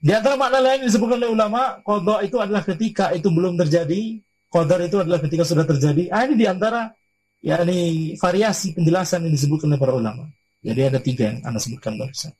Di 0.00 0.10
antara 0.16 0.34
makna 0.34 0.58
lain 0.58 0.88
disebutkan 0.88 1.22
oleh 1.22 1.30
ulama 1.30 1.78
kodok 1.86 2.24
itu 2.24 2.36
adalah 2.40 2.64
ketika 2.64 3.14
itu 3.14 3.28
belum 3.30 3.54
terjadi 3.60 4.18
Qadar 4.50 4.82
itu 4.82 4.98
adalah 4.98 5.22
ketika 5.22 5.46
sudah 5.46 5.62
terjadi. 5.62 6.10
Ah, 6.10 6.26
ini 6.26 6.34
di 6.34 6.46
antara 6.50 6.90
ya 7.38 7.62
ini 7.62 8.12
variasi 8.18 8.74
penjelasan 8.74 9.24
yang 9.30 9.34
disebutkan 9.34 9.70
oleh 9.70 9.80
para 9.80 9.94
ulama. 9.94 10.26
Jadi 10.60 10.80
ada 10.82 10.98
tiga 10.98 11.30
yang 11.30 11.38
anda 11.46 11.62
sebutkan 11.62 11.96
barusan. 11.96 12.34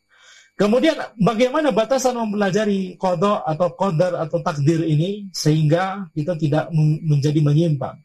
Kemudian 0.58 0.92
bagaimana 1.16 1.72
batasan 1.72 2.20
mempelajari 2.20 3.00
kodok 3.00 3.48
atau 3.48 3.68
kodar 3.72 4.12
atau 4.20 4.44
takdir 4.44 4.84
ini 4.84 5.32
sehingga 5.32 6.04
kita 6.12 6.36
tidak 6.36 6.68
menjadi 7.00 7.40
menyimpang. 7.40 7.96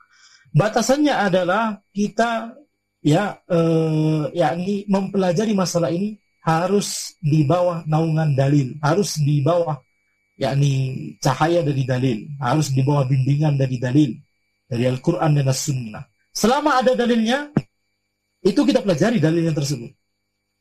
Batasannya 0.56 1.12
adalah 1.12 1.84
kita 1.92 2.56
ya 3.04 3.36
eh, 3.44 4.24
yakni 4.32 4.88
mempelajari 4.88 5.52
masalah 5.52 5.92
ini 5.92 6.16
harus 6.46 7.20
di 7.20 7.44
bawah 7.44 7.84
naungan 7.90 8.38
dalil, 8.38 8.78
harus 8.80 9.20
di 9.20 9.44
bawah 9.44 9.76
yakni 10.36 11.16
cahaya 11.24 11.64
dari 11.64 11.84
dalil, 11.88 12.18
harus 12.44 12.72
di 12.76 12.84
bawah 12.84 13.08
bimbingan 13.08 13.56
dari 13.56 13.80
dalil, 13.80 14.12
dari 14.68 14.84
Al-Quran 14.88 15.32
dan 15.40 15.48
As-Sunnah. 15.48 16.04
Selama 16.36 16.84
ada 16.84 16.92
dalilnya, 16.94 17.52
itu 18.44 18.62
kita 18.62 18.84
pelajari 18.84 19.24
dalilnya 19.24 19.56
tersebut. 19.56 19.92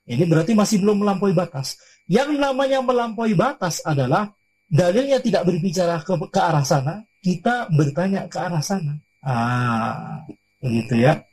Ini 0.05 0.25
berarti 0.29 0.53
masih 0.55 0.85
belum 0.85 1.03
melampaui 1.03 1.35
batas. 1.35 1.81
Yang 2.07 2.37
namanya 2.39 2.85
melampaui 2.85 3.35
batas 3.35 3.83
adalah 3.83 4.31
dalilnya 4.69 5.19
tidak 5.19 5.49
berbicara 5.49 5.99
ke, 6.05 6.15
ke 6.31 6.41
arah 6.41 6.65
sana, 6.65 7.03
kita 7.25 7.73
bertanya 7.73 8.29
ke 8.29 8.37
arah 8.37 8.61
sana. 8.61 8.95
Ah, 9.25 10.21
begitu 10.61 11.01
ya. 11.01 11.25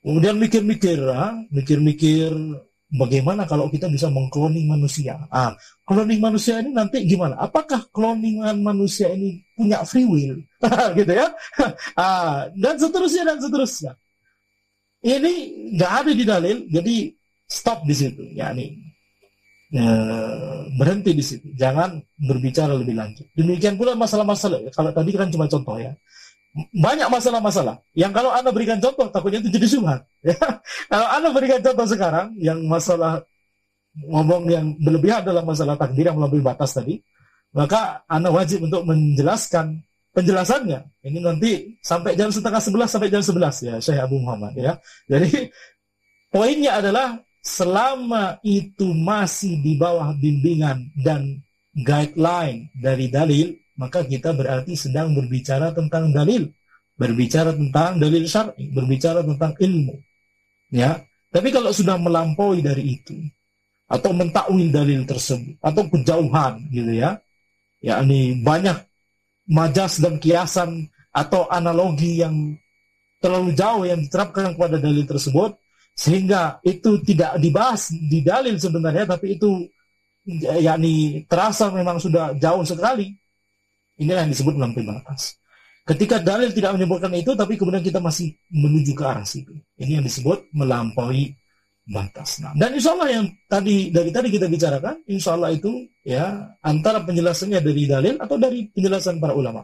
Kemudian 0.00 0.38
mikir-mikir, 0.38 0.98
ah, 1.10 1.34
mikir-mikir 1.50 2.30
bagaimana 2.94 3.42
kalau 3.44 3.66
kita 3.68 3.90
bisa 3.90 4.06
mengkloning 4.08 4.70
manusia? 4.70 5.18
Ah, 5.28 5.52
cloning 5.84 6.22
manusia 6.22 6.62
ini 6.62 6.70
nanti 6.70 7.02
gimana? 7.04 7.34
Apakah 7.42 7.84
cloningan 7.90 8.62
manusia 8.62 9.10
ini 9.10 9.42
punya 9.58 9.82
free 9.82 10.06
will? 10.06 10.38
gitu 10.98 11.12
ya. 11.12 11.34
ah, 12.00 12.48
dan 12.54 12.74
seterusnya 12.78 13.22
dan 13.26 13.38
seterusnya. 13.42 13.92
Ini 15.04 15.32
nggak 15.76 15.92
ada 16.00 16.12
di 16.16 16.24
dalil, 16.24 16.56
jadi 16.72 17.12
stop 17.44 17.84
di 17.84 17.92
situ. 17.92 18.24
Ya 18.32 18.56
nih, 18.56 18.72
e, 19.68 19.84
berhenti 20.80 21.12
di 21.12 21.20
situ. 21.20 21.52
Jangan 21.60 22.00
berbicara 22.16 22.72
lebih 22.72 22.96
lanjut. 22.96 23.28
Demikian 23.36 23.76
pula 23.76 23.92
masalah-masalah. 23.92 24.64
Kalau 24.72 24.96
tadi 24.96 25.12
kan 25.12 25.28
cuma 25.28 25.44
contoh 25.44 25.76
ya 25.76 25.92
banyak 26.70 27.08
masalah-masalah. 27.10 27.82
Yang 27.98 28.12
kalau 28.14 28.30
anda 28.30 28.50
berikan 28.54 28.78
contoh 28.78 29.10
takutnya 29.10 29.42
itu 29.42 29.50
jadi 29.50 29.66
subhat 29.66 30.00
ya. 30.28 30.38
kalau 30.86 31.06
anda 31.10 31.28
berikan 31.34 31.60
contoh 31.60 31.86
sekarang 31.86 32.30
yang 32.38 32.62
masalah 32.70 33.22
ngomong 33.94 34.46
yang 34.50 34.66
berlebihan 34.78 35.22
dalam 35.26 35.46
masalah 35.46 35.74
takdir 35.78 36.10
yang 36.10 36.18
melampaui 36.18 36.42
batas 36.42 36.74
tadi 36.74 36.98
maka 37.54 38.02
anda 38.10 38.34
wajib 38.34 38.66
untuk 38.66 38.82
menjelaskan 38.86 39.82
penjelasannya. 40.14 41.02
Ini 41.02 41.18
nanti 41.22 41.74
sampai 41.82 42.14
jam 42.14 42.30
setengah 42.30 42.62
sebelas 42.62 42.88
sampai 42.90 43.10
jam 43.10 43.22
sebelas 43.22 43.58
ya 43.62 43.78
Syekh 43.82 43.98
Abu 44.02 44.22
Muhammad 44.22 44.54
ya. 44.54 44.72
Jadi 45.10 45.50
poinnya 46.30 46.78
adalah 46.78 47.18
selama 47.42 48.38
itu 48.46 48.94
masih 48.94 49.58
di 49.62 49.74
bawah 49.78 50.14
bimbingan 50.18 50.90
dan 51.02 51.42
guideline 51.74 52.70
dari 52.78 53.10
dalil 53.10 53.50
maka 53.74 54.06
kita 54.06 54.30
berarti 54.34 54.78
sedang 54.78 55.14
berbicara 55.14 55.74
tentang 55.74 56.14
dalil, 56.14 56.50
berbicara 56.94 57.50
tentang 57.54 57.98
dalil 57.98 58.24
syar'i, 58.26 58.70
berbicara 58.70 59.26
tentang 59.26 59.52
ilmu. 59.58 59.94
Ya. 60.70 61.02
Tapi 61.34 61.50
kalau 61.50 61.74
sudah 61.74 61.98
melampaui 61.98 62.62
dari 62.62 62.94
itu 62.94 63.18
atau 63.90 64.14
mentakwil 64.14 64.70
dalil 64.70 65.02
tersebut 65.02 65.58
atau 65.58 65.82
kejauhan 65.90 66.62
gitu 66.70 66.94
ya. 66.94 67.18
Ya 67.84 68.00
ini 68.00 68.40
banyak 68.40 68.80
majas 69.50 70.00
dan 70.00 70.16
kiasan 70.16 70.88
atau 71.12 71.44
analogi 71.52 72.22
yang 72.22 72.56
terlalu 73.20 73.52
jauh 73.52 73.84
yang 73.84 74.00
diterapkan 74.00 74.56
kepada 74.56 74.80
dalil 74.80 75.04
tersebut 75.04 75.56
sehingga 75.94 76.58
itu 76.66 77.00
tidak 77.06 77.38
dibahas 77.38 77.92
di 77.92 78.20
dalil 78.24 78.58
sebenarnya 78.58 79.14
tapi 79.14 79.38
itu 79.38 79.68
yakni 80.60 81.24
terasa 81.28 81.70
memang 81.70 82.02
sudah 82.02 82.34
jauh 82.40 82.64
sekali 82.66 83.14
Inilah 84.00 84.26
yang 84.26 84.32
disebut 84.34 84.54
melampaui 84.58 84.86
batas. 84.86 85.38
Ketika 85.84 86.16
dalil 86.16 86.48
tidak 86.50 86.80
menyebutkan 86.80 87.12
itu, 87.12 87.36
tapi 87.36 87.60
kemudian 87.60 87.84
kita 87.84 88.00
masih 88.00 88.32
menuju 88.48 88.96
ke 88.96 89.04
arah 89.04 89.26
situ. 89.28 89.52
Ini 89.76 90.00
yang 90.00 90.04
disebut 90.04 90.48
melampaui 90.56 91.36
batas. 91.84 92.40
Nah, 92.40 92.56
dan 92.56 92.72
insya 92.72 92.96
Allah 92.96 93.20
yang 93.20 93.24
tadi 93.44 93.92
dari 93.92 94.08
tadi 94.08 94.32
kita 94.32 94.48
bicarakan, 94.48 95.04
insya 95.04 95.36
Allah 95.36 95.52
itu 95.52 95.84
ya 96.00 96.56
antara 96.64 97.04
penjelasannya 97.04 97.60
dari 97.60 97.84
dalil 97.84 98.14
atau 98.16 98.40
dari 98.40 98.72
penjelasan 98.72 99.20
para 99.20 99.36
ulama. 99.36 99.60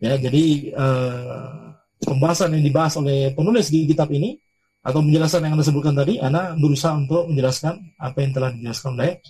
Ya, 0.00 0.16
jadi 0.16 0.72
uh, 0.72 1.76
pembahasan 2.00 2.56
yang 2.56 2.64
dibahas 2.64 2.96
oleh 2.96 3.36
penulis 3.36 3.68
di 3.68 3.84
kitab 3.84 4.08
ini 4.08 4.40
atau 4.80 5.04
penjelasan 5.04 5.44
yang 5.44 5.60
anda 5.60 5.66
sebutkan 5.68 5.92
tadi, 5.92 6.16
Anda 6.16 6.56
berusaha 6.56 6.96
untuk 6.96 7.28
menjelaskan 7.28 8.00
apa 8.00 8.16
yang 8.24 8.32
telah 8.32 8.50
dijelaskan 8.56 8.96
oleh 8.96 9.20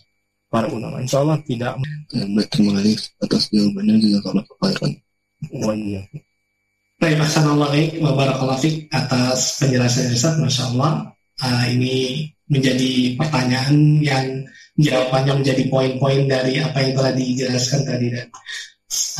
para 0.50 0.66
ulama. 0.66 0.98
Insya 0.98 1.22
Allah 1.22 1.38
tidak. 1.46 1.78
Ya, 2.10 2.26
baik, 2.26 2.48
terima 2.50 2.82
kasih 2.82 2.98
atas 3.22 3.42
jawabannya 3.54 3.94
juga 4.02 4.18
kalau 4.26 4.42
khairan. 4.58 4.92
Oh 5.54 5.72
iya. 5.72 6.02
Baik, 7.00 7.16
Assalamualaikum 7.24 8.04
warahmatullahi 8.04 8.90
atas 8.92 9.56
penjelasan 9.62 10.12
Ustaz, 10.12 10.36
Masya 10.36 10.64
Allah. 10.76 11.08
Uh, 11.40 11.64
ini 11.72 12.28
menjadi 12.52 13.16
pertanyaan 13.16 14.04
yang 14.04 14.26
jawabannya 14.76 15.40
menjadi 15.40 15.62
poin-poin 15.72 16.28
dari 16.28 16.60
apa 16.60 16.84
yang 16.84 16.92
telah 16.92 17.12
dijelaskan 17.16 17.80
tadi 17.88 18.06
dan 18.12 18.28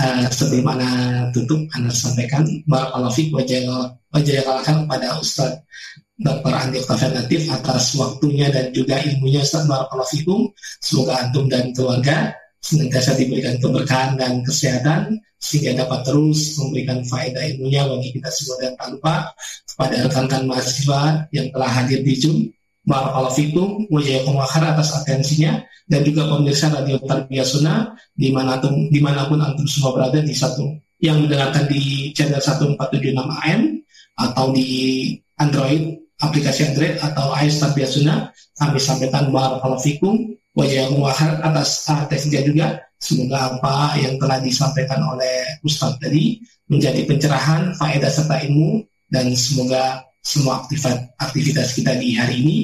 uh, 0.05 0.28
sebelum 0.28 0.66
Anda 0.76 0.91
tutup, 1.33 1.64
Anda 1.72 1.89
sampaikan 1.89 2.45
Barakallahu 2.68 3.14
Fik 3.16 3.33
wajah 3.33 3.64
wajah 4.12 4.61
kepada 4.66 5.16
Ustaz 5.16 5.64
Dr. 6.21 6.53
Andi 6.53 6.85
Alternatif 6.85 7.49
atas 7.49 7.97
waktunya 7.97 8.53
dan 8.53 8.68
juga 8.77 9.01
ilmunya 9.01 9.41
Ustaz 9.41 9.64
Barakallahu 9.64 10.12
Fikum. 10.12 10.41
Semoga 10.85 11.25
antum 11.25 11.49
dan 11.49 11.73
keluarga 11.73 12.37
senantiasa 12.61 13.16
diberikan 13.16 13.57
keberkahan 13.57 14.21
dan 14.21 14.45
kesehatan 14.45 15.16
sehingga 15.41 15.81
dapat 15.81 16.05
terus 16.05 16.61
memberikan 16.61 17.01
faedah 17.09 17.41
ilmunya 17.57 17.89
bagi 17.89 18.21
kita 18.21 18.29
semua 18.29 18.61
dan 18.61 18.77
tak 18.77 18.89
lupa 18.93 19.33
kepada 19.64 19.97
rekan-rekan 20.05 20.43
mahasiswa 20.45 21.01
yang 21.33 21.49
telah 21.49 21.71
hadir 21.73 22.05
di 22.05 22.14
Zoom. 22.21 22.39
Barakallahu 22.85 23.37
fikum 23.37 23.89
atas 23.93 24.89
atensinya 25.01 25.64
dan 25.89 26.01
juga 26.05 26.29
pemirsa 26.29 26.68
Radio 26.68 27.01
Tarbiyah 27.01 27.49
Sunnah 27.49 27.97
di 28.12 28.29
mana 28.29 28.61
pun, 28.61 28.93
di 28.93 29.01
mana 29.01 29.25
pun 29.25 29.41
antum 29.41 29.64
semua 29.64 29.97
berada 29.97 30.21
di 30.21 30.37
satu 30.37 30.68
yang 31.01 31.25
mendengarkan 31.25 31.64
di 31.68 32.12
channel 32.12 32.41
1476 32.45 33.16
AM 33.16 33.62
atau 34.21 34.53
di 34.53 34.68
Android 35.41 35.97
aplikasi 36.21 36.68
Android 36.68 36.95
atau 37.01 37.33
iOS 37.35 37.57
Tarbiyah 37.64 37.91
Sunnah. 37.91 38.18
Kami 38.61 38.77
sampaikan 38.77 39.33
barakallahu 39.33 39.81
fikum 39.81 40.37
wa 40.53 41.11
atas 41.16 41.89
atasnya 41.89 42.45
juga. 42.45 42.81
Semoga 43.01 43.57
apa 43.57 43.97
yang 43.97 44.21
telah 44.21 44.45
disampaikan 44.45 45.01
oleh 45.01 45.49
Ustaz 45.64 45.97
tadi 45.97 46.37
menjadi 46.68 47.09
pencerahan, 47.09 47.73
faedah 47.81 48.12
serta 48.12 48.45
ilmu 48.45 48.85
dan 49.09 49.33
semoga 49.33 50.05
semua 50.21 50.61
aktivitas, 51.16 51.73
kita 51.73 51.97
di 51.97 52.12
hari 52.12 52.45
ini 52.45 52.57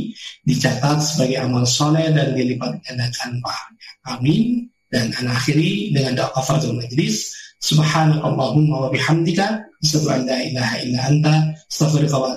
dicatat 0.45 1.01
sebagai 1.01 1.41
amal 1.41 1.65
soleh 1.65 2.13
dan 2.13 2.37
dilipat 2.37 2.85
gandakan 2.85 3.41
pahalanya. 3.41 3.89
Amin. 4.13 4.69
Dan 4.93 5.09
anak 5.17 5.41
akhiri 5.41 5.89
dengan 5.97 6.21
doa 6.21 6.29
kafaratul 6.37 6.77
majlis. 6.77 7.33
Subhanakallahumma 7.65 8.87
wa 8.87 8.89
bihamdika 8.93 9.65
asyhadu 9.81 10.13
an 10.13 10.29
la 10.29 11.01
anta 11.09 11.35
astaghfiruka 11.73 12.17
wa. 12.21 12.37